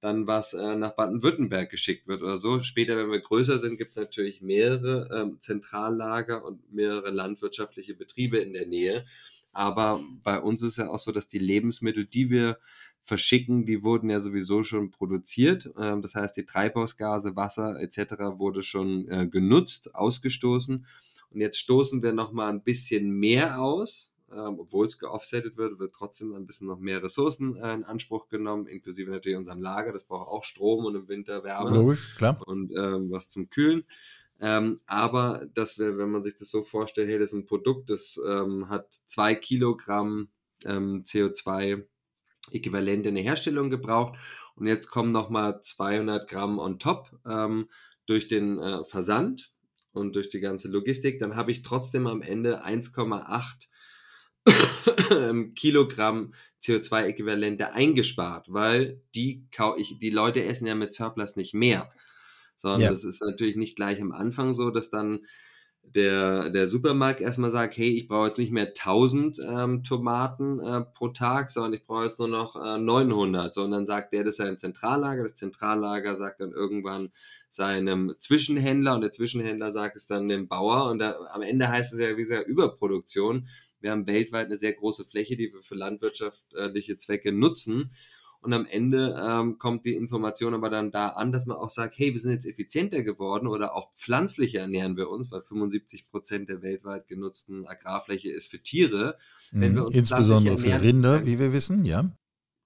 dann 0.00 0.26
was 0.26 0.54
äh, 0.54 0.76
nach 0.76 0.92
Baden-Württemberg 0.92 1.70
geschickt 1.70 2.08
wird 2.08 2.22
oder 2.22 2.36
so. 2.36 2.60
Später, 2.60 2.96
wenn 2.96 3.10
wir 3.10 3.20
größer 3.20 3.58
sind, 3.58 3.76
gibt 3.76 3.90
es 3.90 3.96
natürlich 3.96 4.40
mehrere 4.40 5.08
ähm, 5.12 5.40
Zentrallager 5.40 6.44
und 6.44 6.72
mehrere 6.72 7.10
landwirtschaftliche 7.10 7.94
Betriebe 7.94 8.38
in 8.38 8.52
der 8.52 8.66
Nähe. 8.66 9.04
Aber 9.52 10.02
bei 10.22 10.40
uns 10.40 10.62
ist 10.62 10.78
ja 10.78 10.88
auch 10.88 10.98
so, 10.98 11.12
dass 11.12 11.26
die 11.26 11.38
Lebensmittel, 11.38 12.06
die 12.06 12.30
wir 12.30 12.58
verschicken, 13.02 13.66
die 13.66 13.82
wurden 13.82 14.10
ja 14.10 14.20
sowieso 14.20 14.62
schon 14.62 14.90
produziert. 14.90 15.70
Ähm, 15.78 16.00
das 16.00 16.14
heißt, 16.14 16.36
die 16.36 16.46
Treibhausgase, 16.46 17.36
Wasser 17.36 17.80
etc. 17.80 18.38
wurde 18.38 18.62
schon 18.62 19.08
äh, 19.08 19.26
genutzt, 19.26 19.94
ausgestoßen. 19.94 20.86
Und 21.30 21.40
jetzt 21.40 21.58
stoßen 21.58 22.02
wir 22.02 22.12
nochmal 22.12 22.50
ein 22.50 22.62
bisschen 22.62 23.10
mehr 23.10 23.60
aus, 23.60 24.12
ähm, 24.32 24.60
obwohl 24.60 24.86
es 24.86 24.98
geoffsettet 24.98 25.56
wird, 25.56 25.78
wird 25.78 25.94
trotzdem 25.94 26.34
ein 26.34 26.46
bisschen 26.46 26.68
noch 26.68 26.78
mehr 26.78 27.02
Ressourcen 27.02 27.56
äh, 27.56 27.74
in 27.74 27.84
Anspruch 27.84 28.28
genommen, 28.28 28.66
inklusive 28.66 29.10
natürlich 29.10 29.38
unserem 29.38 29.60
Lager. 29.60 29.92
Das 29.92 30.04
braucht 30.04 30.28
auch 30.28 30.44
Strom 30.44 30.84
und 30.84 30.94
im 30.94 31.08
Winter 31.08 31.44
Wärme. 31.44 31.70
Logisch, 31.70 32.16
klar. 32.16 32.40
Und 32.46 32.72
ähm, 32.76 33.10
was 33.10 33.30
zum 33.30 33.50
Kühlen. 33.50 33.84
Ähm, 34.40 34.80
aber 34.86 35.46
dass 35.54 35.78
wir, 35.78 35.98
wenn 35.98 36.10
man 36.10 36.22
sich 36.22 36.34
das 36.36 36.48
so 36.48 36.62
vorstellt, 36.62 37.08
hey, 37.08 37.18
das 37.18 37.32
ist 37.32 37.38
ein 37.38 37.46
Produkt, 37.46 37.90
das 37.90 38.18
ähm, 38.26 38.68
hat 38.68 38.92
zwei 39.06 39.34
Kilogramm 39.34 40.28
ähm, 40.64 41.02
CO2 41.04 41.84
Äquivalent 42.52 43.06
in 43.06 43.14
der 43.14 43.24
Herstellung 43.24 43.68
gebraucht 43.68 44.18
und 44.54 44.66
jetzt 44.66 44.88
kommen 44.88 45.12
nochmal 45.12 45.60
200 45.60 46.28
Gramm 46.28 46.58
on 46.58 46.78
top 46.78 47.18
ähm, 47.26 47.68
durch 48.06 48.28
den 48.28 48.58
äh, 48.58 48.82
Versand 48.84 49.52
und 49.92 50.16
durch 50.16 50.30
die 50.30 50.40
ganze 50.40 50.68
Logistik, 50.68 51.20
dann 51.20 51.36
habe 51.36 51.50
ich 51.50 51.62
trotzdem 51.62 52.06
am 52.06 52.22
Ende 52.22 52.64
1,8 52.64 53.68
Kilogramm 55.54 56.32
CO2-Äquivalente 56.62 57.72
eingespart, 57.72 58.46
weil 58.52 59.02
die, 59.14 59.46
ich, 59.76 59.98
die 59.98 60.10
Leute 60.10 60.44
essen 60.44 60.66
ja 60.66 60.74
mit 60.74 60.92
Surplus 60.92 61.36
nicht 61.36 61.54
mehr. 61.54 61.92
Sondern 62.56 62.82
ja. 62.82 62.88
das 62.88 63.04
ist 63.04 63.22
natürlich 63.22 63.56
nicht 63.56 63.76
gleich 63.76 64.00
am 64.00 64.12
Anfang 64.12 64.52
so, 64.54 64.70
dass 64.70 64.90
dann 64.90 65.20
der, 65.82 66.50
der 66.50 66.68
Supermarkt 66.68 67.20
erstmal 67.20 67.50
sagt, 67.50 67.76
hey, 67.76 67.88
ich 67.90 68.06
brauche 68.06 68.26
jetzt 68.26 68.38
nicht 68.38 68.52
mehr 68.52 68.68
1000 68.68 69.38
ähm, 69.48 69.82
Tomaten 69.82 70.60
äh, 70.60 70.82
pro 70.82 71.08
Tag, 71.08 71.50
sondern 71.50 71.72
ich 71.72 71.84
brauche 71.84 72.04
jetzt 72.04 72.18
nur 72.18 72.28
noch 72.28 72.54
äh, 72.56 72.78
900. 72.78 73.52
So, 73.52 73.64
und 73.64 73.72
dann 73.72 73.86
sagt 73.86 74.12
der 74.12 74.24
das 74.24 74.38
ja 74.38 74.46
im 74.46 74.58
Zentrallager. 74.58 75.24
Das 75.24 75.34
Zentrallager 75.34 76.14
sagt 76.14 76.40
dann 76.40 76.52
irgendwann 76.52 77.10
seinem 77.48 78.14
Zwischenhändler 78.18 78.94
und 78.94 79.00
der 79.00 79.10
Zwischenhändler 79.10 79.72
sagt 79.72 79.96
es 79.96 80.06
dann 80.06 80.28
dem 80.28 80.48
Bauer. 80.48 80.90
Und 80.90 80.98
da, 80.98 81.18
am 81.32 81.42
Ende 81.42 81.68
heißt 81.68 81.92
es 81.92 81.98
ja, 81.98 82.10
wie 82.16 82.22
gesagt, 82.22 82.46
Überproduktion. 82.46 83.48
Wir 83.80 83.90
haben 83.90 84.06
weltweit 84.06 84.46
eine 84.46 84.56
sehr 84.56 84.72
große 84.72 85.04
Fläche, 85.04 85.36
die 85.36 85.52
wir 85.52 85.62
für 85.62 85.74
landwirtschaftliche 85.74 86.98
Zwecke 86.98 87.32
nutzen. 87.32 87.90
Und 88.42 88.54
am 88.54 88.64
Ende 88.64 89.22
ähm, 89.22 89.58
kommt 89.58 89.84
die 89.84 89.94
Information 89.94 90.54
aber 90.54 90.70
dann 90.70 90.90
da 90.90 91.08
an, 91.08 91.30
dass 91.30 91.44
man 91.44 91.58
auch 91.58 91.68
sagt, 91.68 91.98
hey, 91.98 92.12
wir 92.12 92.20
sind 92.20 92.32
jetzt 92.32 92.46
effizienter 92.46 93.02
geworden 93.02 93.46
oder 93.46 93.74
auch 93.74 93.92
pflanzlicher 93.94 94.60
ernähren 94.60 94.96
wir 94.96 95.10
uns, 95.10 95.30
weil 95.30 95.42
75 95.42 96.08
Prozent 96.10 96.48
der 96.48 96.62
weltweit 96.62 97.06
genutzten 97.06 97.66
Agrarfläche 97.66 98.30
ist 98.30 98.50
für 98.50 98.62
Tiere. 98.62 99.18
Wenn 99.52 99.74
wir 99.74 99.84
uns 99.84 99.94
Insbesondere 99.94 100.54
ernähren, 100.56 100.80
für 100.80 100.86
Rinder, 100.86 101.26
wie 101.26 101.38
wir 101.38 101.52
wissen, 101.52 101.84
ja. 101.84 102.10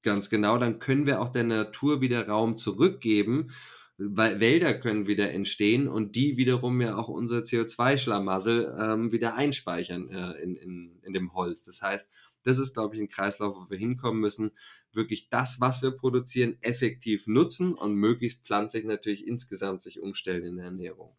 Ganz 0.02 0.30
genau, 0.30 0.58
dann 0.58 0.78
können 0.78 1.06
wir 1.06 1.20
auch 1.20 1.30
der 1.30 1.44
Natur 1.44 2.00
wieder 2.00 2.28
Raum 2.28 2.56
zurückgeben 2.56 3.50
Wälder 3.96 4.74
können 4.74 5.06
wieder 5.06 5.30
entstehen 5.30 5.86
und 5.86 6.16
die 6.16 6.36
wiederum 6.36 6.80
ja 6.80 6.96
auch 6.96 7.08
unsere 7.08 7.42
CO2-Schlamassel 7.42 8.76
ähm, 8.78 9.12
wieder 9.12 9.34
einspeichern 9.34 10.08
äh, 10.08 10.32
in, 10.42 10.56
in, 10.56 10.98
in 11.02 11.12
dem 11.12 11.32
Holz. 11.34 11.62
Das 11.62 11.80
heißt, 11.80 12.10
das 12.42 12.58
ist, 12.58 12.74
glaube 12.74 12.94
ich, 12.94 13.00
ein 13.00 13.08
Kreislauf, 13.08 13.54
wo 13.56 13.70
wir 13.70 13.78
hinkommen 13.78 14.20
müssen, 14.20 14.50
wirklich 14.92 15.28
das, 15.28 15.60
was 15.60 15.82
wir 15.82 15.92
produzieren, 15.92 16.56
effektiv 16.60 17.26
nutzen 17.26 17.72
und 17.74 17.94
möglichst 17.94 18.44
pflanzlich 18.44 18.84
natürlich 18.84 19.26
insgesamt 19.26 19.82
sich 19.82 20.00
umstellen 20.00 20.44
in 20.44 20.56
der 20.56 20.66
Ernährung. 20.66 21.16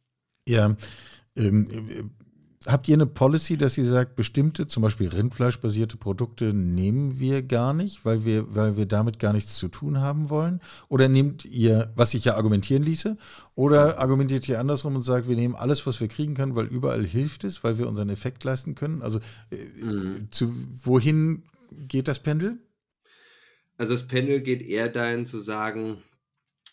Ja, 0.48 0.76
ähm, 1.36 2.12
habt 2.68 2.88
ihr 2.88 2.96
eine 2.96 3.06
Policy, 3.06 3.58
dass 3.58 3.78
ihr 3.78 3.86
sagt, 3.86 4.16
bestimmte, 4.16 4.68
zum 4.68 4.84
Beispiel 4.84 5.08
rindfleischbasierte 5.08 5.98
Produkte 5.98 6.54
nehmen 6.54 7.20
wir 7.20 7.44
gar 7.44 7.74
nicht, 7.74 8.06
weil 8.06 8.26
wir, 8.26 8.56
weil 8.56 8.78
wir 8.78 8.86
damit 8.86 9.20
gar 9.20 9.34
nichts 9.34 9.56
zu 9.58 9.68
tun 9.68 10.00
haben 10.00 10.30
wollen? 10.30 10.62
Oder 10.88 11.08
nehmt 11.08 11.46
ihr, 11.46 11.92
was 11.96 12.12
sich 12.12 12.26
ja 12.26 12.36
argumentieren 12.36 12.84
ließe, 12.84 13.18
oder 13.56 14.00
argumentiert 14.00 14.48
ihr 14.50 14.60
andersrum 14.60 14.96
und 14.96 15.02
sagt, 15.04 15.28
wir 15.28 15.36
nehmen 15.36 15.56
alles, 15.56 15.86
was 15.88 16.02
wir 16.02 16.08
kriegen 16.08 16.34
können, 16.34 16.56
weil 16.56 16.66
überall 16.66 17.06
hilft 17.06 17.44
es, 17.44 17.64
weil 17.64 17.78
wir 17.78 17.88
unseren 17.88 18.10
Effekt 18.10 18.44
leisten 18.44 18.76
können? 18.76 19.02
Also 19.02 19.20
äh, 19.52 19.84
mhm. 19.84 20.28
zu, 20.32 20.54
wohin 20.84 21.44
geht 21.72 22.08
das 22.08 22.20
Pendel? 22.20 22.60
Also 23.78 23.94
das 23.94 24.08
Pendel 24.08 24.42
geht 24.42 24.62
eher 24.62 24.90
dahin 24.90 25.26
zu 25.26 25.40
sagen, 25.40 25.98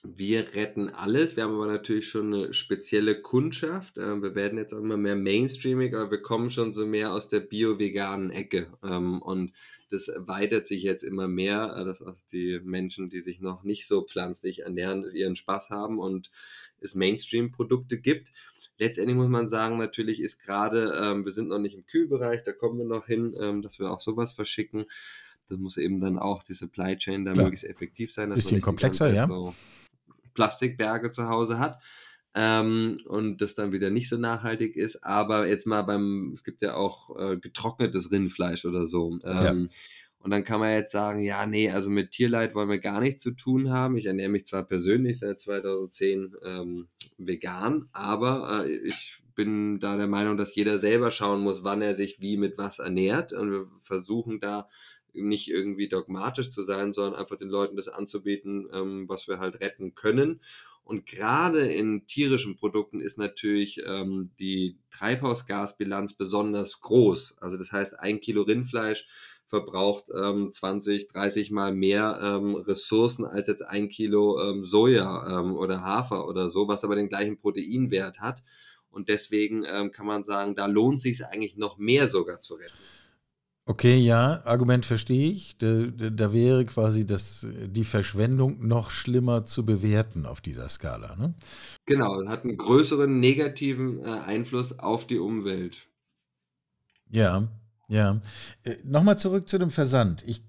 wir 0.05 0.55
retten 0.55 0.89
alles. 0.89 1.37
Wir 1.37 1.45
haben 1.45 1.55
aber 1.55 1.69
natürlich 1.69 2.09
schon 2.09 2.35
eine 2.35 2.55
spezielle 2.55 3.21
Kundschaft. 3.21 3.99
Ähm, 3.99 4.23
wir 4.23 4.35
werden 4.35 4.59
jetzt 4.59 4.73
auch 4.73 4.81
immer 4.81 4.97
mehr 4.97 5.15
mainstreamig, 5.15 5.95
aber 5.95 6.11
wir 6.11 6.23
kommen 6.23 6.51
schon 6.51 6.73
so 6.73 6.87
mehr 6.87 7.13
aus 7.13 7.29
der 7.29 7.41
bio-veganen 7.41 8.31
Ecke. 8.31 8.67
Ähm, 8.83 9.23
und 9.23 9.53
das 9.91 10.11
weitet 10.17 10.67
sich 10.67 10.83
jetzt 10.83 11.05
immer 11.05 11.29
mehr, 11.29 11.77
äh, 11.77 11.85
dass 11.85 12.03
auch 12.03 12.17
die 12.33 12.61
Menschen, 12.65 13.11
die 13.11 13.21
sich 13.21 13.41
noch 13.41 13.63
nicht 13.63 13.87
so 13.87 14.03
pflanzlich 14.03 14.63
ernähren, 14.63 15.09
ihren 15.15 15.37
Spaß 15.37 15.71
haben 15.71 16.01
und 16.01 16.33
es 16.81 16.97
Mainstream-Produkte 16.97 17.99
gibt. 17.99 18.33
Letztendlich 18.79 19.17
muss 19.17 19.29
man 19.29 19.47
sagen, 19.47 19.79
natürlich 19.79 20.21
ist 20.21 20.41
gerade, 20.41 20.99
ähm, 21.01 21.25
wir 21.25 21.31
sind 21.31 21.49
noch 21.49 21.61
nicht 21.61 21.77
im 21.77 21.87
Kühlbereich, 21.87 22.43
da 22.43 22.53
kommen 22.53 22.79
wir 22.79 22.87
noch 22.87 23.07
hin, 23.07 23.63
dass 23.63 23.79
wir 23.79 23.91
auch 23.91 24.01
sowas 24.01 24.33
verschicken. 24.33 24.87
Das 25.49 25.59
muss 25.59 25.77
eben 25.77 26.01
dann 26.01 26.19
auch 26.19 26.43
die 26.43 26.55
Supply 26.55 26.97
Chain 26.97 27.25
da 27.25 27.35
möglichst 27.35 27.65
effektiv 27.65 28.13
sein. 28.13 28.31
Bisschen 28.31 28.61
komplexer, 28.61 29.13
ja. 29.13 29.29
So 29.29 29.55
Plastikberge 30.35 31.11
zu 31.13 31.29
Hause 31.29 31.59
hat. 31.59 31.79
Ähm, 32.35 32.97
und 33.07 33.43
das 33.43 33.55
dann 33.55 33.73
wieder 33.73 33.91
nicht 33.91 34.09
so 34.09 34.17
nachhaltig 34.17 34.77
ist. 34.77 35.05
Aber 35.05 35.47
jetzt 35.47 35.67
mal 35.67 35.83
beim, 35.83 36.33
es 36.33 36.45
gibt 36.45 36.63
ja 36.63 36.75
auch 36.75 37.15
äh, 37.19 37.37
getrocknetes 37.37 38.11
Rindfleisch 38.11 38.65
oder 38.65 38.87
so. 38.87 39.19
Ähm, 39.25 39.37
ja. 39.37 39.55
Und 40.23 40.31
dann 40.31 40.45
kann 40.45 40.61
man 40.61 40.71
jetzt 40.71 40.93
sagen, 40.93 41.21
ja, 41.21 41.47
nee, 41.47 41.71
also 41.71 41.91
mit 41.91 42.13
Tierleid 42.13 42.55
wollen 42.55 42.69
wir 42.69 42.79
gar 42.79 43.01
nichts 43.01 43.23
zu 43.23 43.33
tun 43.33 43.71
haben. 43.71 43.97
Ich 43.97 44.07
ernähre 44.07 44.29
mich 44.29 44.47
zwar 44.47 44.63
persönlich 44.63 45.19
seit 45.19 45.41
2010 45.41 46.35
ähm, 46.45 46.89
vegan, 47.19 47.89
aber 47.93 48.65
äh, 48.65 48.71
ich 48.71 49.21
bin 49.35 49.81
da 49.81 49.97
der 49.97 50.07
Meinung, 50.07 50.37
dass 50.37 50.55
jeder 50.55 50.79
selber 50.79 51.11
schauen 51.11 51.41
muss, 51.41 51.65
wann 51.65 51.83
er 51.83 51.95
sich 51.95 52.21
wie 52.21 52.37
mit 52.37 52.57
was 52.57 52.79
ernährt. 52.79 53.33
Und 53.33 53.51
wir 53.51 53.67
versuchen 53.79 54.39
da 54.39 54.69
nicht 55.15 55.49
irgendwie 55.49 55.89
dogmatisch 55.89 56.51
zu 56.51 56.63
sein, 56.63 56.93
sondern 56.93 57.19
einfach 57.19 57.37
den 57.37 57.49
Leuten 57.49 57.77
das 57.77 57.89
anzubieten, 57.89 58.69
ähm, 58.73 59.09
was 59.09 59.29
wir 59.29 59.39
halt 59.39 59.61
retten 59.61 59.95
können. 59.95 60.41
Und 60.85 61.07
gerade 61.07 61.73
in 61.73 62.07
tierischen 62.07 62.57
Produkten 62.57 63.01
ist 63.01 63.17
natürlich 63.17 63.81
ähm, 63.87 64.31
die 64.39 64.79
Treibhausgasbilanz 64.91 66.15
besonders 66.15 66.81
groß. 66.81 67.37
Also 67.41 67.57
das 67.57 67.71
heißt, 67.73 68.01
ein 68.01 68.21
Kilo 68.21 68.43
Rindfleisch 68.43 69.07
verbraucht 69.47 70.07
ähm, 70.15 70.51
20, 70.51 71.09
30 71.09 71.51
Mal 71.51 71.75
mehr 71.75 72.19
ähm, 72.23 72.57
Ressourcen 72.57 73.25
als 73.25 73.49
jetzt 73.49 73.63
ein 73.63 73.91
Kilo 73.91 74.43
ähm, 74.43 74.65
Soja 74.65 75.41
ähm, 75.41 75.55
oder 75.55 75.83
Hafer 75.83 76.27
oder 76.27 76.49
so, 76.49 76.69
was 76.69 76.85
aber 76.85 76.97
den 76.97 77.09
gleichen 77.09 77.39
Proteinwert 77.39 78.21
hat. 78.21 78.43
Und 78.91 79.09
deswegen 79.09 79.65
ähm, 79.65 79.93
kann 79.93 80.07
man 80.07 80.25
sagen, 80.25 80.55
da 80.55 80.67
lohnt 80.67 81.01
sich 81.01 81.25
eigentlich 81.25 81.57
noch 81.57 81.79
mehr 81.79 82.09
sogar 82.09 82.41
zu 82.41 82.55
retten. 82.55 82.73
Okay, 83.65 83.97
ja, 83.99 84.45
Argument 84.45 84.85
verstehe 84.85 85.31
ich. 85.31 85.57
Da, 85.59 85.85
da, 86.11 86.33
wäre 86.33 86.65
quasi 86.65 87.07
das, 87.07 87.47
die 87.67 87.85
Verschwendung 87.85 88.67
noch 88.67 88.91
schlimmer 88.91 89.45
zu 89.45 89.65
bewerten 89.65 90.27
auf 90.27 90.41
dieser 90.41 90.69
Skala. 90.69 91.15
Ne? 91.15 91.35
Genau, 91.87 92.27
hat 92.27 92.43
einen 92.43 92.57
größeren 92.57 93.21
negativen 93.21 94.01
äh, 94.01 94.09
Einfluss 94.09 94.81
auf 94.81 95.07
die 95.07 95.21
Umwelt. 95.21 95.87
Ja, 97.09 97.49
ja. 97.89 98.21
Äh, 98.65 98.77
Nochmal 98.83 99.19
zurück 99.19 99.49
zu 99.49 99.59
dem 99.59 99.71
Versand. 99.71 100.25
Ich 100.27 100.43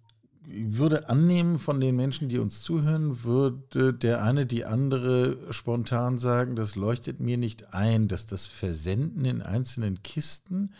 würde 0.48 1.08
annehmen, 1.08 1.60
von 1.60 1.80
den 1.80 1.96
Menschen, 1.96 2.30
die 2.30 2.40
uns 2.40 2.64
zuhören, 2.64 3.24
würde 3.24 3.94
der 3.94 4.24
eine, 4.24 4.48
die 4.48 4.66
andere 4.66 5.38
spontan 5.52 6.18
sagen, 6.18 6.56
das 6.56 6.76
leuchtet 6.76 7.20
mir 7.20 7.38
nicht 7.38 7.74
ein, 7.76 8.08
dass 8.08 8.26
das 8.26 8.48
Versenden 8.48 9.24
in 9.24 9.42
einzelnen 9.42 10.02
Kisten 10.02 10.74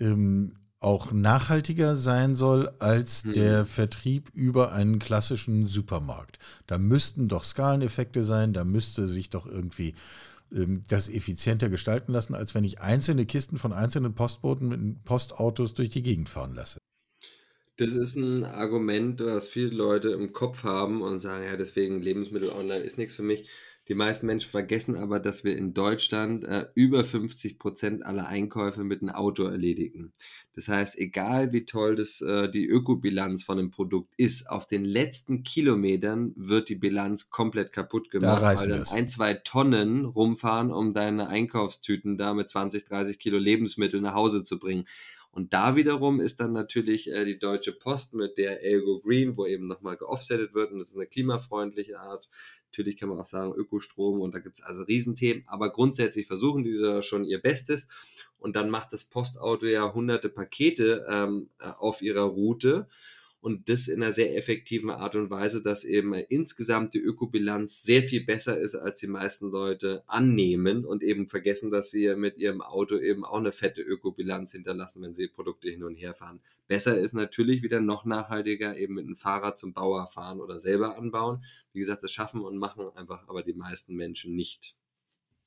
ähm, 0.00 0.56
auch 0.80 1.12
nachhaltiger 1.12 1.96
sein 1.96 2.36
soll 2.36 2.70
als 2.78 3.24
mhm. 3.24 3.32
der 3.32 3.66
Vertrieb 3.66 4.30
über 4.32 4.72
einen 4.72 4.98
klassischen 4.98 5.66
Supermarkt. 5.66 6.38
Da 6.66 6.78
müssten 6.78 7.28
doch 7.28 7.44
Skaleneffekte 7.44 8.22
sein, 8.22 8.52
da 8.52 8.64
müsste 8.64 9.08
sich 9.08 9.30
doch 9.30 9.46
irgendwie 9.46 9.94
ähm, 10.52 10.84
das 10.88 11.08
effizienter 11.08 11.68
gestalten 11.68 12.12
lassen, 12.12 12.34
als 12.34 12.54
wenn 12.54 12.64
ich 12.64 12.80
einzelne 12.80 13.26
Kisten 13.26 13.58
von 13.58 13.72
einzelnen 13.72 14.14
Postboten 14.14 14.68
mit 14.68 15.04
Postautos 15.04 15.74
durch 15.74 15.90
die 15.90 16.02
Gegend 16.02 16.28
fahren 16.28 16.54
lasse. 16.54 16.78
Das 17.76 17.92
ist 17.92 18.16
ein 18.16 18.44
Argument, 18.44 19.20
was 19.20 19.48
viele 19.48 19.70
Leute 19.70 20.08
im 20.10 20.32
Kopf 20.32 20.64
haben 20.64 21.00
und 21.00 21.20
sagen, 21.20 21.44
ja, 21.44 21.56
deswegen 21.56 22.00
Lebensmittel 22.02 22.50
online 22.50 22.82
ist 22.82 22.98
nichts 22.98 23.14
für 23.14 23.22
mich. 23.22 23.48
Die 23.88 23.94
meisten 23.94 24.26
Menschen 24.26 24.50
vergessen 24.50 24.96
aber, 24.96 25.18
dass 25.18 25.44
wir 25.44 25.56
in 25.56 25.72
Deutschland 25.72 26.44
äh, 26.44 26.66
über 26.74 27.04
50 27.04 27.58
Prozent 27.58 28.04
aller 28.04 28.28
Einkäufe 28.28 28.84
mit 28.84 29.00
einem 29.00 29.14
Auto 29.14 29.44
erledigen. 29.44 30.12
Das 30.54 30.68
heißt, 30.68 30.98
egal 30.98 31.52
wie 31.52 31.64
toll 31.64 31.96
das, 31.96 32.20
äh, 32.20 32.50
die 32.50 32.66
Ökobilanz 32.66 33.42
von 33.42 33.58
einem 33.58 33.70
Produkt 33.70 34.12
ist, 34.18 34.50
auf 34.50 34.66
den 34.66 34.84
letzten 34.84 35.42
Kilometern 35.42 36.34
wird 36.36 36.68
die 36.68 36.76
Bilanz 36.76 37.30
komplett 37.30 37.72
kaputt 37.72 38.10
gemacht, 38.10 38.42
da 38.42 38.56
weil 38.60 38.68
dann 38.68 38.84
ein, 38.88 39.08
zwei 39.08 39.34
Tonnen 39.34 40.04
rumfahren, 40.04 40.70
um 40.70 40.92
deine 40.92 41.28
Einkaufstüten 41.28 42.18
da 42.18 42.34
mit 42.34 42.50
20, 42.50 42.84
30 42.84 43.18
Kilo 43.18 43.38
Lebensmittel 43.38 44.02
nach 44.02 44.14
Hause 44.14 44.42
zu 44.42 44.58
bringen. 44.58 44.84
Und 45.30 45.52
da 45.52 45.76
wiederum 45.76 46.20
ist 46.20 46.40
dann 46.40 46.52
natürlich 46.52 47.10
äh, 47.12 47.24
die 47.24 47.38
Deutsche 47.38 47.72
Post 47.72 48.14
mit 48.14 48.38
der 48.38 48.64
Elgo 48.64 49.00
Green, 49.00 49.36
wo 49.36 49.46
eben 49.46 49.66
nochmal 49.66 49.96
geoffsettet 49.96 50.52
wird 50.52 50.72
und 50.72 50.78
das 50.78 50.88
ist 50.88 50.96
eine 50.96 51.06
klimafreundliche 51.06 52.00
Art. 52.00 52.28
Natürlich 52.70 52.96
kann 52.96 53.08
man 53.08 53.18
auch 53.18 53.26
sagen 53.26 53.52
Ökostrom 53.54 54.20
und 54.20 54.34
da 54.34 54.38
gibt 54.38 54.58
es 54.58 54.64
also 54.64 54.82
Riesenthemen, 54.82 55.44
aber 55.46 55.72
grundsätzlich 55.72 56.26
versuchen 56.26 56.64
diese 56.64 57.02
schon 57.02 57.24
ihr 57.24 57.40
Bestes. 57.40 57.88
Und 58.38 58.56
dann 58.56 58.70
macht 58.70 58.92
das 58.92 59.04
Postauto 59.04 59.66
ja 59.66 59.92
hunderte 59.92 60.28
Pakete 60.28 61.06
ähm, 61.08 61.48
äh, 61.58 61.70
auf 61.70 62.02
ihrer 62.02 62.22
Route 62.22 62.88
und 63.40 63.68
das 63.68 63.86
in 63.86 64.02
einer 64.02 64.12
sehr 64.12 64.36
effektiven 64.36 64.90
Art 64.90 65.14
und 65.14 65.30
Weise, 65.30 65.62
dass 65.62 65.84
eben 65.84 66.14
insgesamt 66.14 66.94
die 66.94 66.98
Ökobilanz 66.98 67.82
sehr 67.82 68.02
viel 68.02 68.24
besser 68.24 68.58
ist, 68.58 68.74
als 68.74 68.98
die 68.98 69.06
meisten 69.06 69.50
Leute 69.50 70.02
annehmen 70.06 70.84
und 70.84 71.02
eben 71.02 71.28
vergessen, 71.28 71.70
dass 71.70 71.90
sie 71.90 72.14
mit 72.16 72.38
ihrem 72.38 72.60
Auto 72.60 72.98
eben 72.98 73.24
auch 73.24 73.38
eine 73.38 73.52
fette 73.52 73.82
Ökobilanz 73.82 74.52
hinterlassen, 74.52 75.02
wenn 75.02 75.14
sie 75.14 75.28
Produkte 75.28 75.70
hin 75.70 75.84
und 75.84 75.94
her 75.94 76.14
fahren. 76.14 76.40
Besser 76.66 76.98
ist 76.98 77.14
natürlich 77.14 77.62
wieder 77.62 77.80
noch 77.80 78.04
nachhaltiger, 78.04 78.76
eben 78.76 78.94
mit 78.94 79.06
einem 79.06 79.16
Fahrrad 79.16 79.56
zum 79.56 79.72
Bauer 79.72 80.06
fahren 80.08 80.40
oder 80.40 80.58
selber 80.58 80.96
anbauen. 80.96 81.44
Wie 81.72 81.80
gesagt, 81.80 82.02
das 82.02 82.12
schaffen 82.12 82.40
und 82.40 82.58
machen 82.58 82.88
einfach 82.94 83.28
aber 83.28 83.42
die 83.42 83.54
meisten 83.54 83.94
Menschen 83.94 84.34
nicht. 84.34 84.74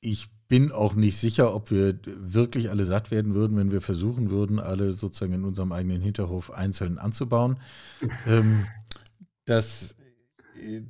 Ich 0.02 0.28
bin 0.48 0.70
auch 0.70 0.92
nicht 0.92 1.16
sicher, 1.16 1.54
ob 1.54 1.70
wir 1.70 1.98
wirklich 2.04 2.68
alle 2.68 2.84
satt 2.84 3.10
werden 3.10 3.34
würden, 3.34 3.56
wenn 3.56 3.72
wir 3.72 3.80
versuchen 3.80 4.30
würden, 4.30 4.60
alle 4.60 4.92
sozusagen 4.92 5.32
in 5.32 5.44
unserem 5.44 5.72
eigenen 5.72 6.02
Hinterhof 6.02 6.50
einzeln 6.50 6.98
anzubauen. 6.98 7.58
ähm, 8.26 8.66
das, 9.46 9.94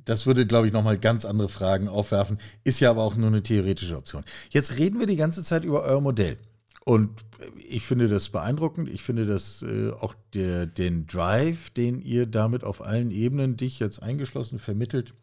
das 0.03 0.25
würde, 0.25 0.45
glaube 0.45 0.67
ich, 0.67 0.73
nochmal 0.73 0.97
ganz 0.97 1.23
andere 1.23 1.47
Fragen 1.47 1.87
aufwerfen. 1.87 2.39
Ist 2.65 2.81
ja 2.81 2.89
aber 2.89 3.03
auch 3.03 3.15
nur 3.15 3.29
eine 3.29 3.41
theoretische 3.41 3.95
Option. 3.95 4.25
Jetzt 4.49 4.77
reden 4.77 4.99
wir 4.99 5.07
die 5.07 5.15
ganze 5.15 5.45
Zeit 5.45 5.63
über 5.63 5.83
euer 5.83 6.01
Modell. 6.01 6.37
Und 6.83 7.23
ich 7.65 7.83
finde 7.83 8.09
das 8.09 8.27
beeindruckend. 8.27 8.89
Ich 8.89 9.03
finde 9.03 9.25
das 9.25 9.61
äh, 9.61 9.91
auch 9.91 10.13
der, 10.33 10.65
den 10.65 11.07
Drive, 11.07 11.69
den 11.69 12.01
ihr 12.01 12.25
damit 12.25 12.65
auf 12.65 12.83
allen 12.83 13.11
Ebenen, 13.11 13.55
dich 13.55 13.79
jetzt 13.79 14.03
eingeschlossen, 14.03 14.59
vermittelt, 14.59 15.13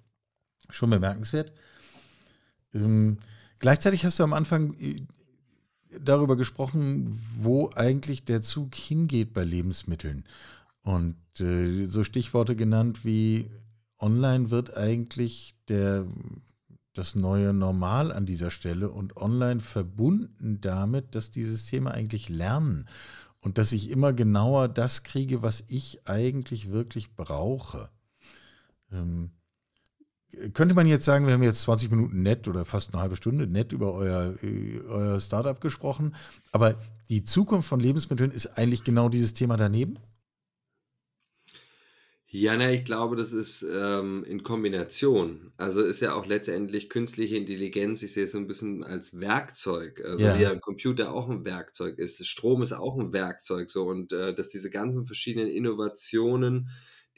schon 0.71 0.89
bemerkenswert. 0.89 1.53
Ähm, 2.73 3.19
Gleichzeitig 3.61 4.05
hast 4.05 4.19
du 4.19 4.25
am 4.25 4.33
Anfang 4.33 4.75
äh, 4.81 5.03
darüber 6.01 6.37
gesprochen, 6.37 7.21
wo 7.39 7.71
eigentlich 7.75 8.25
der 8.25 8.43
Zug 8.43 8.75
hingeht 8.75 9.33
bei 9.33 9.45
Lebensmitteln. 9.45 10.25
Und 10.83 11.17
äh, 11.39 11.85
so 11.85 12.03
Stichworte 12.03 12.57
genannt 12.57 13.05
wie 13.05 13.49
online 13.99 14.51
wird 14.51 14.77
eigentlich 14.77 15.55
der, 15.69 16.07
das 16.95 17.15
neue 17.15 17.53
Normal 17.53 18.13
an 18.13 18.25
dieser 18.25 18.51
Stelle 18.51 18.91
und 18.91 19.17
online 19.19 19.61
verbunden 19.61 20.61
damit, 20.63 21.15
dass 21.15 21.31
dieses 21.31 21.67
Thema 21.67 21.93
eigentlich 21.93 22.31
lernen 22.31 22.89
und 23.41 23.59
dass 23.59 23.73
ich 23.73 23.91
immer 23.91 24.15
genauer 24.15 24.69
das 24.69 25.03
kriege, 25.03 25.43
was 25.43 25.65
ich 25.69 26.09
eigentlich 26.09 26.71
wirklich 26.71 27.15
brauche. 27.15 27.91
Ähm, 28.91 29.33
könnte 30.55 30.75
man 30.75 30.87
jetzt 30.87 31.05
sagen, 31.05 31.27
wir 31.27 31.35
haben 31.35 31.43
jetzt 31.43 31.63
20 31.63 31.91
Minuten 31.91 32.23
nett 32.23 32.47
oder 32.49 32.65
fast 32.65 32.93
eine 32.93 33.03
halbe 33.03 33.17
Stunde 33.17 33.47
nett 33.47 33.73
über 33.73 33.95
euer, 33.95 34.35
äh, 34.43 34.81
euer 34.89 35.21
Startup 35.21 35.61
gesprochen, 35.61 36.15
aber 36.53 36.79
die 37.09 37.25
Zukunft 37.25 37.69
von 37.69 37.81
Lebensmitteln 37.81 38.31
ist 38.31 38.59
eigentlich 38.59 38.85
genau 38.85 39.09
dieses 39.09 39.35
Thema 39.35 39.57
daneben? 39.57 39.99
Ja, 42.33 42.57
na, 42.57 42.71
ich 42.71 42.85
glaube, 42.85 43.17
das 43.17 43.33
ist 43.33 43.67
ähm, 43.69 44.23
in 44.23 44.45
Kombination. 44.45 45.53
Also 45.57 45.83
ist 45.83 45.99
ja 45.99 46.15
auch 46.15 46.27
letztendlich 46.27 46.89
künstliche 46.89 47.37
Intelligenz, 47.37 48.05
ich 48.05 48.13
sehe 48.13 48.23
es 48.25 48.31
so 48.31 48.39
ein 48.39 48.47
bisschen 48.47 48.85
als 48.85 49.19
Werkzeug, 49.19 50.01
also 50.05 50.23
wie 50.23 50.43
Ja, 50.43 50.53
ein 50.53 50.61
Computer 50.61 51.13
auch 51.13 51.29
ein 51.29 51.45
Werkzeug 51.45 51.99
ist. 51.99 52.25
Strom 52.25 52.63
ist 52.63 52.73
auch 52.73 52.97
ein 53.01 53.13
Werkzeug 53.13 53.69
so 53.69 53.85
und 53.89 54.13
äh, 54.13 54.33
dass 54.33 54.49
diese 54.49 54.71
ganzen 54.71 55.07
verschiedenen 55.07 55.49
Innovationen, 55.49 56.71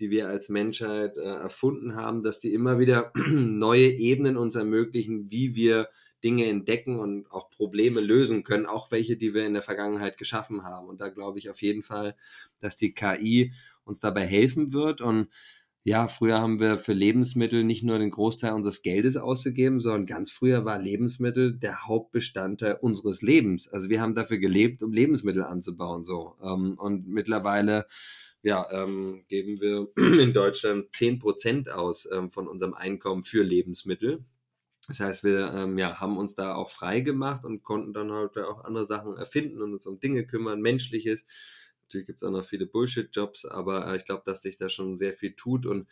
die 0.03 0.11
wir 0.11 0.29
als 0.29 0.49
Menschheit 0.49 1.17
äh, 1.17 1.21
erfunden 1.21 1.95
haben, 1.95 2.25
dass 2.25 2.41
die 2.41 2.53
immer 2.53 2.81
wieder 2.81 3.12
neue 3.29 3.87
Ebenen 3.87 4.37
uns 4.37 4.57
ermöglichen, 4.57 5.31
wie 5.31 5.55
wir 5.55 5.88
Dinge 6.25 6.47
entdecken 6.47 6.99
und 6.99 7.31
auch 7.31 7.51
Probleme 7.51 8.01
lösen 8.01 8.43
können, 8.43 8.67
auch 8.67 8.91
welche, 8.91 9.17
die 9.17 9.33
wir 9.33 9.47
in 9.47 9.55
der 9.55 9.62
Vergangenheit 9.62 10.19
geschaffen 10.19 10.65
haben. 10.65 10.88
Und 10.88 11.01
da 11.01 11.09
glaube 11.09 11.38
ich 11.38 11.51
auf 11.51 11.62
jeden 11.62 11.85
Fall, 11.85 12.17
dass 12.61 12.75
die 12.75 12.95
KI 12.95 13.53
uns 13.85 14.01
dabei 14.01 14.27
helfen 14.27 14.73
wird. 14.73 15.01
Und 15.01 15.29
ja, 15.85 16.09
früher 16.09 16.41
haben 16.41 16.59
wir 16.59 16.79
für 16.79 16.93
Lebensmittel 16.93 17.62
nicht 17.62 17.85
nur 17.85 17.99
den 18.01 18.11
Großteil 18.11 18.53
unseres 18.53 18.83
Geldes 18.83 19.17
ausgegeben, 19.17 19.79
sondern 19.79 20.07
ganz 20.07 20.33
früher 20.33 20.65
war 20.65 20.81
Lebensmittel 20.81 21.57
der 21.57 21.87
Hauptbestandteil 21.87 22.79
unseres 22.81 23.23
Lebens. 23.23 23.69
Also 23.69 23.88
wir 23.88 24.01
haben 24.01 24.17
dafür 24.17 24.38
gelebt, 24.38 24.83
um 24.83 24.93
Lebensmittel 24.93 25.45
anzubauen. 25.45 26.03
So. 26.05 26.35
Ähm, 26.43 26.75
und 26.77 27.07
mittlerweile 27.07 27.87
ja, 28.42 28.66
ähm, 28.70 29.24
geben 29.28 29.61
wir 29.61 29.88
in 30.20 30.33
Deutschland 30.33 30.90
10% 30.90 31.70
aus 31.70 32.09
ähm, 32.11 32.31
von 32.31 32.48
unserem 32.48 32.74
Einkommen 32.74 33.22
für 33.22 33.42
Lebensmittel. 33.42 34.24
Das 34.88 34.98
heißt, 34.98 35.22
wir 35.22 35.52
ähm, 35.55 35.78
ja, 35.78 36.00
haben 36.00 36.18
uns 36.18 36.35
da 36.35 36.55
auch 36.55 36.70
frei 36.70 37.00
gemacht 37.00 37.44
und 37.44 37.62
konnten 37.62 37.92
dann 37.92 38.11
halt 38.11 38.37
auch 38.38 38.64
andere 38.64 38.85
Sachen 38.85 39.16
erfinden 39.16 39.62
und 39.62 39.72
uns 39.74 39.87
um 39.87 40.00
Dinge 40.00 40.26
kümmern, 40.26 40.61
menschliches. 40.61 41.24
Natürlich 41.83 42.07
gibt 42.07 42.20
es 42.20 42.28
auch 42.28 42.33
noch 42.33 42.44
viele 42.44 42.66
Bullshit-Jobs, 42.66 43.44
aber 43.44 43.87
äh, 43.87 43.96
ich 43.96 44.05
glaube, 44.05 44.22
dass 44.24 44.42
sich 44.42 44.57
da 44.57 44.68
schon 44.68 44.96
sehr 44.96 45.12
viel 45.12 45.35
tut. 45.35 45.66
Und 45.66 45.87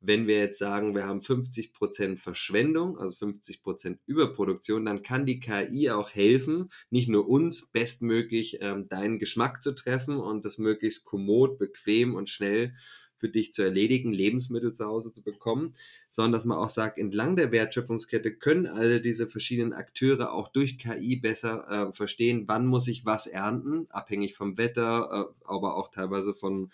wenn 0.00 0.26
wir 0.26 0.38
jetzt 0.38 0.58
sagen, 0.58 0.94
wir 0.94 1.06
haben 1.06 1.20
50% 1.20 2.16
Verschwendung, 2.16 2.98
also 2.98 3.26
50% 3.26 3.98
Überproduktion, 4.06 4.84
dann 4.84 5.02
kann 5.02 5.26
die 5.26 5.40
KI 5.40 5.90
auch 5.90 6.10
helfen, 6.10 6.70
nicht 6.90 7.08
nur 7.08 7.28
uns 7.28 7.66
bestmöglich 7.66 8.58
ähm, 8.60 8.88
deinen 8.88 9.18
Geschmack 9.18 9.62
zu 9.62 9.72
treffen 9.72 10.18
und 10.18 10.44
das 10.44 10.58
möglichst 10.58 11.04
kommod, 11.04 11.58
bequem 11.58 12.14
und 12.14 12.28
schnell 12.28 12.74
für 13.18 13.28
dich 13.28 13.52
zu 13.52 13.62
erledigen, 13.62 14.12
Lebensmittel 14.12 14.72
zu 14.72 14.84
Hause 14.84 15.12
zu 15.12 15.22
bekommen, 15.22 15.74
sondern 16.10 16.32
dass 16.32 16.44
man 16.44 16.58
auch 16.58 16.68
sagt, 16.68 16.98
entlang 16.98 17.36
der 17.36 17.50
Wertschöpfungskette 17.50 18.34
können 18.34 18.66
alle 18.66 19.00
diese 19.00 19.26
verschiedenen 19.26 19.72
Akteure 19.72 20.32
auch 20.32 20.48
durch 20.48 20.78
KI 20.78 21.16
besser 21.16 21.88
äh, 21.88 21.92
verstehen, 21.92 22.44
wann 22.46 22.66
muss 22.66 22.88
ich 22.88 23.04
was 23.04 23.26
ernten, 23.26 23.86
abhängig 23.90 24.34
vom 24.34 24.58
Wetter, 24.58 25.30
äh, 25.30 25.46
aber 25.46 25.76
auch 25.76 25.90
teilweise 25.90 26.34
von 26.34 26.70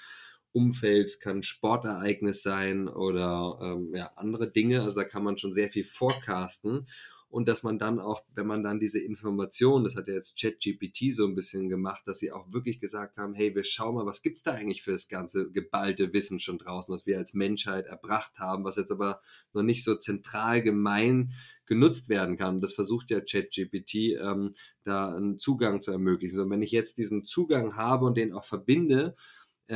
Umfeld, 0.52 1.20
kann 1.20 1.42
Sportereignis 1.42 2.42
sein 2.42 2.88
oder 2.88 3.58
ähm, 3.62 3.94
ja, 3.94 4.12
andere 4.16 4.50
Dinge. 4.50 4.82
Also 4.82 5.00
da 5.00 5.04
kann 5.04 5.24
man 5.24 5.38
schon 5.38 5.52
sehr 5.52 5.70
viel 5.70 5.84
forecasten 5.84 6.86
und 7.32 7.48
dass 7.48 7.62
man 7.62 7.78
dann 7.78 7.98
auch, 7.98 8.20
wenn 8.34 8.46
man 8.46 8.62
dann 8.62 8.78
diese 8.78 8.98
Informationen, 8.98 9.84
das 9.84 9.96
hat 9.96 10.06
ja 10.06 10.12
jetzt 10.12 10.38
ChatGPT 10.38 11.14
so 11.14 11.26
ein 11.26 11.34
bisschen 11.34 11.70
gemacht, 11.70 12.02
dass 12.04 12.18
sie 12.18 12.30
auch 12.30 12.52
wirklich 12.52 12.78
gesagt 12.78 13.16
haben, 13.16 13.32
hey, 13.32 13.54
wir 13.54 13.64
schauen 13.64 13.94
mal, 13.94 14.04
was 14.04 14.20
gibt 14.20 14.36
es 14.36 14.42
da 14.42 14.52
eigentlich 14.52 14.82
für 14.82 14.92
das 14.92 15.08
ganze 15.08 15.50
geballte 15.50 16.12
Wissen 16.12 16.40
schon 16.40 16.58
draußen, 16.58 16.92
was 16.92 17.06
wir 17.06 17.16
als 17.16 17.32
Menschheit 17.32 17.86
erbracht 17.86 18.38
haben, 18.38 18.64
was 18.64 18.76
jetzt 18.76 18.92
aber 18.92 19.22
noch 19.54 19.62
nicht 19.62 19.82
so 19.82 19.94
zentral 19.94 20.60
gemein 20.60 21.32
genutzt 21.64 22.10
werden 22.10 22.36
kann. 22.36 22.60
Das 22.60 22.74
versucht 22.74 23.10
ja 23.10 23.22
ChatGPT 23.22 23.94
ähm, 24.20 24.52
da 24.84 25.16
einen 25.16 25.38
Zugang 25.38 25.80
zu 25.80 25.90
ermöglichen. 25.90 26.38
Und 26.38 26.50
wenn 26.50 26.60
ich 26.60 26.70
jetzt 26.70 26.98
diesen 26.98 27.24
Zugang 27.24 27.76
habe 27.76 28.04
und 28.04 28.18
den 28.18 28.34
auch 28.34 28.44
verbinde, 28.44 29.16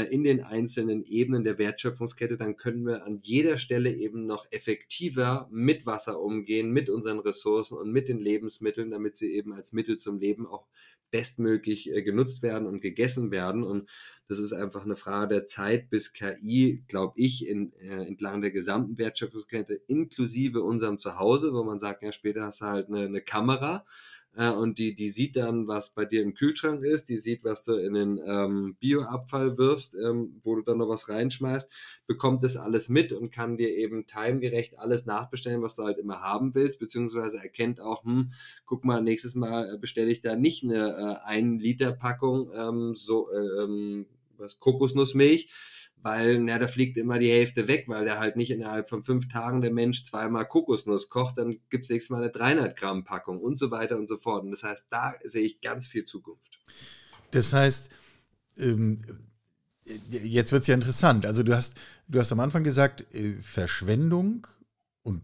in 0.05 0.25
den 0.25 0.43
einzelnen 0.43 1.05
Ebenen 1.05 1.45
der 1.45 1.59
Wertschöpfungskette, 1.59 2.37
dann 2.37 2.57
können 2.57 2.87
wir 2.87 3.05
an 3.05 3.19
jeder 3.23 3.59
Stelle 3.59 3.93
eben 3.93 4.27
noch 4.27 4.47
effektiver 4.51 5.49
mit 5.51 5.87
Wasser 5.87 6.21
umgehen, 6.21 6.71
mit 6.71 6.91
unseren 6.91 7.19
Ressourcen 7.19 7.79
und 7.79 7.93
mit 7.93 8.09
den 8.09 8.19
Lebensmitteln, 8.19 8.91
damit 8.91 9.17
sie 9.17 9.33
eben 9.35 9.53
als 9.53 9.73
Mittel 9.73 9.97
zum 9.97 10.19
Leben 10.19 10.47
auch 10.47 10.67
bestmöglich 11.11 11.91
äh, 11.93 12.03
genutzt 12.03 12.43
werden 12.43 12.67
und 12.67 12.81
gegessen 12.81 13.31
werden. 13.31 13.63
Und 13.63 13.89
das 14.29 14.39
ist 14.39 14.53
einfach 14.53 14.85
eine 14.85 14.97
Frage 14.97 15.35
der 15.35 15.47
Zeit, 15.47 15.89
bis 15.89 16.13
KI, 16.13 16.83
glaube 16.89 17.15
ich, 17.17 17.47
in, 17.47 17.73
äh, 17.75 18.07
entlang 18.07 18.41
der 18.41 18.51
gesamten 18.51 18.99
Wertschöpfungskette, 18.99 19.75
inklusive 19.87 20.63
unserem 20.63 20.99
Zuhause, 20.99 21.53
wo 21.53 21.63
man 21.65 21.79
sagt, 21.79 22.03
ja, 22.03 22.13
später 22.13 22.43
hast 22.43 22.61
du 22.61 22.67
halt 22.67 22.89
eine, 22.89 23.07
eine 23.07 23.23
Kamera, 23.23 23.85
äh, 24.37 24.51
und 24.51 24.79
die, 24.79 24.95
die 24.95 25.09
sieht 25.09 25.37
dann, 25.37 25.67
was 25.67 25.91
bei 25.91 26.05
dir 26.05 26.23
im 26.23 26.35
Kühlschrank 26.35 26.85
ist, 26.85 27.09
die 27.09 27.17
sieht, 27.17 27.43
was 27.43 27.65
du 27.65 27.75
in 27.75 27.95
den 27.95 28.21
ähm, 28.25 28.77
Bioabfall 28.79 29.57
wirfst, 29.57 29.95
ähm, 29.95 30.41
wo 30.43 30.55
du 30.55 30.63
dann 30.63 30.79
noch 30.79 30.89
was 30.89 31.09
reinschmeißt, 31.09 31.71
bekommt 32.07 32.43
das 32.43 32.57
alles 32.57 32.89
mit 32.89 33.13
und 33.13 33.31
kann 33.31 33.57
dir 33.57 33.71
eben 33.71 34.07
timegerecht 34.07 34.79
alles 34.79 35.07
nachbestellen, 35.07 35.63
was 35.63 35.77
du 35.77 35.85
halt 35.85 35.99
immer 35.99 36.21
haben 36.21 36.55
willst, 36.55 36.79
beziehungsweise 36.79 37.39
erkennt 37.39 37.81
auch, 37.81 38.05
hm, 38.05 38.31
guck 38.67 38.85
mal, 38.85 39.03
nächstes 39.03 39.35
Mal 39.35 39.75
äh, 39.75 39.79
bestelle 39.79 40.11
ich 40.11 40.21
da 40.21 40.37
nicht 40.37 40.63
eine 40.65 41.21
äh, 41.25 41.27
1 41.27 41.63
Liter 41.63 41.93
Packung 41.93 42.51
ähm, 42.55 42.95
so, 42.95 43.31
äh, 43.31 43.63
ähm, 43.63 44.07
was 44.39 44.61
Kokosnussmilch, 44.61 45.49
weil 46.03 46.39
na, 46.41 46.59
da 46.59 46.69
fliegt 46.69 46.97
immer 46.97 47.19
die 47.19 47.31
Hälfte 47.31 47.69
weg, 47.69 47.85
weil 47.89 48.05
der 48.05 48.19
halt 48.19 48.37
nicht 48.37 48.51
innerhalb 48.51 48.89
von 48.89 49.03
fünf 49.03 49.29
Tagen 49.29 49.61
der 49.61 49.73
Mensch 49.73 50.05
zweimal 50.05 50.47
Kokosnuss 50.47 51.09
kocht, 51.09 51.39
dann 51.39 51.59
gibt 51.71 51.85
es 51.85 51.91
nächstes 51.91 52.11
Mal 52.11 52.23
eine 52.23 52.31
300 52.31 52.77
Gramm 52.77 53.05
Packung 53.05 53.41
und 53.41 53.59
so 53.59 53.71
weiter 53.71 53.99
und 53.99 54.09
so 54.09 54.17
fort. 54.17 54.45
Und 54.45 54.51
das 54.51 54.63
heißt, 54.63 54.87
da 54.91 55.15
sehe 55.25 55.45
ich 55.45 55.61
ganz 55.61 55.87
viel 55.87 56.05
Zukunft. 56.05 56.59
das 57.31 57.53
heißt, 57.53 57.91
ähm, 58.59 58.99
jetzt 60.11 60.53
wird 60.53 60.63
es 60.63 60.69
ja 60.69 60.75
interessant. 60.75 61.27
Also 61.27 61.43
du 61.43 61.55
hast, 61.55 61.79
du 62.09 62.19
hast 62.19 62.33
am 62.33 62.41
Anfang 62.41 62.65
gesagt, 62.65 63.05
äh, 63.15 63.35
Verschwendung 63.43 64.47
und 65.03 65.23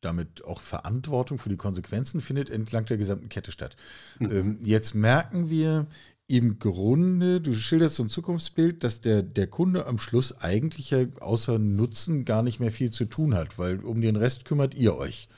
damit 0.00 0.44
auch 0.44 0.60
Verantwortung 0.60 1.38
für 1.38 1.48
die 1.48 1.56
Konsequenzen 1.56 2.20
findet 2.20 2.50
entlang 2.50 2.84
der 2.86 2.98
gesamten 2.98 3.28
Kette 3.28 3.52
statt. 3.52 3.76
Ähm, 4.20 4.58
jetzt 4.62 4.94
merken 4.94 5.48
wir 5.48 5.86
im 6.32 6.58
Grunde, 6.58 7.42
du 7.42 7.52
schilderst 7.52 7.96
so 7.96 8.04
ein 8.04 8.08
Zukunftsbild, 8.08 8.82
dass 8.84 9.02
der, 9.02 9.22
der 9.22 9.48
Kunde 9.48 9.84
am 9.84 9.98
Schluss 9.98 10.40
eigentlich 10.40 10.90
ja 10.90 11.04
außer 11.20 11.58
Nutzen 11.58 12.24
gar 12.24 12.42
nicht 12.42 12.58
mehr 12.58 12.72
viel 12.72 12.90
zu 12.90 13.04
tun 13.04 13.34
hat, 13.34 13.58
weil 13.58 13.84
um 13.84 14.00
den 14.00 14.16
Rest 14.16 14.46
kümmert 14.46 14.72
ihr 14.72 14.96
euch. 14.96 15.28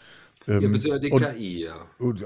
Ja, 0.46 0.61
Ähm, 0.61 0.70
beziehungsweise 0.70 1.00
die 1.00 1.11
und, 1.11 1.22
KI, 1.22 1.64
ja. 1.64 1.74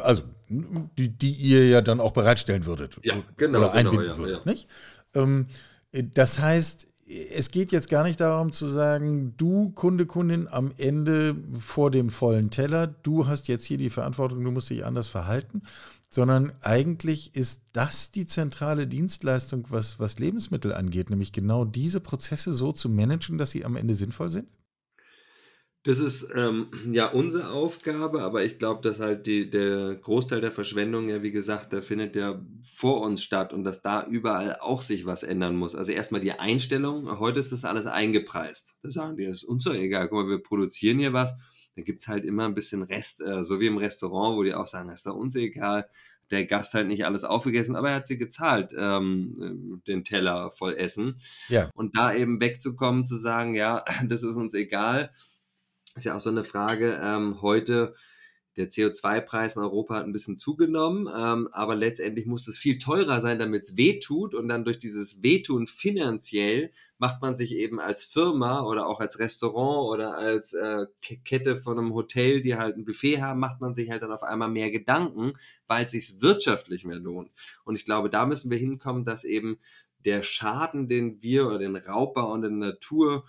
also, 0.03 0.25
die, 0.51 1.09
die 1.09 1.33
ihr 1.33 1.67
ja 1.67 1.81
dann 1.81 1.99
auch 1.99 2.13
bereitstellen 2.13 2.67
würdet. 2.67 2.99
Ja, 3.03 3.23
genau, 3.39 3.61
Oder 3.61 3.69
genau, 3.69 3.79
einbinden 3.79 4.11
ja, 4.11 4.19
würdet, 4.19 4.45
ja. 4.45 4.51
nicht? 4.53 4.69
Ähm, 5.15 5.47
das 5.93 6.39
heißt, 6.39 6.89
es 7.31 7.51
geht 7.51 7.73
jetzt 7.73 7.89
gar 7.89 8.05
nicht 8.05 8.21
darum 8.21 8.53
zu 8.53 8.67
sagen, 8.67 9.35
du 9.39 9.71
Kunde, 9.71 10.05
Kundin 10.05 10.47
am 10.47 10.73
Ende 10.77 11.37
vor 11.59 11.91
dem 11.91 12.11
vollen 12.11 12.51
Teller, 12.51 12.87
du 12.87 13.27
hast 13.27 13.49
jetzt 13.49 13.65
hier 13.65 13.79
die 13.79 13.89
Verantwortung, 13.89 14.45
du 14.45 14.51
musst 14.51 14.69
dich 14.69 14.85
anders 14.85 15.09
verhalten, 15.09 15.63
sondern 16.11 16.53
eigentlich 16.63 17.35
ist 17.35 17.65
das 17.73 18.11
die 18.11 18.27
zentrale 18.27 18.87
Dienstleistung, 18.87 19.67
was, 19.71 19.99
was 19.99 20.19
Lebensmittel 20.19 20.73
angeht, 20.73 21.11
nämlich 21.11 21.33
genau 21.33 21.65
diese 21.65 22.01
Prozesse 22.01 22.53
so 22.53 22.73
zu 22.73 22.89
managen, 22.89 23.39
dass 23.39 23.51
sie 23.51 23.65
am 23.65 23.77
Ende 23.77 23.95
sinnvoll 23.95 24.31
sind. 24.31 24.49
Das 25.85 26.01
ist 26.01 26.29
ähm, 26.35 26.67
ja 26.91 27.07
unsere 27.07 27.51
Aufgabe, 27.51 28.23
aber 28.23 28.45
ich 28.45 28.59
glaube, 28.59 28.83
dass 28.83 28.99
halt 28.99 29.27
die, 29.27 29.49
der 29.49 29.95
Großteil 29.95 30.41
der 30.41 30.51
Verschwendung 30.51 31.09
ja, 31.09 31.23
wie 31.23 31.31
gesagt, 31.31 31.73
der 31.73 31.83
findet 31.83 32.17
ja 32.17 32.45
vor 32.63 33.01
uns 33.01 33.23
statt 33.23 33.53
und 33.53 33.65
dass 33.65 33.81
da 33.81 34.05
überall 34.07 34.57
auch 34.61 34.83
sich 34.83 35.07
was 35.07 35.23
ändern 35.23 35.57
muss. 35.57 35.77
Also 35.77 35.93
erstmal 35.93 36.21
die 36.21 36.33
Einstellung, 36.33 37.19
heute 37.21 37.39
ist 37.39 37.53
das 37.53 37.65
alles 37.65 37.87
eingepreist. 37.87 38.77
Da 38.83 38.91
sagen 38.91 39.17
die, 39.17 39.25
das 39.25 39.39
ist 39.39 39.45
uns 39.45 39.65
doch 39.65 39.73
egal, 39.73 40.09
guck 40.09 40.25
mal, 40.25 40.29
wir 40.29 40.43
produzieren 40.43 40.99
hier 40.99 41.13
was, 41.13 41.33
dann 41.79 41.85
gibt 41.85 42.03
es 42.03 42.09
halt 42.09 42.25
immer 42.25 42.45
ein 42.45 42.57
bisschen 42.57 42.83
Rest, 42.83 43.21
äh, 43.21 43.45
so 43.45 43.61
wie 43.61 43.69
im 43.69 43.77
Restaurant, 43.77 44.37
wo 44.37 44.43
die 44.43 44.53
auch 44.53 44.67
sagen, 44.67 44.89
das 44.89 45.01
ist 45.01 45.07
doch 45.07 45.15
uns 45.15 45.37
egal. 45.37 45.89
Der 46.33 46.45
Gast 46.45 46.75
hat 46.75 46.89
nicht 46.89 47.07
alles 47.07 47.23
aufgegessen, 47.23 47.77
aber 47.77 47.91
er 47.91 47.97
hat 47.97 48.09
sie 48.09 48.19
gezahlt, 48.19 48.75
ähm, 48.77 49.81
den 49.87 50.03
Teller 50.03 50.51
voll 50.51 50.75
Essen. 50.75 51.15
Ja, 51.49 51.71
Und 51.75 51.97
da 51.97 52.13
eben 52.13 52.41
wegzukommen, 52.41 53.05
zu 53.05 53.17
sagen, 53.17 53.55
ja, 53.55 53.85
das 54.09 54.25
ist 54.25 54.35
uns 54.35 54.55
egal, 54.55 55.13
ist 55.95 56.03
ja 56.03 56.17
auch 56.17 56.21
so 56.21 56.31
eine 56.31 56.43
Frage. 56.43 56.99
Ähm, 57.01 57.43
heute, 57.43 57.95
der 58.59 58.71
CO2-Preis 58.71 59.57
in 59.57 59.63
Europa 59.63 59.95
hat 59.95 60.05
ein 60.05 60.13
bisschen 60.13 60.37
zugenommen, 60.37 61.09
ähm, 61.15 61.49
aber 61.53 61.77
letztendlich 61.77 62.27
muss 62.27 62.49
es 62.49 62.59
viel 62.59 62.79
teurer 62.79 63.21
sein, 63.21 63.39
damit 63.39 63.63
es 63.63 63.77
wehtut. 63.77 64.35
Und 64.35 64.49
dann 64.49 64.65
durch 64.65 64.79
dieses 64.79 65.23
Wehtun 65.23 65.67
finanziell 65.67 66.71
macht 66.99 67.23
man 67.23 67.37
sich 67.37 67.55
eben 67.55 67.79
als 67.81 68.05
Firma 68.05 68.63
oder 68.65 68.87
auch 68.87 69.01
als 69.01 69.21
Restaurant 69.21 69.89
oder 69.89 70.19
als 70.19 70.53
äh, 70.55 70.87
Kette 71.25 71.57
von 71.57 71.79
einem 71.79 71.95
Hotel, 71.95 72.43
die 72.43 72.57
halt 72.57 72.77
ein 72.77 72.85
Buffet 72.85 73.23
haben, 73.23 73.39
macht 73.39 73.61
man 73.61 73.75
sich 73.75 73.91
halt 73.91 74.03
dann 74.03 74.13
auf 74.13 74.25
einmal 74.25 74.49
mehr 74.49 74.73
Gedanken, 74.73 75.35
weil 75.69 75.85
es 75.85 75.93
sich 75.93 76.21
wirtschaftlich 76.21 76.85
mehr 76.85 76.99
lohnt. 76.99 77.31
Und 77.65 77.77
ich 77.77 77.85
glaube, 77.85 78.11
da 78.11 78.27
müssen 78.27 78.51
wir 78.51 78.59
hinkommen, 78.59 79.05
dass 79.05 79.23
eben 79.23 79.59
der 80.05 80.23
Schaden, 80.23 80.89
den 80.89 81.23
wir 81.23 81.47
oder 81.47 81.59
den 81.59 81.77
Raubbau 81.77 82.33
an 82.33 82.43
der 82.43 82.51
Natur 82.51 83.25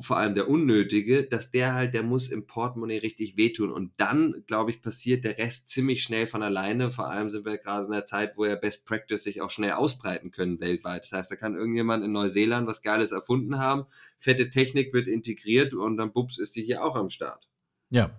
vor 0.00 0.16
allem 0.16 0.34
der 0.34 0.48
unnötige, 0.48 1.24
dass 1.24 1.50
der 1.50 1.74
halt, 1.74 1.94
der 1.94 2.02
muss 2.02 2.28
im 2.28 2.46
Portemonnaie 2.46 2.98
richtig 2.98 3.36
wehtun. 3.36 3.70
Und 3.70 3.92
dann, 3.96 4.44
glaube 4.46 4.70
ich, 4.70 4.82
passiert 4.82 5.24
der 5.24 5.38
Rest 5.38 5.68
ziemlich 5.68 6.02
schnell 6.02 6.26
von 6.26 6.42
alleine. 6.42 6.90
Vor 6.90 7.08
allem 7.08 7.30
sind 7.30 7.44
wir 7.44 7.58
gerade 7.58 7.86
in 7.86 7.92
der 7.92 8.06
Zeit, 8.06 8.36
wo 8.36 8.44
ja 8.44 8.56
Best 8.56 8.86
Practice 8.86 9.22
sich 9.22 9.40
auch 9.40 9.50
schnell 9.50 9.72
ausbreiten 9.72 10.30
können 10.30 10.60
weltweit. 10.60 11.04
Das 11.04 11.12
heißt, 11.12 11.30
da 11.30 11.36
kann 11.36 11.54
irgendjemand 11.54 12.04
in 12.04 12.12
Neuseeland 12.12 12.66
was 12.66 12.82
Geiles 12.82 13.12
erfunden 13.12 13.58
haben, 13.58 13.86
fette 14.18 14.50
Technik 14.50 14.92
wird 14.92 15.08
integriert 15.08 15.74
und 15.74 15.96
dann 15.96 16.12
bups 16.12 16.38
ist 16.38 16.56
die 16.56 16.62
hier 16.62 16.84
auch 16.84 16.96
am 16.96 17.10
Start. 17.10 17.48
Ja. 17.90 18.10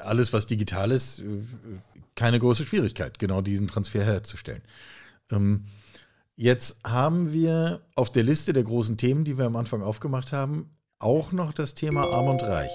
Alles, 0.00 0.32
was 0.32 0.46
digital 0.46 0.92
ist, 0.92 1.22
keine 2.14 2.38
große 2.38 2.64
Schwierigkeit, 2.64 3.18
genau 3.18 3.40
diesen 3.40 3.66
Transfer 3.66 4.04
herzustellen. 4.04 4.62
Ähm, 5.30 5.64
Jetzt 6.36 6.80
haben 6.84 7.32
wir 7.32 7.82
auf 7.94 8.10
der 8.10 8.22
Liste 8.22 8.52
der 8.52 8.62
großen 8.62 8.96
Themen, 8.96 9.24
die 9.24 9.36
wir 9.36 9.44
am 9.44 9.56
Anfang 9.56 9.82
aufgemacht 9.82 10.32
haben, 10.32 10.70
auch 10.98 11.32
noch 11.32 11.52
das 11.52 11.74
Thema 11.74 12.12
Arm 12.12 12.28
und 12.28 12.42
Reich. 12.42 12.72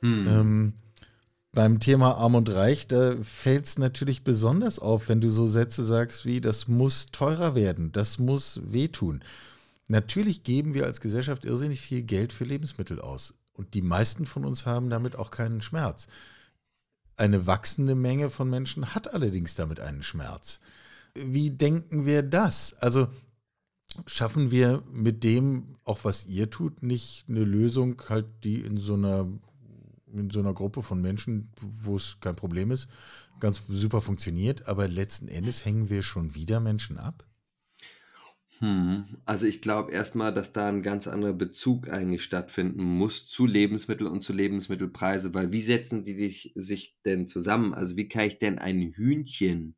Hm. 0.00 0.26
Ähm, 0.26 0.72
beim 1.52 1.80
Thema 1.80 2.16
Arm 2.16 2.34
und 2.34 2.50
Reich, 2.50 2.86
da 2.86 3.16
fällt 3.22 3.66
es 3.66 3.78
natürlich 3.78 4.24
besonders 4.24 4.78
auf, 4.78 5.08
wenn 5.08 5.20
du 5.20 5.30
so 5.30 5.46
Sätze 5.46 5.84
sagst 5.84 6.24
wie, 6.24 6.40
das 6.40 6.68
muss 6.68 7.06
teurer 7.06 7.54
werden, 7.54 7.92
das 7.92 8.18
muss 8.18 8.60
wehtun. 8.64 9.22
Natürlich 9.88 10.44
geben 10.44 10.74
wir 10.74 10.86
als 10.86 11.00
Gesellschaft 11.00 11.44
irrsinnig 11.44 11.80
viel 11.80 12.02
Geld 12.02 12.32
für 12.32 12.44
Lebensmittel 12.44 13.00
aus. 13.00 13.34
Und 13.52 13.74
die 13.74 13.82
meisten 13.82 14.26
von 14.26 14.44
uns 14.44 14.64
haben 14.64 14.90
damit 14.90 15.16
auch 15.16 15.30
keinen 15.30 15.60
Schmerz. 15.60 16.06
Eine 17.16 17.46
wachsende 17.46 17.94
Menge 17.94 18.30
von 18.30 18.48
Menschen 18.48 18.94
hat 18.94 19.12
allerdings 19.12 19.54
damit 19.54 19.80
einen 19.80 20.02
Schmerz 20.02 20.60
wie 21.14 21.50
denken 21.50 22.06
wir 22.06 22.22
das? 22.22 22.74
Also 22.80 23.08
schaffen 24.06 24.50
wir 24.50 24.82
mit 24.92 25.24
dem, 25.24 25.76
auch 25.84 26.04
was 26.04 26.26
ihr 26.26 26.50
tut, 26.50 26.82
nicht 26.82 27.24
eine 27.28 27.44
Lösung, 27.44 28.00
halt 28.08 28.26
die 28.44 28.60
in 28.60 28.76
so 28.76 28.94
einer, 28.94 29.26
in 30.12 30.30
so 30.30 30.40
einer 30.40 30.54
Gruppe 30.54 30.82
von 30.82 31.02
Menschen, 31.02 31.50
wo 31.60 31.96
es 31.96 32.18
kein 32.20 32.36
Problem 32.36 32.70
ist, 32.70 32.88
ganz 33.40 33.62
super 33.68 34.00
funktioniert, 34.00 34.68
aber 34.68 34.86
letzten 34.86 35.28
Endes 35.28 35.64
hängen 35.64 35.88
wir 35.88 36.02
schon 36.02 36.34
wieder 36.34 36.60
Menschen 36.60 36.98
ab? 36.98 37.26
Hm. 38.58 39.04
Also 39.24 39.46
ich 39.46 39.62
glaube 39.62 39.90
erstmal, 39.90 40.34
dass 40.34 40.52
da 40.52 40.68
ein 40.68 40.82
ganz 40.82 41.06
anderer 41.06 41.32
Bezug 41.32 41.88
eigentlich 41.88 42.22
stattfinden 42.22 42.82
muss 42.84 43.26
zu 43.26 43.46
Lebensmitteln 43.46 44.10
und 44.10 44.20
zu 44.20 44.34
Lebensmittelpreise, 44.34 45.32
weil 45.32 45.50
wie 45.50 45.62
setzen 45.62 46.04
die 46.04 46.28
sich 46.54 46.98
denn 47.06 47.26
zusammen? 47.26 47.72
Also 47.72 47.96
wie 47.96 48.08
kann 48.08 48.26
ich 48.26 48.38
denn 48.38 48.58
ein 48.58 48.92
Hühnchen 48.92 49.76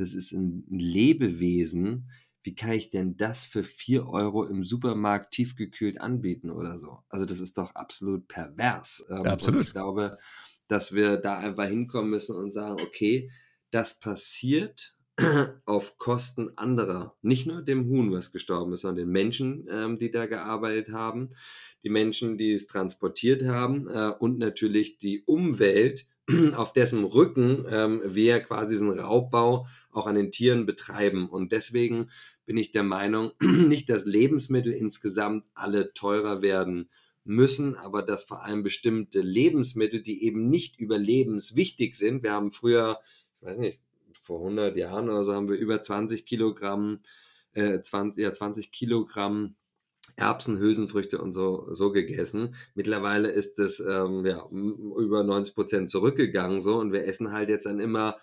das 0.00 0.14
ist 0.14 0.32
ein 0.32 0.64
Lebewesen. 0.70 2.10
Wie 2.42 2.54
kann 2.54 2.72
ich 2.72 2.90
denn 2.90 3.16
das 3.16 3.44
für 3.44 3.62
4 3.62 4.08
Euro 4.08 4.44
im 4.44 4.64
Supermarkt 4.64 5.32
tiefgekühlt 5.32 6.00
anbieten 6.00 6.50
oder 6.50 6.78
so? 6.78 7.00
Also 7.10 7.26
das 7.26 7.38
ist 7.38 7.58
doch 7.58 7.74
absolut 7.74 8.26
pervers. 8.28 9.04
Ähm, 9.10 9.26
absolut. 9.26 9.62
ich 9.62 9.72
glaube, 9.72 10.18
dass 10.68 10.92
wir 10.92 11.18
da 11.18 11.38
einfach 11.38 11.66
hinkommen 11.66 12.10
müssen 12.10 12.34
und 12.34 12.52
sagen, 12.52 12.80
okay, 12.80 13.30
das 13.70 14.00
passiert 14.00 14.96
auf 15.66 15.98
Kosten 15.98 16.56
anderer. 16.56 17.14
Nicht 17.20 17.46
nur 17.46 17.60
dem 17.60 17.86
Huhn, 17.86 18.10
was 18.10 18.32
gestorben 18.32 18.72
ist, 18.72 18.80
sondern 18.80 19.04
den 19.04 19.12
Menschen, 19.12 19.66
ähm, 19.70 19.98
die 19.98 20.10
da 20.10 20.24
gearbeitet 20.24 20.94
haben, 20.94 21.30
die 21.84 21.90
Menschen, 21.90 22.38
die 22.38 22.52
es 22.52 22.66
transportiert 22.66 23.44
haben 23.44 23.86
äh, 23.86 24.12
und 24.18 24.38
natürlich 24.38 24.98
die 24.98 25.24
Umwelt, 25.24 26.06
auf 26.54 26.72
dessen 26.72 27.04
Rücken 27.04 27.66
ähm, 27.68 28.02
wir 28.04 28.40
quasi 28.40 28.70
diesen 28.70 28.90
Raubbau 28.90 29.66
auch 29.92 30.06
an 30.06 30.14
den 30.14 30.30
Tieren 30.30 30.66
betreiben. 30.66 31.28
Und 31.28 31.52
deswegen 31.52 32.10
bin 32.46 32.56
ich 32.56 32.72
der 32.72 32.82
Meinung, 32.82 33.32
nicht, 33.40 33.88
dass 33.88 34.04
Lebensmittel 34.04 34.72
insgesamt 34.72 35.44
alle 35.54 35.92
teurer 35.94 36.42
werden 36.42 36.88
müssen, 37.24 37.76
aber 37.76 38.02
dass 38.02 38.24
vor 38.24 38.44
allem 38.44 38.62
bestimmte 38.62 39.20
Lebensmittel, 39.20 40.02
die 40.02 40.24
eben 40.24 40.48
nicht 40.48 40.78
überlebenswichtig 40.78 41.94
sind, 41.94 42.22
wir 42.22 42.32
haben 42.32 42.50
früher, 42.50 42.98
ich 43.40 43.46
weiß 43.46 43.58
nicht, 43.58 43.80
vor 44.22 44.40
100 44.40 44.76
Jahren 44.76 45.08
oder 45.08 45.24
so 45.24 45.34
haben 45.34 45.48
wir 45.48 45.56
über 45.56 45.80
20 45.80 46.24
Kilogramm, 46.24 47.00
äh, 47.52 47.80
20, 47.80 48.22
ja, 48.22 48.32
20 48.32 48.72
Kilogramm 48.72 49.56
Erbsen, 50.16 50.58
Hülsenfrüchte 50.58 51.18
und 51.20 51.32
so, 51.32 51.66
so 51.70 51.92
gegessen. 51.92 52.54
Mittlerweile 52.74 53.30
ist 53.30 53.58
es 53.58 53.80
ähm, 53.80 54.24
ja, 54.26 54.46
über 54.50 55.24
90 55.24 55.54
Prozent 55.54 55.90
zurückgegangen 55.90 56.60
so 56.60 56.78
und 56.78 56.92
wir 56.92 57.06
essen 57.06 57.32
halt 57.32 57.48
jetzt 57.48 57.66
dann 57.66 57.80
immer 57.80 58.18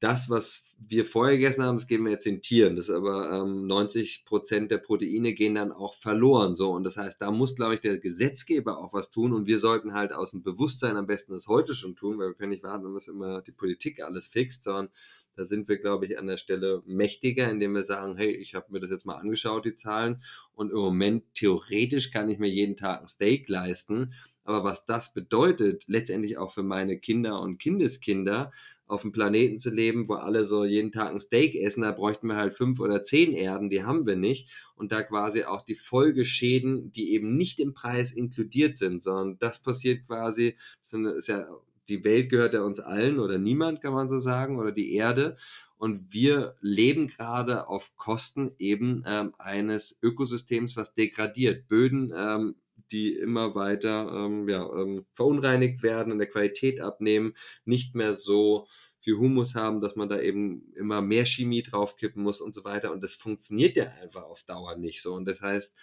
das, 0.00 0.30
was 0.30 0.64
wir 0.78 1.04
vorher 1.04 1.36
gegessen 1.36 1.62
haben, 1.62 1.76
das 1.76 1.86
geben 1.86 2.04
wir 2.04 2.12
jetzt 2.12 2.24
den 2.24 2.40
Tieren. 2.40 2.74
Das 2.74 2.88
ist 2.88 2.94
aber 2.94 3.30
ähm, 3.30 3.66
90 3.66 4.24
Prozent 4.24 4.70
der 4.70 4.78
Proteine 4.78 5.34
gehen 5.34 5.54
dann 5.54 5.72
auch 5.72 5.94
verloren. 5.94 6.54
So. 6.54 6.72
Und 6.72 6.84
das 6.84 6.96
heißt, 6.96 7.20
da 7.20 7.30
muss, 7.30 7.54
glaube 7.54 7.74
ich, 7.74 7.80
der 7.80 7.98
Gesetzgeber 7.98 8.78
auch 8.78 8.94
was 8.94 9.10
tun. 9.10 9.34
Und 9.34 9.46
wir 9.46 9.58
sollten 9.58 9.92
halt 9.92 10.12
aus 10.12 10.30
dem 10.30 10.42
Bewusstsein 10.42 10.96
am 10.96 11.06
besten 11.06 11.32
das 11.32 11.46
heute 11.46 11.74
schon 11.74 11.96
tun, 11.96 12.18
weil 12.18 12.28
wir 12.28 12.34
können 12.34 12.50
nicht 12.50 12.62
warten, 12.62 12.92
bis 12.94 13.08
immer 13.08 13.42
die 13.42 13.52
Politik 13.52 14.02
alles 14.02 14.26
fixt, 14.26 14.64
sondern 14.64 14.88
da 15.36 15.44
sind 15.44 15.68
wir, 15.68 15.78
glaube 15.78 16.06
ich, 16.06 16.18
an 16.18 16.26
der 16.26 16.38
Stelle 16.38 16.82
mächtiger, 16.86 17.50
indem 17.50 17.74
wir 17.74 17.82
sagen, 17.82 18.16
hey, 18.16 18.30
ich 18.30 18.54
habe 18.54 18.72
mir 18.72 18.80
das 18.80 18.90
jetzt 18.90 19.06
mal 19.06 19.16
angeschaut, 19.16 19.64
die 19.64 19.74
Zahlen. 19.74 20.22
Und 20.52 20.70
im 20.70 20.78
Moment, 20.78 21.24
theoretisch 21.34 22.10
kann 22.10 22.28
ich 22.28 22.38
mir 22.38 22.50
jeden 22.50 22.76
Tag 22.76 23.00
ein 23.00 23.06
Steak 23.06 23.48
leisten. 23.48 24.12
Aber 24.44 24.64
was 24.64 24.86
das 24.86 25.14
bedeutet, 25.14 25.84
letztendlich 25.86 26.38
auch 26.38 26.50
für 26.50 26.62
meine 26.62 26.98
Kinder 26.98 27.40
und 27.40 27.58
Kindeskinder, 27.58 28.50
auf 28.90 29.02
dem 29.02 29.12
Planeten 29.12 29.58
zu 29.60 29.70
leben, 29.70 30.08
wo 30.08 30.14
alle 30.14 30.44
so 30.44 30.64
jeden 30.64 30.92
Tag 30.92 31.10
ein 31.10 31.20
Steak 31.20 31.54
essen, 31.54 31.82
da 31.82 31.92
bräuchten 31.92 32.26
wir 32.26 32.36
halt 32.36 32.54
fünf 32.54 32.80
oder 32.80 33.04
zehn 33.04 33.32
Erden, 33.32 33.70
die 33.70 33.84
haben 33.84 34.06
wir 34.06 34.16
nicht. 34.16 34.50
Und 34.74 34.92
da 34.92 35.02
quasi 35.02 35.44
auch 35.44 35.62
die 35.62 35.74
Folgeschäden, 35.74 36.90
die 36.92 37.12
eben 37.12 37.36
nicht 37.36 37.60
im 37.60 37.72
Preis 37.74 38.12
inkludiert 38.12 38.76
sind, 38.76 39.02
sondern 39.02 39.38
das 39.38 39.62
passiert 39.62 40.06
quasi, 40.06 40.56
das 40.82 40.92
ist 41.16 41.28
ja, 41.28 41.46
die 41.88 42.04
Welt 42.04 42.30
gehört 42.30 42.54
ja 42.54 42.62
uns 42.62 42.80
allen 42.80 43.18
oder 43.18 43.38
niemand, 43.38 43.80
kann 43.80 43.92
man 43.92 44.08
so 44.08 44.18
sagen, 44.18 44.58
oder 44.58 44.72
die 44.72 44.94
Erde. 44.94 45.36
Und 45.76 46.12
wir 46.12 46.56
leben 46.60 47.08
gerade 47.08 47.68
auf 47.68 47.96
Kosten 47.96 48.52
eben 48.58 49.02
ähm, 49.06 49.34
eines 49.38 49.98
Ökosystems, 50.02 50.76
was 50.76 50.94
degradiert. 50.94 51.68
Böden 51.68 52.12
ähm, 52.14 52.56
die 52.92 53.14
immer 53.14 53.54
weiter 53.54 54.10
ähm, 54.14 54.48
ja, 54.48 54.68
ähm, 54.72 55.06
verunreinigt 55.12 55.82
werden, 55.82 56.12
in 56.12 56.18
der 56.18 56.28
Qualität 56.28 56.80
abnehmen, 56.80 57.34
nicht 57.64 57.94
mehr 57.94 58.12
so 58.12 58.66
viel 59.00 59.16
Humus 59.16 59.54
haben, 59.54 59.80
dass 59.80 59.96
man 59.96 60.08
da 60.08 60.20
eben 60.20 60.72
immer 60.74 61.00
mehr 61.00 61.24
Chemie 61.24 61.62
draufkippen 61.62 62.22
muss 62.22 62.40
und 62.40 62.54
so 62.54 62.64
weiter. 62.64 62.92
Und 62.92 63.02
das 63.02 63.14
funktioniert 63.14 63.76
ja 63.76 63.86
einfach 64.02 64.24
auf 64.24 64.42
Dauer 64.44 64.76
nicht 64.76 65.02
so. 65.02 65.14
Und 65.14 65.24
das 65.26 65.40
heißt, 65.40 65.74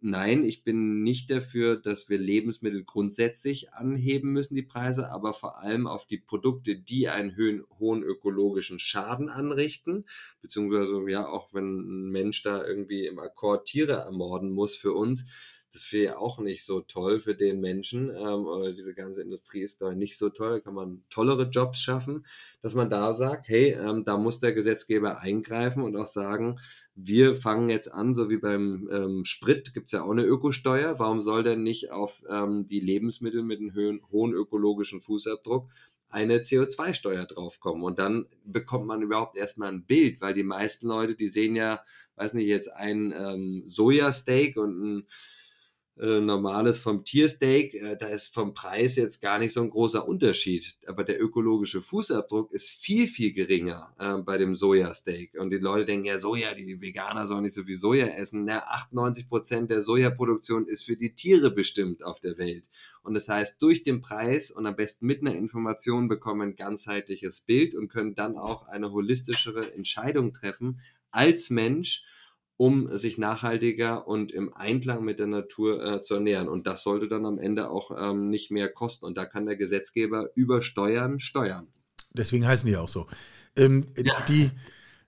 nein, 0.00 0.44
ich 0.44 0.64
bin 0.64 1.02
nicht 1.02 1.30
dafür, 1.30 1.76
dass 1.76 2.08
wir 2.08 2.18
Lebensmittel 2.18 2.84
grundsätzlich 2.84 3.72
anheben 3.72 4.32
müssen, 4.32 4.54
die 4.54 4.62
Preise, 4.62 5.10
aber 5.10 5.34
vor 5.34 5.58
allem 5.58 5.86
auf 5.86 6.06
die 6.06 6.18
Produkte, 6.18 6.76
die 6.76 7.08
einen 7.08 7.36
hohen, 7.36 7.64
hohen 7.78 8.02
ökologischen 8.02 8.78
Schaden 8.78 9.28
anrichten, 9.28 10.06
beziehungsweise 10.40 11.02
ja, 11.08 11.26
auch 11.26 11.52
wenn 11.52 11.80
ein 11.80 12.10
Mensch 12.10 12.42
da 12.42 12.64
irgendwie 12.64 13.06
im 13.06 13.18
Akkord 13.18 13.66
Tiere 13.66 13.92
ermorden 13.92 14.50
muss 14.50 14.74
für 14.74 14.92
uns, 14.92 15.26
das 15.72 15.90
wäre 15.92 16.04
ja 16.04 16.16
auch 16.18 16.38
nicht 16.38 16.64
so 16.64 16.80
toll 16.80 17.20
für 17.20 17.34
den 17.34 17.60
Menschen. 17.60 18.10
Ähm, 18.10 18.46
oder 18.46 18.72
diese 18.72 18.94
ganze 18.94 19.22
Industrie 19.22 19.62
ist 19.62 19.80
da 19.80 19.92
nicht 19.92 20.18
so 20.18 20.30
toll. 20.30 20.50
Da 20.50 20.60
kann 20.60 20.74
man 20.74 21.04
tollere 21.10 21.44
Jobs 21.44 21.80
schaffen, 21.80 22.26
dass 22.62 22.74
man 22.74 22.90
da 22.90 23.14
sagt, 23.14 23.48
hey, 23.48 23.72
ähm, 23.72 24.04
da 24.04 24.16
muss 24.16 24.40
der 24.40 24.52
Gesetzgeber 24.52 25.20
eingreifen 25.20 25.82
und 25.82 25.96
auch 25.96 26.06
sagen, 26.06 26.58
wir 26.94 27.34
fangen 27.34 27.70
jetzt 27.70 27.92
an, 27.92 28.14
so 28.14 28.28
wie 28.28 28.36
beim 28.36 28.88
ähm, 28.92 29.24
Sprit 29.24 29.72
gibt 29.72 29.86
es 29.86 29.92
ja 29.92 30.02
auch 30.02 30.10
eine 30.10 30.24
Ökosteuer. 30.24 30.98
Warum 30.98 31.22
soll 31.22 31.42
denn 31.42 31.62
nicht 31.62 31.92
auf 31.92 32.22
ähm, 32.28 32.66
die 32.66 32.80
Lebensmittel 32.80 33.42
mit 33.42 33.60
einem 33.60 33.74
hohen, 33.74 34.00
hohen 34.10 34.34
ökologischen 34.34 35.00
Fußabdruck 35.00 35.68
eine 36.10 36.38
CO2-Steuer 36.38 37.24
draufkommen. 37.24 37.84
Und 37.84 37.98
dann 37.98 38.26
bekommt 38.44 38.86
man 38.86 39.00
überhaupt 39.00 39.36
erstmal 39.36 39.68
ein 39.68 39.84
Bild, 39.84 40.20
weil 40.20 40.34
die 40.34 40.42
meisten 40.42 40.88
Leute, 40.88 41.14
die 41.14 41.28
sehen 41.28 41.54
ja, 41.54 41.84
weiß 42.16 42.34
nicht, 42.34 42.48
jetzt 42.48 42.72
ein 42.72 43.14
ähm, 43.16 43.62
Sojasteak 43.64 44.56
und 44.56 44.82
ein 44.82 45.06
äh, 46.00 46.20
normales 46.20 46.78
vom 46.78 47.04
Tiersteak, 47.04 47.74
äh, 47.74 47.96
da 47.96 48.08
ist 48.08 48.32
vom 48.32 48.54
Preis 48.54 48.96
jetzt 48.96 49.20
gar 49.20 49.38
nicht 49.38 49.52
so 49.52 49.60
ein 49.60 49.68
großer 49.68 50.08
Unterschied. 50.08 50.76
Aber 50.86 51.04
der 51.04 51.22
ökologische 51.22 51.82
Fußabdruck 51.82 52.52
ist 52.52 52.70
viel, 52.70 53.06
viel 53.06 53.32
geringer 53.32 53.94
äh, 53.98 54.14
bei 54.22 54.38
dem 54.38 54.54
Sojasteak. 54.54 55.34
Und 55.38 55.50
die 55.50 55.58
Leute 55.58 55.84
denken 55.84 56.06
ja, 56.06 56.16
Soja, 56.16 56.54
die 56.54 56.80
Veganer 56.80 57.26
sollen 57.26 57.42
nicht 57.42 57.52
so 57.52 57.64
viel 57.64 57.76
Soja 57.76 58.06
essen. 58.06 58.44
Na, 58.46 58.60
98 58.60 59.28
Prozent 59.28 59.70
der 59.70 59.82
Sojaproduktion 59.82 60.66
ist 60.66 60.84
für 60.84 60.96
die 60.96 61.14
Tiere 61.14 61.50
bestimmt 61.50 62.02
auf 62.02 62.18
der 62.20 62.38
Welt. 62.38 62.70
Und 63.02 63.12
das 63.12 63.28
heißt, 63.28 63.60
durch 63.60 63.82
den 63.82 64.00
Preis 64.00 64.50
und 64.50 64.66
am 64.66 64.76
besten 64.76 65.06
mit 65.06 65.20
einer 65.20 65.34
Information 65.34 66.08
bekommen 66.08 66.50
ein 66.50 66.56
ganzheitliches 66.56 67.42
Bild 67.42 67.74
und 67.74 67.88
können 67.88 68.14
dann 68.14 68.38
auch 68.38 68.66
eine 68.66 68.90
holistischere 68.90 69.74
Entscheidung 69.74 70.32
treffen 70.32 70.80
als 71.10 71.50
Mensch, 71.50 72.04
um 72.60 72.94
sich 72.94 73.16
nachhaltiger 73.16 74.06
und 74.06 74.32
im 74.32 74.52
Einklang 74.52 75.02
mit 75.02 75.18
der 75.18 75.28
Natur 75.28 75.82
äh, 75.82 76.02
zu 76.02 76.16
ernähren. 76.16 76.46
Und 76.46 76.66
das 76.66 76.82
sollte 76.82 77.08
dann 77.08 77.24
am 77.24 77.38
Ende 77.38 77.70
auch 77.70 77.90
ähm, 77.98 78.28
nicht 78.28 78.50
mehr 78.50 78.70
kosten. 78.70 79.06
Und 79.06 79.16
da 79.16 79.24
kann 79.24 79.46
der 79.46 79.56
Gesetzgeber 79.56 80.28
über 80.34 80.60
Steuern 80.60 81.20
steuern. 81.20 81.68
Deswegen 82.12 82.46
heißen 82.46 82.68
die 82.68 82.76
auch 82.76 82.90
so. 82.90 83.06
Ähm, 83.56 83.86
ja. 83.96 84.12
die, 84.28 84.50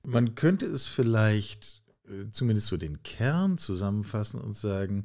man 0.03 0.34
könnte 0.34 0.64
es 0.64 0.86
vielleicht 0.86 1.82
äh, 2.09 2.30
zumindest 2.30 2.68
so 2.68 2.78
den 2.78 3.03
Kern 3.03 3.59
zusammenfassen 3.59 4.40
und 4.40 4.57
sagen, 4.57 5.05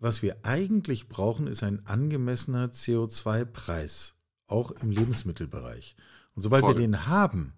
was 0.00 0.22
wir 0.22 0.38
eigentlich 0.42 1.08
brauchen, 1.08 1.46
ist 1.46 1.62
ein 1.62 1.86
angemessener 1.86 2.72
CO2-Preis, 2.72 4.16
auch 4.48 4.72
im 4.72 4.90
Lebensmittelbereich. 4.90 5.94
Und 6.34 6.42
sobald 6.42 6.64
Voll. 6.64 6.74
wir 6.74 6.80
den 6.80 7.06
haben, 7.06 7.52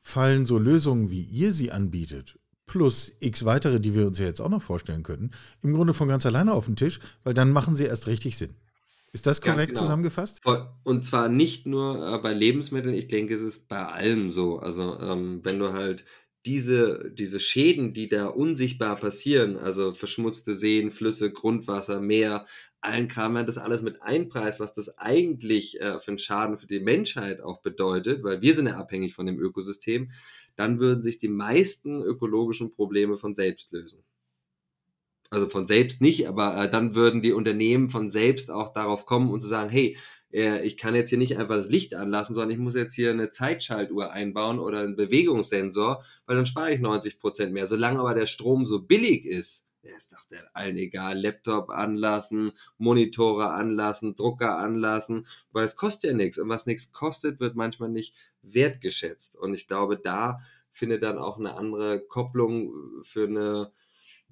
fallen 0.00 0.46
so 0.46 0.58
Lösungen, 0.58 1.10
wie 1.10 1.22
ihr 1.22 1.52
sie 1.52 1.72
anbietet, 1.72 2.38
plus 2.72 3.12
x 3.20 3.44
weitere, 3.44 3.80
die 3.80 3.94
wir 3.94 4.06
uns 4.06 4.18
ja 4.18 4.24
jetzt 4.24 4.40
auch 4.40 4.48
noch 4.48 4.62
vorstellen 4.62 5.02
könnten, 5.02 5.30
im 5.62 5.74
Grunde 5.74 5.92
von 5.92 6.08
ganz 6.08 6.24
alleine 6.24 6.54
auf 6.54 6.64
den 6.64 6.74
Tisch, 6.74 7.00
weil 7.22 7.34
dann 7.34 7.50
machen 7.50 7.76
sie 7.76 7.84
erst 7.84 8.06
richtig 8.06 8.38
Sinn. 8.38 8.54
Ist 9.12 9.26
das 9.26 9.42
korrekt 9.42 9.72
genau. 9.72 9.82
zusammengefasst? 9.82 10.40
Und 10.82 11.04
zwar 11.04 11.28
nicht 11.28 11.66
nur 11.66 12.14
äh, 12.14 12.18
bei 12.22 12.32
Lebensmitteln, 12.32 12.94
ich 12.94 13.08
denke, 13.08 13.34
es 13.34 13.42
ist 13.42 13.68
bei 13.68 13.84
allem 13.84 14.30
so. 14.30 14.58
Also 14.58 14.98
ähm, 15.00 15.40
wenn 15.42 15.58
du 15.58 15.74
halt 15.74 16.06
diese, 16.46 17.10
diese 17.12 17.40
Schäden, 17.40 17.92
die 17.92 18.08
da 18.08 18.28
unsichtbar 18.28 18.96
passieren, 18.96 19.58
also 19.58 19.92
verschmutzte 19.92 20.54
Seen, 20.54 20.90
Flüsse, 20.90 21.30
Grundwasser, 21.30 22.00
Meer, 22.00 22.46
allen 22.80 23.06
Kram, 23.06 23.34
das 23.46 23.58
alles 23.58 23.82
mit 23.82 24.00
einpreist, 24.00 24.60
was 24.60 24.72
das 24.72 24.98
eigentlich 24.98 25.78
äh, 25.80 26.00
für 26.00 26.12
einen 26.12 26.18
Schaden 26.18 26.56
für 26.56 26.66
die 26.66 26.80
Menschheit 26.80 27.42
auch 27.42 27.60
bedeutet, 27.60 28.24
weil 28.24 28.40
wir 28.40 28.54
sind 28.54 28.66
ja 28.66 28.76
abhängig 28.76 29.14
von 29.14 29.26
dem 29.26 29.38
Ökosystem, 29.38 30.10
dann 30.56 30.80
würden 30.80 31.02
sich 31.02 31.18
die 31.18 31.28
meisten 31.28 32.02
ökologischen 32.02 32.72
Probleme 32.72 33.16
von 33.16 33.34
selbst 33.34 33.72
lösen. 33.72 34.04
Also 35.30 35.48
von 35.48 35.66
selbst 35.66 36.02
nicht, 36.02 36.28
aber 36.28 36.56
äh, 36.56 36.70
dann 36.70 36.94
würden 36.94 37.22
die 37.22 37.32
Unternehmen 37.32 37.88
von 37.88 38.10
selbst 38.10 38.50
auch 38.50 38.72
darauf 38.72 39.06
kommen 39.06 39.30
und 39.30 39.40
zu 39.40 39.48
sagen, 39.48 39.70
hey, 39.70 39.96
äh, 40.32 40.62
ich 40.62 40.76
kann 40.76 40.94
jetzt 40.94 41.08
hier 41.08 41.18
nicht 41.18 41.38
einfach 41.38 41.56
das 41.56 41.70
Licht 41.70 41.94
anlassen, 41.94 42.34
sondern 42.34 42.50
ich 42.50 42.58
muss 42.58 42.74
jetzt 42.74 42.94
hier 42.94 43.10
eine 43.10 43.30
Zeitschaltuhr 43.30 44.12
einbauen 44.12 44.58
oder 44.58 44.80
einen 44.80 44.96
Bewegungssensor, 44.96 46.04
weil 46.26 46.36
dann 46.36 46.46
spare 46.46 46.74
ich 46.74 46.80
90 46.80 47.18
Prozent 47.18 47.52
mehr. 47.52 47.66
Solange 47.66 48.00
aber 48.00 48.14
der 48.14 48.26
Strom 48.26 48.66
so 48.66 48.82
billig 48.82 49.24
ist, 49.24 49.66
der 49.82 49.96
ist 49.96 50.12
doch 50.12 50.24
der 50.26 50.48
allen 50.54 50.76
egal, 50.76 51.20
Laptop 51.20 51.70
anlassen, 51.70 52.52
Monitore 52.78 53.50
anlassen, 53.50 54.14
Drucker 54.14 54.56
anlassen, 54.58 55.26
weil 55.50 55.64
es 55.64 55.76
kostet 55.76 56.10
ja 56.10 56.16
nichts. 56.16 56.38
Und 56.38 56.48
was 56.48 56.66
nichts 56.66 56.92
kostet, 56.92 57.40
wird 57.40 57.56
manchmal 57.56 57.88
nicht 57.88 58.14
wertgeschätzt. 58.42 59.36
Und 59.36 59.54
ich 59.54 59.66
glaube, 59.66 59.96
da 59.96 60.40
findet 60.70 61.02
dann 61.02 61.18
auch 61.18 61.38
eine 61.38 61.54
andere 61.54 62.00
Kopplung 62.00 63.02
für 63.02 63.26
eine 63.26 63.72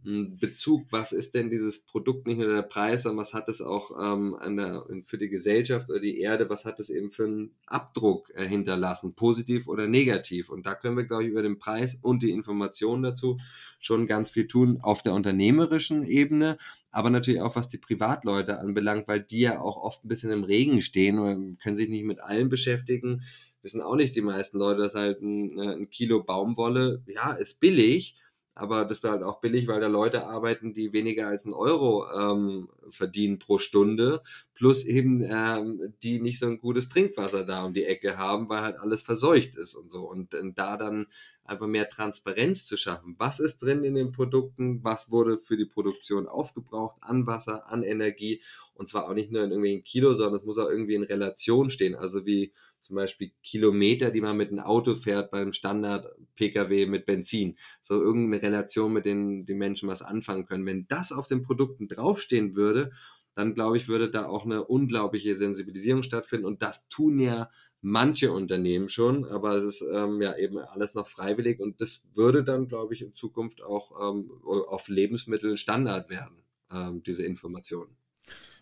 Bezug, 0.03 0.87
was 0.91 1.13
ist 1.13 1.35
denn 1.35 1.51
dieses 1.51 1.85
Produkt, 1.85 2.27
nicht 2.27 2.39
nur 2.39 2.49
der 2.49 2.63
Preis, 2.63 3.03
sondern 3.03 3.21
was 3.21 3.35
hat 3.35 3.51
es 3.51 3.61
auch 3.61 3.91
ähm, 4.01 4.35
der, 4.57 4.87
für 5.05 5.19
die 5.19 5.29
Gesellschaft 5.29 5.91
oder 5.91 6.01
die 6.01 6.21
Erde, 6.21 6.49
was 6.49 6.65
hat 6.65 6.81
es 6.81 6.89
eben 6.89 7.11
für 7.11 7.25
einen 7.25 7.51
Abdruck 7.67 8.33
äh, 8.35 8.47
hinterlassen, 8.47 9.15
positiv 9.15 9.69
oder 9.69 9.87
negativ. 9.89 10.49
Und 10.49 10.65
da 10.65 10.75
können 10.75 10.97
wir, 10.97 11.05
glaube 11.05 11.25
ich, 11.25 11.31
über 11.31 11.43
den 11.43 11.59
Preis 11.59 11.99
und 12.01 12.23
die 12.23 12.31
Informationen 12.31 13.03
dazu 13.03 13.39
schon 13.79 14.07
ganz 14.07 14.31
viel 14.31 14.47
tun 14.47 14.79
auf 14.81 15.03
der 15.03 15.13
unternehmerischen 15.13 16.03
Ebene, 16.03 16.57
aber 16.91 17.11
natürlich 17.11 17.41
auch 17.41 17.57
was 17.57 17.69
die 17.69 17.79
Privatleute 17.79 18.59
anbelangt, 18.59 19.09
weil 19.09 19.21
die 19.21 19.41
ja 19.41 19.61
auch 19.61 19.77
oft 19.77 20.05
ein 20.05 20.09
bisschen 20.09 20.33
im 20.33 20.45
Regen 20.45 20.81
stehen 20.81 21.19
und 21.19 21.59
können 21.61 21.77
sich 21.77 21.89
nicht 21.89 22.05
mit 22.05 22.21
allem 22.21 22.49
beschäftigen. 22.49 23.23
Wissen 23.63 23.83
auch 23.83 23.97
nicht 23.97 24.17
die 24.17 24.23
meisten 24.23 24.59
Leute, 24.59 24.81
dass 24.81 24.95
halt 24.95 25.21
ein, 25.21 25.59
äh, 25.59 25.75
ein 25.75 25.91
Kilo 25.91 26.23
Baumwolle, 26.23 27.03
ja, 27.07 27.33
ist 27.33 27.61
billig, 27.61 28.17
aber 28.55 28.85
das 28.85 29.03
wird 29.03 29.13
halt 29.13 29.23
auch 29.23 29.41
billig, 29.41 29.69
weil 29.69 29.81
da 29.81 29.87
Leute 29.87 30.27
arbeiten, 30.27 30.75
die 30.75 30.93
weniger 30.93 31.29
als 31.29 31.45
einen 31.45 31.55
Euro 31.55 32.07
ähm, 32.11 32.69
verdienen 32.91 33.39
pro 33.39 33.59
Stunde, 33.59 34.23
plus 34.55 34.85
eben 34.85 35.23
ähm, 35.23 35.95
die 36.03 36.21
nicht 36.21 36.39
so 36.39 36.47
ein 36.47 36.59
gutes 36.59 36.89
Trinkwasser 36.89 37.45
da 37.45 37.65
um 37.65 37.73
die 37.73 37.85
Ecke 37.85 38.19
haben, 38.19 38.49
weil 38.49 38.61
halt 38.61 38.77
alles 38.77 39.03
verseucht 39.03 39.57
ist 39.57 39.75
und 39.75 39.91
so. 39.91 40.09
Und, 40.09 40.35
und 40.35 40.59
da 40.59 40.77
dann 40.77 41.07
einfach 41.45 41.67
mehr 41.67 41.89
Transparenz 41.89 42.67
zu 42.67 42.77
schaffen. 42.77 43.15
Was 43.19 43.41
ist 43.41 43.59
drin 43.59 43.85
in 43.85 43.95
den 43.95 44.13
Produkten? 44.13 44.83
Was 44.85 45.11
wurde 45.11 45.39
für 45.39 45.57
die 45.57 45.67
Produktion 45.67 46.29
aufgebraucht 46.29 46.97
an 47.01 47.27
Wasser, 47.27 47.71
an 47.71 47.83
Energie? 47.83 48.43
Und 48.75 48.89
zwar 48.89 49.09
auch 49.09 49.15
nicht 49.15 49.31
nur 49.31 49.43
in 49.43 49.51
irgendwelchen 49.51 49.85
Kilo, 49.85 50.15
sondern 50.15 50.37
es 50.37 50.45
muss 50.45 50.59
auch 50.59 50.69
irgendwie 50.69 50.95
in 50.95 51.03
Relation 51.03 51.71
stehen. 51.71 51.95
Also 51.95 52.27
wie 52.27 52.53
zum 52.81 52.97
Beispiel 52.97 53.33
Kilometer, 53.43 54.11
die 54.11 54.21
man 54.21 54.37
mit 54.37 54.51
einem 54.51 54.61
Auto 54.61 54.95
fährt 54.95 55.31
beim 55.31 55.53
Standard-Pkw 55.53 56.87
mit 56.87 57.07
Benzin. 57.07 57.57
So 57.81 58.01
irgendeine 58.01 58.43
Relation, 58.43 58.93
mit 58.93 59.05
denen 59.05 59.45
die 59.45 59.55
Menschen 59.55 59.89
was 59.89 60.03
anfangen 60.03 60.47
können. 60.47 60.67
Wenn 60.67 60.87
das 60.89 61.13
auf 61.13 61.27
den 61.27 61.43
Produkten 61.43 61.89
draufstehen 61.89 62.57
würde, 62.57 62.91
dann 63.35 63.55
glaube 63.55 63.77
ich, 63.77 63.89
würde 63.89 64.11
da 64.11 64.27
auch 64.27 64.45
eine 64.45 64.65
unglaubliche 64.65 65.35
Sensibilisierung 65.35 66.03
stattfinden. 66.03 66.47
Und 66.47 66.63
das 66.63 66.89
tun 66.89 67.19
ja 67.19 67.51
manche 67.83 68.33
Unternehmen 68.33 68.89
schon, 68.89 69.25
aber 69.25 69.55
es 69.55 69.65
ist 69.65 69.85
ähm, 69.93 70.21
ja 70.21 70.37
eben 70.37 70.59
alles 70.59 70.95
noch 70.95 71.09
freiwillig 71.09 71.61
und 71.61 71.81
das 71.81 72.07
würde 72.15 72.45
dann, 72.45 72.69
glaube 72.69 72.95
ich, 72.95 73.03
in 73.03 73.15
Zukunft 73.15 73.63
auch 73.63 73.93
ähm, 74.11 74.31
auf 74.45 74.89
Lebensmitteln 74.89 75.57
Standard 75.57 76.11
werden, 76.11 76.43
ähm, 76.71 77.03
diese 77.03 77.25
Informationen. 77.25 77.97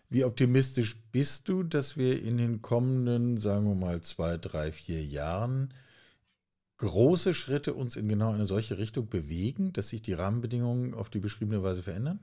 Wie 0.09 0.23
optimistisch 0.23 0.95
bist 1.11 1.49
du, 1.49 1.61
dass 1.61 1.95
wir 1.95 2.21
in 2.21 2.37
den 2.37 2.63
kommenden, 2.63 3.37
sagen 3.37 3.67
wir 3.67 3.75
mal, 3.75 4.01
zwei, 4.01 4.37
drei, 4.37 4.71
vier 4.71 5.03
Jahren 5.03 5.71
große 6.77 7.33
Schritte 7.35 7.75
uns 7.75 7.95
in 7.95 8.07
genau 8.07 8.31
eine 8.31 8.47
solche 8.47 8.79
Richtung 8.79 9.07
bewegen, 9.07 9.71
dass 9.71 9.89
sich 9.89 10.01
die 10.01 10.13
Rahmenbedingungen 10.13 10.95
auf 10.95 11.09
die 11.09 11.19
beschriebene 11.19 11.61
Weise 11.61 11.83
verändern? 11.83 12.19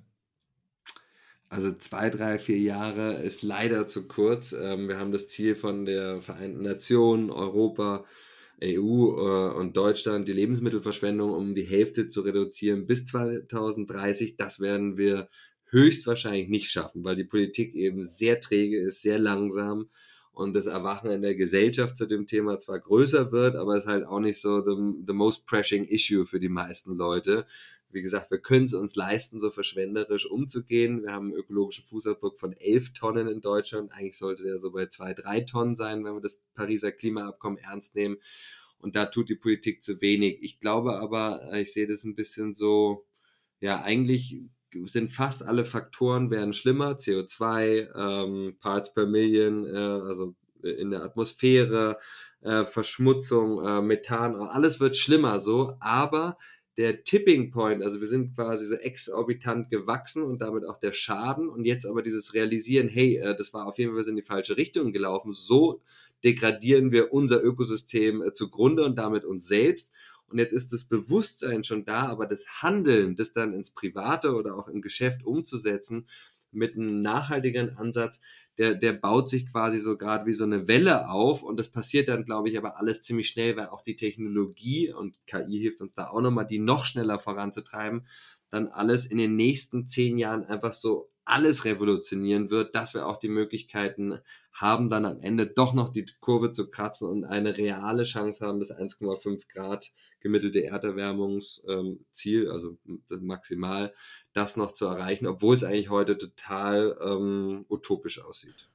Also 1.48 1.72
zwei, 1.74 2.10
drei, 2.10 2.40
vier 2.40 2.58
Jahre 2.58 3.22
ist 3.22 3.42
leider 3.42 3.86
zu 3.86 4.08
kurz. 4.08 4.52
Ähm, 4.52 4.88
wir 4.88 4.98
haben 4.98 5.12
das 5.12 5.28
Ziel 5.28 5.54
von 5.54 5.84
der 5.84 6.20
Vereinten 6.20 6.62
Nationen, 6.62 7.30
Europa, 7.30 8.04
EU 8.60 8.66
äh, 8.68 9.54
und 9.54 9.76
Deutschland, 9.76 10.26
die 10.26 10.32
Lebensmittelverschwendung 10.32 11.30
um 11.30 11.54
die 11.54 11.66
Hälfte 11.66 12.08
zu 12.08 12.22
reduzieren 12.22 12.86
bis 12.86 13.04
2030. 13.04 14.36
Das 14.36 14.58
werden 14.58 14.96
wir 14.96 15.28
höchstwahrscheinlich 15.66 16.48
nicht 16.48 16.70
schaffen, 16.70 17.04
weil 17.04 17.16
die 17.16 17.24
Politik 17.24 17.74
eben 17.74 18.04
sehr 18.04 18.40
träge 18.40 18.80
ist, 18.80 19.02
sehr 19.02 19.18
langsam 19.18 19.88
und 20.32 20.54
das 20.54 20.66
Erwachen 20.66 21.10
in 21.10 21.22
der 21.22 21.34
Gesellschaft 21.34 21.96
zu 21.96 22.06
dem 22.06 22.26
Thema 22.26 22.58
zwar 22.58 22.78
größer 22.78 23.32
wird, 23.32 23.56
aber 23.56 23.74
es 23.74 23.84
ist 23.84 23.90
halt 23.90 24.04
auch 24.04 24.20
nicht 24.20 24.38
so 24.38 24.60
the, 24.60 25.02
the 25.06 25.14
most 25.14 25.46
pressing 25.46 25.86
issue 25.86 26.26
für 26.26 26.38
die 26.38 26.50
meisten 26.50 26.96
Leute. 26.96 27.46
Wie 27.90 28.02
gesagt, 28.02 28.30
wir 28.30 28.38
können 28.38 28.66
es 28.66 28.74
uns 28.74 28.96
leisten, 28.96 29.40
so 29.40 29.50
verschwenderisch 29.50 30.26
umzugehen. 30.26 31.04
Wir 31.04 31.12
haben 31.12 31.28
einen 31.28 31.40
ökologischen 31.40 31.86
Fußabdruck 31.86 32.38
von 32.38 32.52
11 32.52 32.92
Tonnen 32.92 33.28
in 33.28 33.40
Deutschland. 33.40 33.92
Eigentlich 33.92 34.18
sollte 34.18 34.42
der 34.42 34.58
so 34.58 34.72
bei 34.72 34.86
2, 34.86 35.14
3 35.14 35.40
Tonnen 35.40 35.74
sein, 35.74 36.04
wenn 36.04 36.12
wir 36.12 36.20
das 36.20 36.42
Pariser 36.54 36.92
Klimaabkommen 36.92 37.58
ernst 37.58 37.94
nehmen. 37.94 38.18
Und 38.78 38.94
da 38.94 39.06
tut 39.06 39.30
die 39.30 39.36
Politik 39.36 39.82
zu 39.82 40.02
wenig. 40.02 40.38
Ich 40.42 40.60
glaube 40.60 40.98
aber, 40.98 41.50
ich 41.54 41.72
sehe 41.72 41.86
das 41.86 42.04
ein 42.04 42.14
bisschen 42.14 42.52
so, 42.52 43.06
ja, 43.60 43.80
eigentlich 43.80 44.42
sind 44.86 45.10
fast 45.10 45.42
alle 45.42 45.64
Faktoren 45.64 46.30
werden 46.30 46.52
schlimmer. 46.52 46.92
CO2, 46.92 47.88
ähm, 47.94 48.56
Parts 48.60 48.92
per 48.94 49.06
Million, 49.06 49.66
äh, 49.66 49.76
also 49.76 50.34
in 50.62 50.90
der 50.90 51.02
Atmosphäre, 51.02 51.98
äh, 52.40 52.64
Verschmutzung, 52.64 53.64
äh, 53.64 53.80
Methan, 53.80 54.36
alles 54.36 54.80
wird 54.80 54.96
schlimmer 54.96 55.38
so, 55.38 55.76
aber 55.80 56.36
der 56.76 57.04
Tipping 57.04 57.50
Point, 57.50 57.82
also 57.82 58.00
wir 58.00 58.06
sind 58.06 58.34
quasi 58.34 58.66
so 58.66 58.74
exorbitant 58.74 59.70
gewachsen 59.70 60.22
und 60.22 60.42
damit 60.42 60.64
auch 60.64 60.76
der 60.76 60.92
Schaden. 60.92 61.48
Und 61.48 61.64
jetzt 61.64 61.86
aber 61.86 62.02
dieses 62.02 62.34
Realisieren, 62.34 62.88
hey, 62.88 63.16
äh, 63.16 63.34
das 63.34 63.54
war 63.54 63.66
auf 63.66 63.78
jeden 63.78 63.94
Fall 63.94 64.06
in 64.08 64.16
die 64.16 64.22
falsche 64.22 64.56
Richtung 64.56 64.92
gelaufen, 64.92 65.32
so 65.32 65.80
degradieren 66.22 66.92
wir 66.92 67.12
unser 67.12 67.42
Ökosystem 67.42 68.22
äh, 68.22 68.32
zugrunde 68.32 68.84
und 68.84 68.96
damit 68.98 69.24
uns 69.24 69.46
selbst 69.46 69.90
und 70.28 70.38
jetzt 70.38 70.52
ist 70.52 70.72
das 70.72 70.84
Bewusstsein 70.84 71.64
schon 71.64 71.84
da, 71.84 72.08
aber 72.08 72.26
das 72.26 72.46
Handeln, 72.62 73.14
das 73.14 73.32
dann 73.32 73.52
ins 73.52 73.70
Private 73.70 74.34
oder 74.34 74.56
auch 74.56 74.68
im 74.68 74.82
Geschäft 74.82 75.24
umzusetzen, 75.24 76.06
mit 76.50 76.74
einem 76.74 77.00
nachhaltigeren 77.00 77.76
Ansatz, 77.76 78.20
der, 78.58 78.74
der 78.74 78.94
baut 78.94 79.28
sich 79.28 79.50
quasi 79.50 79.78
so 79.78 79.96
gerade 79.96 80.26
wie 80.26 80.32
so 80.32 80.44
eine 80.44 80.66
Welle 80.66 81.08
auf. 81.10 81.42
Und 81.42 81.60
das 81.60 81.68
passiert 81.68 82.08
dann, 82.08 82.24
glaube 82.24 82.48
ich, 82.48 82.56
aber 82.56 82.78
alles 82.78 83.02
ziemlich 83.02 83.28
schnell, 83.28 83.56
weil 83.56 83.68
auch 83.68 83.82
die 83.82 83.96
Technologie 83.96 84.92
und 84.92 85.14
KI 85.26 85.58
hilft 85.58 85.80
uns 85.80 85.94
da 85.94 86.08
auch 86.08 86.20
nochmal, 86.20 86.46
die 86.46 86.58
noch 86.58 86.84
schneller 86.84 87.18
voranzutreiben, 87.18 88.06
dann 88.50 88.68
alles 88.68 89.04
in 89.04 89.18
den 89.18 89.36
nächsten 89.36 89.86
zehn 89.86 90.16
Jahren 90.18 90.44
einfach 90.44 90.72
so 90.72 91.10
alles 91.26 91.64
revolutionieren 91.64 92.50
wird, 92.50 92.74
dass 92.74 92.94
wir 92.94 93.06
auch 93.06 93.18
die 93.18 93.28
Möglichkeiten 93.28 94.20
haben, 94.52 94.88
dann 94.88 95.04
am 95.04 95.20
Ende 95.20 95.46
doch 95.46 95.74
noch 95.74 95.90
die 95.90 96.06
Kurve 96.20 96.52
zu 96.52 96.70
kratzen 96.70 97.08
und 97.08 97.24
eine 97.24 97.58
reale 97.58 98.04
Chance 98.04 98.46
haben, 98.46 98.60
das 98.60 98.70
1,5 98.70 99.48
Grad 99.52 99.92
gemittelte 100.20 100.64
Erderwärmungsziel, 100.64 102.50
also 102.50 102.78
maximal, 103.08 103.92
das 104.32 104.56
noch 104.56 104.72
zu 104.72 104.86
erreichen, 104.86 105.26
obwohl 105.26 105.56
es 105.56 105.64
eigentlich 105.64 105.90
heute 105.90 106.16
total 106.16 106.96
ähm, 107.02 107.66
utopisch 107.68 108.20
aussieht. 108.22 108.70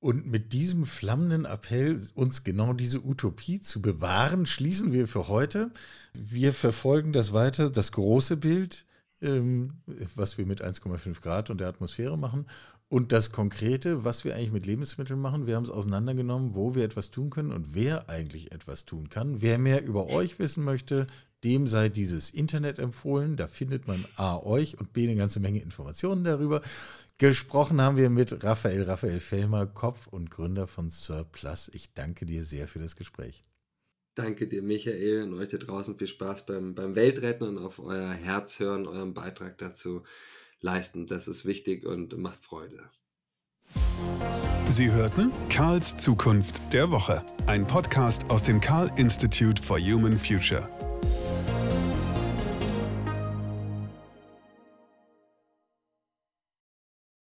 Und 0.00 0.26
mit 0.26 0.52
diesem 0.52 0.86
flammenden 0.86 1.44
Appell, 1.44 2.00
uns 2.14 2.42
genau 2.42 2.72
diese 2.72 3.04
Utopie 3.04 3.60
zu 3.60 3.82
bewahren, 3.82 4.46
schließen 4.46 4.92
wir 4.92 5.06
für 5.06 5.28
heute. 5.28 5.72
Wir 6.14 6.54
verfolgen 6.54 7.12
das 7.12 7.32
weiter, 7.32 7.70
das 7.70 7.92
große 7.92 8.38
Bild 8.38 8.86
was 9.20 10.38
wir 10.38 10.46
mit 10.46 10.62
1,5 10.62 11.20
Grad 11.20 11.50
und 11.50 11.60
der 11.60 11.68
Atmosphäre 11.68 12.16
machen. 12.16 12.46
Und 12.88 13.12
das 13.12 13.30
Konkrete, 13.30 14.04
was 14.04 14.24
wir 14.24 14.34
eigentlich 14.34 14.50
mit 14.50 14.66
Lebensmitteln 14.66 15.20
machen, 15.20 15.46
wir 15.46 15.54
haben 15.54 15.64
es 15.64 15.70
auseinandergenommen, 15.70 16.56
wo 16.56 16.74
wir 16.74 16.84
etwas 16.84 17.12
tun 17.12 17.30
können 17.30 17.52
und 17.52 17.74
wer 17.74 18.08
eigentlich 18.10 18.50
etwas 18.50 18.84
tun 18.84 19.08
kann. 19.08 19.40
Wer 19.40 19.58
mehr 19.58 19.84
über 19.84 20.08
euch 20.08 20.40
wissen 20.40 20.64
möchte, 20.64 21.06
dem 21.44 21.68
sei 21.68 21.88
dieses 21.88 22.30
Internet 22.30 22.78
empfohlen. 22.78 23.36
Da 23.36 23.46
findet 23.46 23.86
man 23.86 24.04
A 24.16 24.38
euch 24.38 24.78
und 24.78 24.92
B 24.92 25.04
eine 25.04 25.16
ganze 25.16 25.38
Menge 25.38 25.60
Informationen 25.60 26.24
darüber. 26.24 26.62
Gesprochen 27.18 27.80
haben 27.80 27.96
wir 27.96 28.10
mit 28.10 28.42
Raphael, 28.42 28.82
Raphael 28.82 29.20
Fellmer, 29.20 29.66
Kopf 29.66 30.06
und 30.06 30.30
Gründer 30.30 30.66
von 30.66 30.90
Surplus. 30.90 31.70
Ich 31.72 31.92
danke 31.94 32.26
dir 32.26 32.44
sehr 32.44 32.66
für 32.66 32.78
das 32.78 32.96
Gespräch. 32.96 33.44
Danke 34.22 34.46
dir, 34.46 34.62
Michael, 34.62 35.22
und 35.22 35.32
euch 35.32 35.48
da 35.48 35.56
draußen 35.56 35.96
viel 35.96 36.06
Spaß 36.06 36.44
beim, 36.44 36.74
beim 36.74 36.94
Weltretten 36.94 37.48
und 37.48 37.56
auf 37.56 37.78
euer 37.78 38.10
Herz 38.10 38.60
hören, 38.60 38.86
euren 38.86 39.14
Beitrag 39.14 39.56
dazu 39.56 40.02
leisten. 40.60 41.06
Das 41.06 41.26
ist 41.26 41.46
wichtig 41.46 41.86
und 41.86 42.18
macht 42.18 42.44
Freude. 42.44 42.90
Sie 44.68 44.92
hörten 44.92 45.32
Karls 45.48 45.96
Zukunft 45.96 46.70
der 46.74 46.90
Woche, 46.90 47.24
ein 47.46 47.66
Podcast 47.66 48.30
aus 48.30 48.42
dem 48.42 48.60
Karl 48.60 48.90
Institute 48.96 49.62
for 49.62 49.78
Human 49.78 50.18
Future. 50.18 50.68